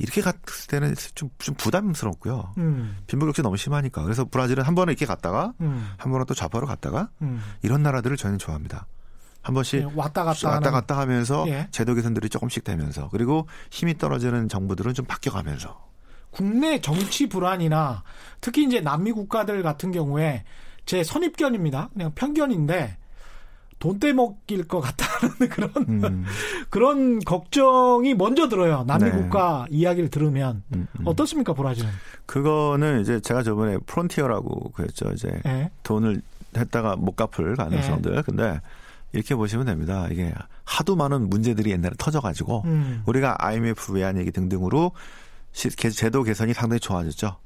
이렇게 0.00 0.22
갔을 0.22 0.66
때는 0.68 0.94
좀, 1.14 1.28
좀 1.38 1.54
부담스럽고요. 1.54 2.54
음. 2.58 2.96
빈부격차 3.06 3.42
너무 3.42 3.56
심하니까. 3.56 4.02
그래서 4.02 4.24
브라질은 4.24 4.64
한 4.64 4.74
번은 4.74 4.92
이렇게 4.92 5.04
갔다가 5.04 5.52
음. 5.60 5.88
한 5.98 6.10
번은 6.10 6.26
또 6.26 6.34
좌파로 6.34 6.66
갔다가 6.66 7.10
음. 7.20 7.42
이런 7.62 7.82
나라들을 7.82 8.16
저희는 8.16 8.38
좋아합니다. 8.38 8.86
한 9.42 9.54
번씩 9.54 9.80
예, 9.80 9.88
왔다 9.94 10.24
갔다 10.24 10.50
왔다 10.50 10.70
갔다 10.70 10.98
하면서 10.98 11.46
예. 11.48 11.68
제도 11.70 11.94
개선들이 11.94 12.28
조금씩 12.28 12.62
되면서 12.64 13.08
그리고 13.10 13.46
힘이 13.70 13.96
떨어지는 13.96 14.48
정부들은 14.48 14.92
좀 14.92 15.06
바뀌어가면서 15.06 15.88
국내 16.30 16.80
정치 16.80 17.26
불안이나 17.26 18.02
특히 18.40 18.64
이제 18.64 18.80
남미 18.80 19.12
국가들 19.12 19.62
같은 19.62 19.92
경우에 19.92 20.44
제 20.84 21.02
선입견입니다. 21.02 21.90
그냥 21.92 22.12
편견인데 22.14 22.98
돈 23.80 23.98
떼먹일 23.98 24.68
것 24.68 24.80
같다는 24.80 25.48
그런 25.48 25.70
음. 25.88 26.24
그런 26.68 27.18
걱정이 27.18 28.14
먼저 28.14 28.48
들어요. 28.48 28.84
남미 28.86 29.04
네. 29.04 29.10
국가 29.10 29.66
이야기를 29.70 30.10
들으면 30.10 30.62
음, 30.74 30.86
음. 31.00 31.06
어떻습니까, 31.06 31.54
브라질은? 31.54 31.88
그거는 32.26 33.00
이제 33.00 33.20
제가 33.20 33.42
저번에 33.42 33.78
frontier라고 33.86 34.72
그랬죠. 34.72 35.10
이제 35.14 35.40
네. 35.44 35.70
돈을 35.82 36.20
했다가 36.54 36.96
못 36.96 37.16
갚을 37.16 37.56
가능성들. 37.56 38.14
네. 38.14 38.22
근데 38.22 38.60
이렇게 39.12 39.34
보시면 39.34 39.64
됩니다. 39.64 40.06
이게 40.10 40.32
하도 40.64 40.94
많은 40.94 41.30
문제들이 41.30 41.70
옛날에 41.70 41.94
터져가지고 41.98 42.62
음. 42.66 43.02
우리가 43.06 43.36
IMF 43.38 43.94
외환 43.94 44.18
얘기 44.18 44.30
등등으로 44.30 44.92
제도 45.52 46.22
개선이 46.22 46.52
상당히 46.52 46.80
좋아졌죠. 46.80 47.38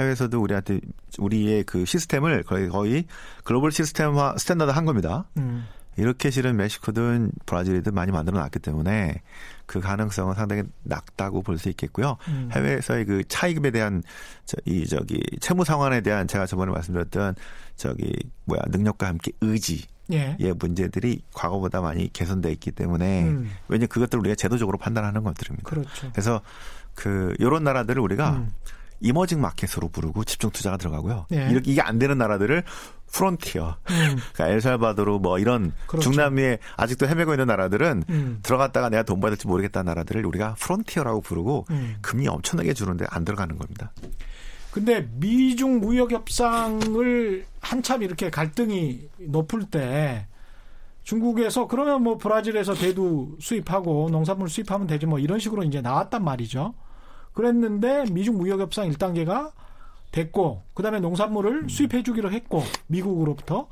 해외에서도 0.00 0.40
우리한테 0.40 0.80
우리의 1.18 1.64
그 1.64 1.84
시스템을 1.84 2.42
거의 2.42 2.68
거의 2.68 3.04
글로벌 3.44 3.72
시스템화 3.72 4.36
standard 4.38 4.70
한 4.70 4.84
겁니다. 4.84 5.26
음. 5.36 5.66
이렇게 5.96 6.30
실은 6.30 6.56
멕시코든 6.56 7.32
브라질이든 7.46 7.92
많이 7.94 8.12
만들어 8.12 8.38
놨기 8.38 8.60
때문에 8.60 9.20
그 9.66 9.80
가능성은 9.80 10.34
상당히 10.34 10.62
낮다고 10.82 11.42
볼 11.42 11.58
수 11.58 11.68
있겠고요. 11.68 12.16
음. 12.28 12.48
해외에서의 12.52 13.04
그 13.04 13.22
차익에 13.28 13.70
대한 13.70 14.02
저, 14.46 14.56
이 14.64 14.86
저기 14.86 15.20
채무 15.40 15.64
상환에 15.64 16.00
대한 16.00 16.26
제가 16.26 16.46
저번에 16.46 16.72
말씀드렸던 16.72 17.34
저기 17.76 18.12
뭐야 18.46 18.62
능력과 18.68 19.08
함께 19.08 19.32
의지 19.40 19.86
예. 20.12 20.36
의 20.40 20.54
문제들이 20.54 21.22
과거보다 21.34 21.80
많이 21.80 22.12
개선돼 22.12 22.50
있기 22.52 22.72
때문에 22.72 23.24
음. 23.24 23.50
왜냐 23.68 23.86
그것들을 23.86 24.20
우리가 24.20 24.34
제도적으로 24.34 24.78
판단하는 24.78 25.22
것들입니다. 25.22 25.68
그렇죠. 25.68 26.10
그래서 26.12 26.40
그 26.94 27.34
요런 27.40 27.62
나라들을 27.64 28.00
우리가 28.00 28.30
음. 28.30 28.50
emerging 29.00 29.40
market으로 29.40 29.88
부르고 29.88 30.24
집중 30.24 30.50
투자가 30.50 30.76
들어가고요. 30.76 31.26
예. 31.32 31.48
이렇게 31.50 31.72
이게 31.72 31.80
안 31.80 31.98
되는 31.98 32.18
나라들을 32.18 32.64
프론티어, 33.12 33.76
음. 33.90 34.18
그러니까 34.32 34.48
엘살바도르 34.48 35.18
뭐 35.18 35.38
이런 35.38 35.72
그렇죠. 35.86 36.10
중남미에 36.10 36.58
아직도 36.76 37.08
헤매고 37.08 37.32
있는 37.32 37.46
나라들은 37.46 38.04
음. 38.08 38.38
들어갔다가 38.42 38.88
내가 38.88 39.02
돈 39.02 39.20
받을지 39.20 39.46
모르겠다는 39.48 39.86
나라들을 39.86 40.24
우리가 40.24 40.54
frontier라고 40.60 41.20
부르고 41.20 41.66
음. 41.70 41.96
금리 42.02 42.28
엄청나게 42.28 42.72
주는데 42.72 43.06
안 43.10 43.24
들어가는 43.24 43.58
겁니다. 43.58 43.92
근데 44.70 45.08
미중 45.14 45.80
무역 45.80 46.12
협상을 46.12 47.44
한참 47.60 48.02
이렇게 48.02 48.30
갈등이 48.30 49.08
높을 49.18 49.64
때 49.64 50.26
중국에서 51.02 51.66
그러면 51.66 52.02
뭐 52.04 52.18
브라질에서 52.18 52.74
대두 52.74 53.36
수입하고 53.40 54.10
농산물 54.10 54.48
수입하면 54.48 54.86
되지 54.86 55.06
뭐 55.06 55.18
이런 55.18 55.40
식으로 55.40 55.64
이제 55.64 55.80
나왔단 55.80 56.22
말이죠. 56.22 56.74
그랬는데 57.32 58.04
미중 58.10 58.36
무역 58.38 58.60
협상 58.60 58.88
1단계가 58.90 59.52
됐고 60.12 60.62
그다음에 60.74 61.00
농산물을 61.00 61.62
음. 61.64 61.68
수입해 61.68 62.02
주기로 62.02 62.32
했고 62.32 62.62
미국으로부터 62.88 63.68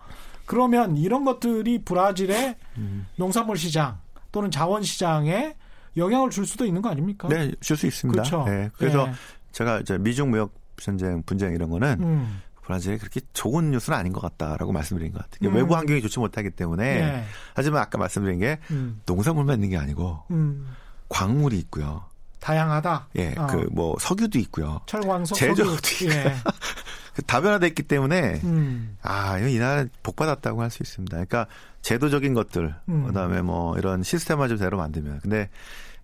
그러면 0.47 0.97
이런 0.97 1.25
것들이 1.25 1.83
브라질의 1.85 2.57
음. 2.79 3.07
농산물 3.17 3.57
시장 3.59 3.99
또는 4.33 4.51
자원 4.51 4.83
시장에 4.83 5.57
영향을 5.97 6.31
줄 6.31 6.47
수도 6.47 6.65
있는 6.65 6.81
거 6.81 6.89
아닙니까? 6.91 7.29
네, 7.29 7.53
줄 7.61 7.77
수 7.77 7.87
있습니다. 7.87 8.23
그렇죠. 8.23 8.45
네, 8.45 8.71
그래서 8.79 9.07
네. 9.07 9.13
제가 9.53 9.81
이제 9.81 9.99
미중 9.99 10.31
무역 10.31 10.53
전쟁 10.77 11.23
분쟁 11.25 11.55
이런 11.55 11.71
거는 11.71 11.99
음. 12.01 12.43
브라질이 12.63 12.99
그렇게 12.99 13.21
좋은 13.33 13.71
뉴스는 13.71 13.99
아닌 13.99 14.13
것 14.13 14.21
같다라고 14.21 14.73
말씀드린 14.73 15.13
것 15.13 15.23
같아요. 15.23 15.51
음. 15.51 15.57
외부 15.57 15.75
환경이 15.75 16.01
좋지 16.03 16.19
못하기 16.21 16.51
때문에 16.51 17.01
네. 17.01 17.25
하지만 17.55 17.83
아까 17.83 17.99
말씀드린 17.99 18.39
게 18.39 18.59
음. 18.71 19.01
농산물만 19.07 19.57
있는 19.57 19.71
게 19.71 19.77
아니고 19.77 20.23
음. 20.31 20.69
광물이 21.09 21.59
있고요. 21.61 22.05
다양하다. 22.41 23.09
예, 23.16 23.34
어. 23.36 23.47
그뭐 23.47 23.97
석유도 24.01 24.39
있고요. 24.41 24.80
철광석, 24.86 25.36
제조도 25.36 25.74
있고. 25.74 26.14
예. 26.14 26.34
그 27.14 27.22
다변화됐기 27.22 27.82
때문에 27.82 28.41
음. 28.45 28.97
아, 29.03 29.39
이 29.39 29.59
나라 29.59 29.84
복 30.05 30.14
받았다고 30.16 30.62
할 30.62 30.70
수 30.70 30.82
있습니다. 30.82 31.16
그러니까 31.16 31.47
제도적인 31.82 32.32
것들, 32.34 32.74
음. 32.89 33.07
그다음에 33.07 33.43
뭐 33.43 33.76
이런 33.76 34.03
시스템화제대로 34.03 34.76
만들면 34.76 35.20
근데 35.20 35.49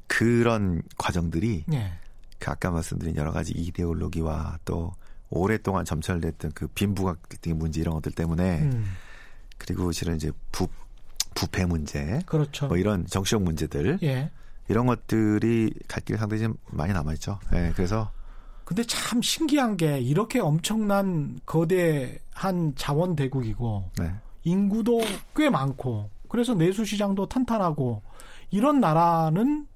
그런 0.06 0.82
과정들이 0.98 1.64
예. 1.72 1.92
그 2.38 2.50
아까 2.50 2.70
말씀드린 2.70 3.16
여러 3.16 3.30
가지 3.32 3.52
이데올로기와 3.52 4.58
또 4.64 4.92
오랫동안 5.30 5.84
점철됐던 5.84 6.52
그 6.54 6.66
빈부각 6.68 7.28
등의 7.40 7.56
문제 7.56 7.80
이런 7.80 7.94
것들 7.94 8.12
때문에 8.12 8.60
음. 8.62 8.94
그리고 9.58 9.92
실은 9.92 10.16
이제 10.16 10.30
부 10.52 10.68
부패 11.34 11.64
문제, 11.64 12.20
그렇죠. 12.26 12.68
뭐 12.68 12.76
이런 12.76 13.06
정치적 13.06 13.42
문제들, 13.42 13.98
예. 14.04 14.30
이런 14.68 14.86
것들이 14.86 15.72
갈 15.88 16.02
길이 16.02 16.18
상당히 16.18 16.42
좀 16.42 16.56
많이 16.70 16.92
남아있죠. 16.92 17.38
네, 17.52 17.72
그래서. 17.74 18.10
근데 18.64 18.82
참 18.84 19.20
신기한 19.20 19.76
게 19.76 20.00
이렇게 20.00 20.40
엄청난 20.40 21.38
거대한 21.44 22.72
자원 22.76 23.14
대국이고 23.14 23.90
네. 23.98 24.14
인구도 24.44 25.02
꽤 25.36 25.50
많고 25.50 26.08
그래서 26.28 26.54
내수 26.54 26.84
시장도 26.84 27.28
탄탄하고 27.28 28.02
이런 28.50 28.80
나라는 28.80 29.66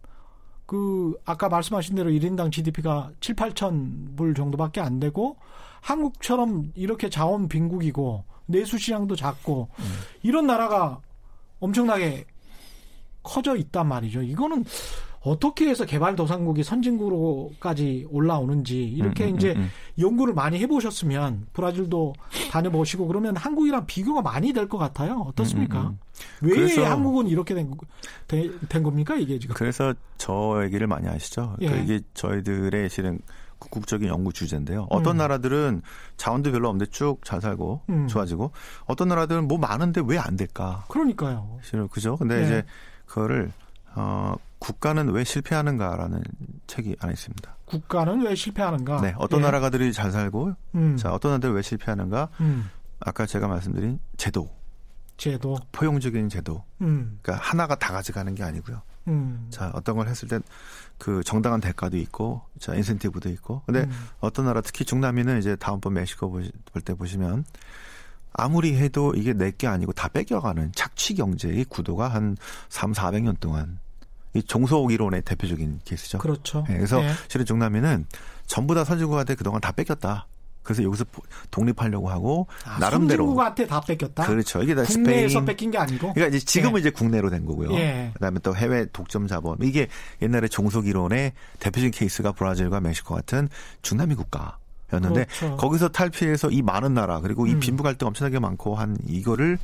그 0.64 1.14
아까 1.24 1.48
말씀하신 1.48 1.96
대로 1.96 2.10
1인당 2.10 2.50
GDP가 2.50 3.10
7, 3.20 3.36
8천 3.36 4.16
불 4.16 4.34
정도밖에 4.34 4.80
안 4.80 5.00
되고 5.00 5.36
한국처럼 5.80 6.72
이렇게 6.74 7.08
자원 7.08 7.48
빈국이고 7.48 8.24
내수 8.46 8.78
시장도 8.78 9.16
작고 9.16 9.68
음. 9.78 9.84
이런 10.22 10.46
나라가 10.46 11.00
엄청나게 11.60 12.26
커져 13.28 13.56
있단 13.56 13.86
말이죠. 13.86 14.22
이거는 14.22 14.64
어떻게 15.20 15.68
해서 15.68 15.84
개발도상국이 15.84 16.62
선진국으로까지 16.62 18.06
올라오는지 18.10 18.82
이렇게 18.84 19.24
음, 19.24 19.30
음, 19.30 19.36
이제 19.36 19.52
음, 19.56 19.62
음. 19.62 19.70
연구를 19.98 20.32
많이 20.32 20.58
해보셨으면 20.60 21.48
브라질도 21.52 22.14
다녀보시고 22.50 23.06
그러면 23.06 23.36
한국이랑 23.36 23.84
비교가 23.86 24.22
많이 24.22 24.52
될 24.52 24.68
것 24.68 24.78
같아요. 24.78 25.24
어떻습니까? 25.28 25.80
음, 25.88 25.98
음, 26.44 26.48
왜 26.48 26.84
한국은 26.84 27.26
이렇게 27.26 27.54
된, 27.54 27.70
된, 28.28 28.82
겁니까 28.82 29.16
이게 29.16 29.38
지금? 29.38 29.54
그래서 29.56 29.92
저 30.18 30.60
얘기를 30.64 30.86
많이 30.86 31.06
하시죠. 31.06 31.54
그러니까 31.56 31.78
예. 31.80 31.84
이게 31.84 32.00
저희들의 32.14 32.88
실은 32.88 33.18
국적인 33.58 34.08
연구 34.08 34.32
주제인데요. 34.32 34.86
어떤 34.88 35.16
음. 35.16 35.18
나라들은 35.18 35.82
자원도 36.16 36.52
별로 36.52 36.68
없는데 36.68 36.90
쭉 36.92 37.24
잘 37.24 37.40
살고 37.40 37.80
음. 37.88 38.06
좋아지고 38.06 38.52
어떤 38.86 39.08
나라들은 39.08 39.48
뭐 39.48 39.58
많은데 39.58 40.00
왜 40.06 40.16
안 40.18 40.36
될까? 40.36 40.84
그러니까요. 40.88 41.58
실은 41.62 41.88
그죠? 41.88 42.16
근데 42.16 42.38
예. 42.40 42.44
이제 42.44 42.64
그거를 43.08 43.52
어, 43.94 44.34
국가는 44.58 45.08
왜 45.10 45.24
실패하는가라는 45.24 46.22
책이 46.66 46.96
안에 47.00 47.12
있습니다. 47.12 47.56
국가는 47.64 48.20
왜 48.22 48.34
실패하는가? 48.34 49.00
네, 49.00 49.14
어떤 49.18 49.40
예. 49.40 49.44
나라가들이 49.44 49.92
잘 49.92 50.10
살고, 50.10 50.54
음. 50.74 50.96
자 50.96 51.12
어떤 51.12 51.32
나라들 51.32 51.52
왜 51.52 51.62
실패하는가? 51.62 52.28
음. 52.40 52.70
아까 53.00 53.26
제가 53.26 53.48
말씀드린 53.48 53.98
제도, 54.16 54.50
제도, 55.16 55.56
포용적인 55.72 56.28
제도. 56.28 56.64
음. 56.80 57.18
그러니까 57.22 57.44
하나가 57.44 57.74
다 57.74 57.92
가져가는 57.92 58.34
게 58.34 58.42
아니고요. 58.42 58.82
음. 59.08 59.46
자 59.50 59.70
어떤 59.74 59.96
걸 59.96 60.08
했을 60.08 60.28
땐그 60.28 61.22
정당한 61.24 61.60
대가도 61.60 61.96
있고, 61.96 62.42
자 62.58 62.74
인센티브도 62.74 63.28
있고. 63.30 63.62
근데 63.66 63.80
음. 63.82 64.08
어떤 64.20 64.44
나라 64.46 64.60
특히 64.60 64.84
중남미는 64.84 65.38
이제 65.38 65.56
다음번 65.56 65.94
멕시코 65.94 66.30
볼 66.30 66.50
때 66.84 66.94
보시면 66.94 67.44
아무리 68.32 68.76
해도 68.76 69.14
이게 69.14 69.32
내 69.32 69.50
게 69.50 69.66
아니고 69.66 69.92
다 69.92 70.08
뺏겨가는 70.08 70.72
착취 70.74 71.14
경제의 71.14 71.64
구도가 71.64 72.08
한 72.08 72.36
3, 72.68 72.92
400년 72.92 73.40
동안 73.40 73.78
이 74.34 74.42
종속 74.42 74.92
이론의 74.92 75.22
대표적인 75.22 75.80
케이스죠. 75.84 76.18
그렇죠. 76.18 76.64
네, 76.68 76.76
그래서 76.76 77.00
네. 77.00 77.12
실은 77.28 77.44
중남미는 77.46 78.06
전부 78.46 78.74
다 78.74 78.84
선진국한테 78.84 79.34
그동안 79.34 79.60
다 79.60 79.72
뺏겼다. 79.72 80.26
그래서 80.62 80.82
여기서 80.82 81.06
독립하려고 81.50 82.10
하고 82.10 82.46
아, 82.64 82.78
나름대로 82.78 83.24
선진국한테 83.24 83.66
다 83.66 83.80
뺏겼다. 83.80 84.26
그렇죠. 84.26 84.62
이게 84.62 84.74
다 84.74 84.82
국내에서 84.84 85.28
스페인 85.30 85.44
뺏긴 85.46 85.70
게 85.70 85.78
아니고. 85.78 86.12
그러니까 86.12 86.36
이제 86.36 86.44
지금은 86.44 86.74
네. 86.74 86.80
이제 86.80 86.90
국내로 86.90 87.30
된 87.30 87.46
거고요. 87.46 87.72
예. 87.72 88.10
그다음에 88.12 88.38
또 88.40 88.54
해외 88.54 88.84
독점 88.92 89.26
자본 89.26 89.56
이게 89.62 89.88
옛날에 90.20 90.46
종속 90.46 90.86
이론의 90.86 91.32
대표적인 91.58 91.90
케이스가 91.90 92.32
브라질과 92.32 92.80
멕시코 92.80 93.14
같은 93.14 93.48
중남미 93.82 94.14
국가. 94.14 94.58
였는데 94.92 95.24
그렇죠. 95.26 95.56
거기서 95.56 95.88
탈피해서 95.88 96.50
이 96.50 96.62
많은 96.62 96.94
나라 96.94 97.20
그리고 97.20 97.46
이 97.46 97.54
음. 97.54 97.60
빈부 97.60 97.82
갈등 97.82 98.08
엄청나게 98.08 98.38
많고 98.38 98.74
한 98.74 98.96
이거를 99.06 99.58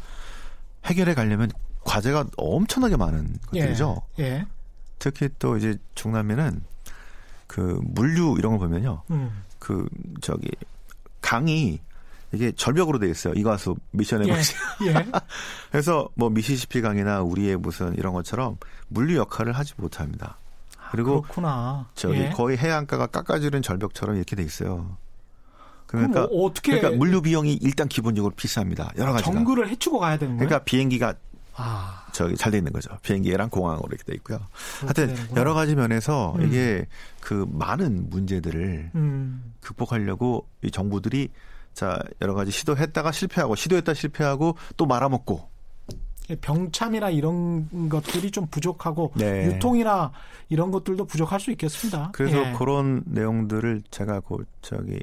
해결해 0.84 1.14
가려면 1.14 1.50
과제가 1.84 2.26
엄청나게 2.36 2.96
많은 2.96 3.38
것들이죠. 3.46 4.02
예. 4.18 4.24
예. 4.24 4.46
특히 4.98 5.28
또 5.38 5.56
이제 5.56 5.76
중남미는 5.94 6.62
그 7.46 7.80
물류 7.82 8.36
이런 8.38 8.58
걸 8.58 8.68
보면요. 8.68 9.02
음. 9.10 9.42
그 9.58 9.88
저기 10.20 10.50
강이 11.20 11.80
이게 12.32 12.52
절벽으로 12.52 12.98
돼 12.98 13.08
있어요. 13.08 13.32
이과수 13.34 13.76
미션에 13.92 14.26
예. 14.28 14.32
예. 14.86 14.94
그래서 15.70 16.08
뭐 16.14 16.30
미시시피 16.30 16.80
강이나 16.80 17.22
우리의 17.22 17.56
무슨 17.56 17.94
이런 17.96 18.12
것처럼 18.12 18.58
물류 18.88 19.16
역할을 19.16 19.52
하지 19.52 19.74
못합니다. 19.76 20.36
그리고 20.90 21.18
아, 21.18 21.20
그렇구나. 21.22 21.88
저기 21.94 22.18
예. 22.18 22.30
거의 22.30 22.56
해안가가 22.56 23.06
깎아지는 23.08 23.62
절벽처럼 23.62 24.16
이렇게 24.16 24.36
돼 24.36 24.42
있어요. 24.42 24.96
그러니까 25.94 26.26
뭐 26.26 26.46
어떻게 26.46 26.78
그러니까 26.78 26.98
물류 26.98 27.22
비용이 27.22 27.58
일단 27.62 27.88
기본적으로 27.88 28.34
비쌉니다. 28.34 28.96
여러 28.98 29.12
가지가. 29.12 29.32
정글을 29.32 29.68
해치고 29.68 29.98
가야 29.98 30.16
되는 30.18 30.36
거예요. 30.36 30.48
그러니까 30.48 30.64
비행기가 30.64 31.14
아. 31.56 32.04
저기 32.12 32.36
잘 32.36 32.52
돼 32.52 32.58
있는 32.58 32.72
거죠. 32.72 32.90
비행기랑 33.02 33.48
공항으로 33.50 33.86
이렇게 33.88 34.04
돼 34.04 34.14
있고요. 34.14 34.38
하여튼 34.80 35.08
되는구나. 35.08 35.40
여러 35.40 35.54
가지 35.54 35.74
면에서 35.74 36.34
음. 36.38 36.46
이게 36.46 36.86
그 37.20 37.46
많은 37.50 38.08
문제들을 38.10 38.90
음. 38.94 39.54
극복하려고 39.60 40.46
이 40.62 40.70
정부들이 40.70 41.28
자 41.72 41.98
여러 42.22 42.34
가지 42.34 42.52
시도했다가 42.52 43.10
실패하고 43.10 43.56
시도했다 43.56 43.94
실패하고 43.94 44.56
또 44.76 44.86
말아먹고 44.86 45.48
병참이나 46.40 47.10
이런 47.10 47.88
것들이 47.88 48.30
좀 48.30 48.46
부족하고 48.46 49.12
네. 49.16 49.46
유통이나 49.46 50.12
이런 50.48 50.70
것들도 50.70 51.04
부족할 51.04 51.40
수 51.40 51.50
있겠습니다. 51.50 52.10
그래서 52.12 52.38
예. 52.38 52.52
그런 52.56 53.02
내용들을 53.06 53.82
제가 53.90 54.20
그 54.20 54.44
저기 54.62 55.00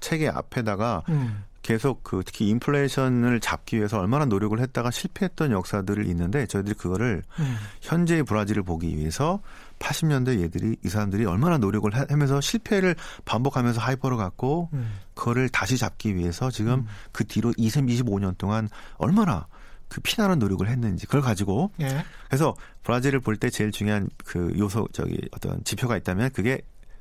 책의 0.00 0.28
앞에다가 0.28 1.02
음. 1.08 1.44
계속 1.62 2.04
그 2.04 2.22
특히 2.24 2.48
인플레이션을 2.48 3.40
잡기 3.40 3.78
위해서 3.78 3.98
얼마나 3.98 4.24
노력을 4.24 4.56
했다가 4.60 4.92
실패했던 4.92 5.50
역사들을 5.50 6.06
있는데 6.06 6.46
저희들이 6.46 6.76
그거를 6.76 7.24
음. 7.40 7.56
현재의 7.80 8.22
브라질을 8.22 8.62
보기 8.62 8.96
위해서 8.96 9.40
80년대 9.80 10.40
얘들이 10.42 10.76
이 10.84 10.88
사람들이 10.88 11.24
얼마나 11.24 11.58
노력을 11.58 11.92
하면서 11.92 12.40
실패를 12.40 12.94
반복하면서 13.24 13.80
하이퍼를 13.80 14.16
갖고 14.16 14.68
음. 14.74 15.00
그거를 15.14 15.48
다시 15.48 15.76
잡기 15.76 16.14
위해서 16.14 16.52
지금 16.52 16.74
음. 16.74 16.86
그 17.10 17.24
뒤로 17.24 17.52
20, 17.56 17.86
25년 17.86 18.38
동안 18.38 18.68
얼마나 18.98 19.48
그 19.88 20.00
피나는 20.00 20.38
노력을 20.38 20.68
했는지 20.68 21.06
그걸 21.06 21.20
가지고 21.20 21.72
예. 21.80 22.04
그래서 22.28 22.54
브라질을 22.84 23.20
볼 23.20 23.36
때 23.38 23.50
제일 23.50 23.72
중요한 23.72 24.08
그 24.24 24.52
요소 24.56 24.88
저기 24.92 25.18
어떤 25.32 25.62
지표가 25.64 25.96
있다면 25.96 26.30
그게 26.30 26.60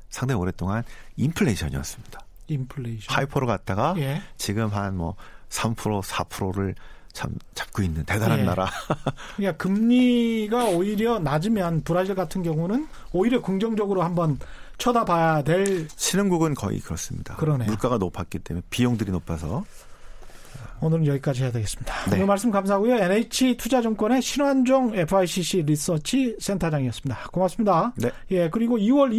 상당히 0.10 0.42
오랫동안 0.42 0.84
인플레이션이었습니다. 1.18 2.25
인플레이션. 2.48 3.16
하이퍼로 3.16 3.48
갔다가 3.48 3.94
예. 3.98 4.22
지금 4.38 4.68
한 4.68 4.96
뭐 4.96 5.16
3% 5.50 6.02
4%를 6.02 6.76
참 7.14 7.34
잡고 7.54 7.82
있는 7.82 8.04
대단한 8.06 8.40
예. 8.40 8.44
나라. 8.44 8.70
그러니까 9.38 9.58
금리가 9.64 10.66
오히려 10.66 11.20
낮으면 11.20 11.82
브라질 11.84 12.14
같은 12.16 12.44
경우는 12.44 12.88
오히려 13.14 13.42
긍정적으로 13.42 14.04
한번 14.04 14.38
쳐다봐야 14.78 15.44
될 15.44 15.88
신흥국은 15.96 16.54
거의 16.56 16.80
그렇습니다. 16.82 17.36
그러네요. 17.38 17.68
물가가 17.70 17.98
높았기 17.98 18.40
때문에 18.40 18.64
비용들이 18.70 19.12
높아서 19.12 19.64
오늘은 20.82 21.08
여기까지 21.08 21.44
해야 21.44 21.52
되겠습니다. 21.54 21.94
네. 22.10 22.16
오늘 22.18 22.26
말씀 22.26 22.52
감사하고요. 22.52 22.96
NH투자증권의 22.98 24.22
신환종 24.22 24.94
FICC 24.96 25.62
리서치 25.64 26.36
센터장이었습니다. 26.40 27.30
고맙습니다. 27.32 27.94
네. 27.96 28.12
예, 28.32 28.50
그리고 28.50 28.78
2월 28.78 29.18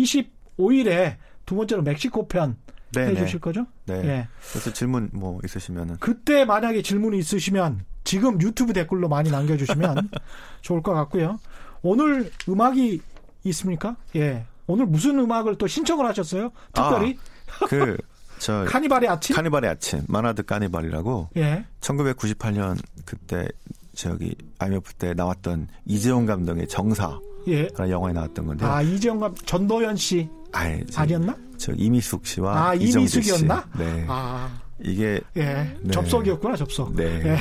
25일에 0.59 1.17
두 1.47 1.55
번째로 1.57 1.81
멕시코 1.83 2.29
편 2.29 2.57
네, 3.01 3.13
네, 3.13 3.21
해주실 3.21 3.41
거죠? 3.41 3.67
네. 3.87 3.95
예. 4.05 4.29
그래서 4.51 4.73
질문 4.73 5.11
뭐 5.13 5.41
있으시면은 5.45 5.97
그때 6.01 6.45
만약에 6.45 6.83
질문이 6.83 7.19
있으시면 7.19 7.85
지금 8.05 8.41
유튜브 8.41 8.73
댓글로 8.73 9.09
많이 9.09 9.31
남겨주시면 9.31 10.11
좋을 10.63 10.83
것 10.83 10.93
같고요. 10.93 11.39
오늘 11.83 12.31
음악이 12.49 13.01
있습니까? 13.45 13.97
예. 14.17 14.47
오늘 14.67 14.87
무슨 14.87 15.19
음악을 15.19 15.57
또 15.59 15.67
신청을 15.67 16.07
하셨어요? 16.07 16.51
특별히? 16.73 17.19
아, 17.61 17.67
그, 17.67 17.97
저. 18.39 18.65
카니발의 18.69 19.09
아침? 19.09 19.37
카니발의 19.37 19.71
아침. 19.71 20.03
마나드 20.09 20.45
카니발이라고. 20.45 21.31
예. 21.37 21.65
1998년 21.81 22.77
그때 23.05 23.49
저기 23.95 24.35
IMF 24.59 24.95
때 24.95 25.15
나왔던 25.15 25.69
이재용 25.85 26.27
감독의 26.27 26.69
정사. 26.69 27.19
예. 27.49 27.69
영화에 27.79 28.13
나왔던 28.13 28.47
건데. 28.47 28.65
아, 28.65 28.83
이재용 28.83 29.21
감, 29.21 29.35
전도연 29.35 29.97
씨. 29.97 30.29
아니, 30.53 30.83
아니었나? 30.97 31.37
저 31.67 31.73
이미숙 31.77 32.25
씨와 32.25 32.69
아, 32.69 32.75
이미숙이었나? 32.75 33.65
네. 33.77 34.05
아. 34.07 34.49
이게 34.85 35.21
예. 35.37 35.43
네. 35.83 35.91
접속이었구나, 35.91 36.55
접속. 36.55 36.95
네. 36.95 37.05
예. 37.25 37.39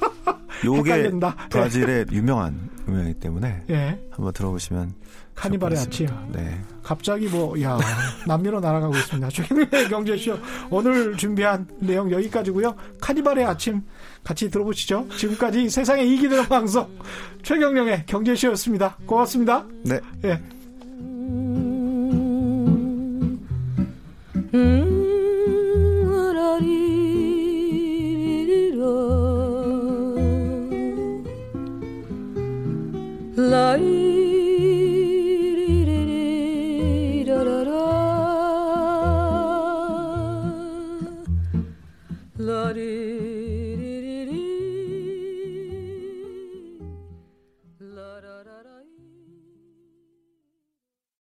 요게 0.64 1.12
브라질의 1.50 2.06
예. 2.10 2.16
유명한 2.16 2.70
음악이기 2.88 3.20
때문에 3.20 3.64
예. 3.68 4.00
한번 4.10 4.32
들어보시면 4.32 4.94
카니발의 5.34 5.78
아침. 5.78 6.06
네. 6.32 6.58
갑자기 6.82 7.26
뭐, 7.28 7.60
야, 7.60 7.78
남미로 8.26 8.60
날아가고 8.60 8.96
있습니다. 8.96 9.28
최근의 9.28 9.68
경제쇼 9.90 10.38
오늘 10.70 11.14
준비한 11.18 11.68
내용 11.78 12.10
여기까지고요 12.10 12.74
카니발의 12.98 13.44
아침 13.44 13.82
같이 14.24 14.50
들어보시죠. 14.50 15.06
지금까지 15.18 15.68
세상에 15.68 16.02
이기 16.02 16.30
되는 16.30 16.46
방송 16.46 16.88
최경령의 17.42 18.06
경제쇼였습니다. 18.06 18.96
고맙습니다. 19.04 19.66
네. 19.84 20.00
예. 20.24 20.55
La 33.36 33.76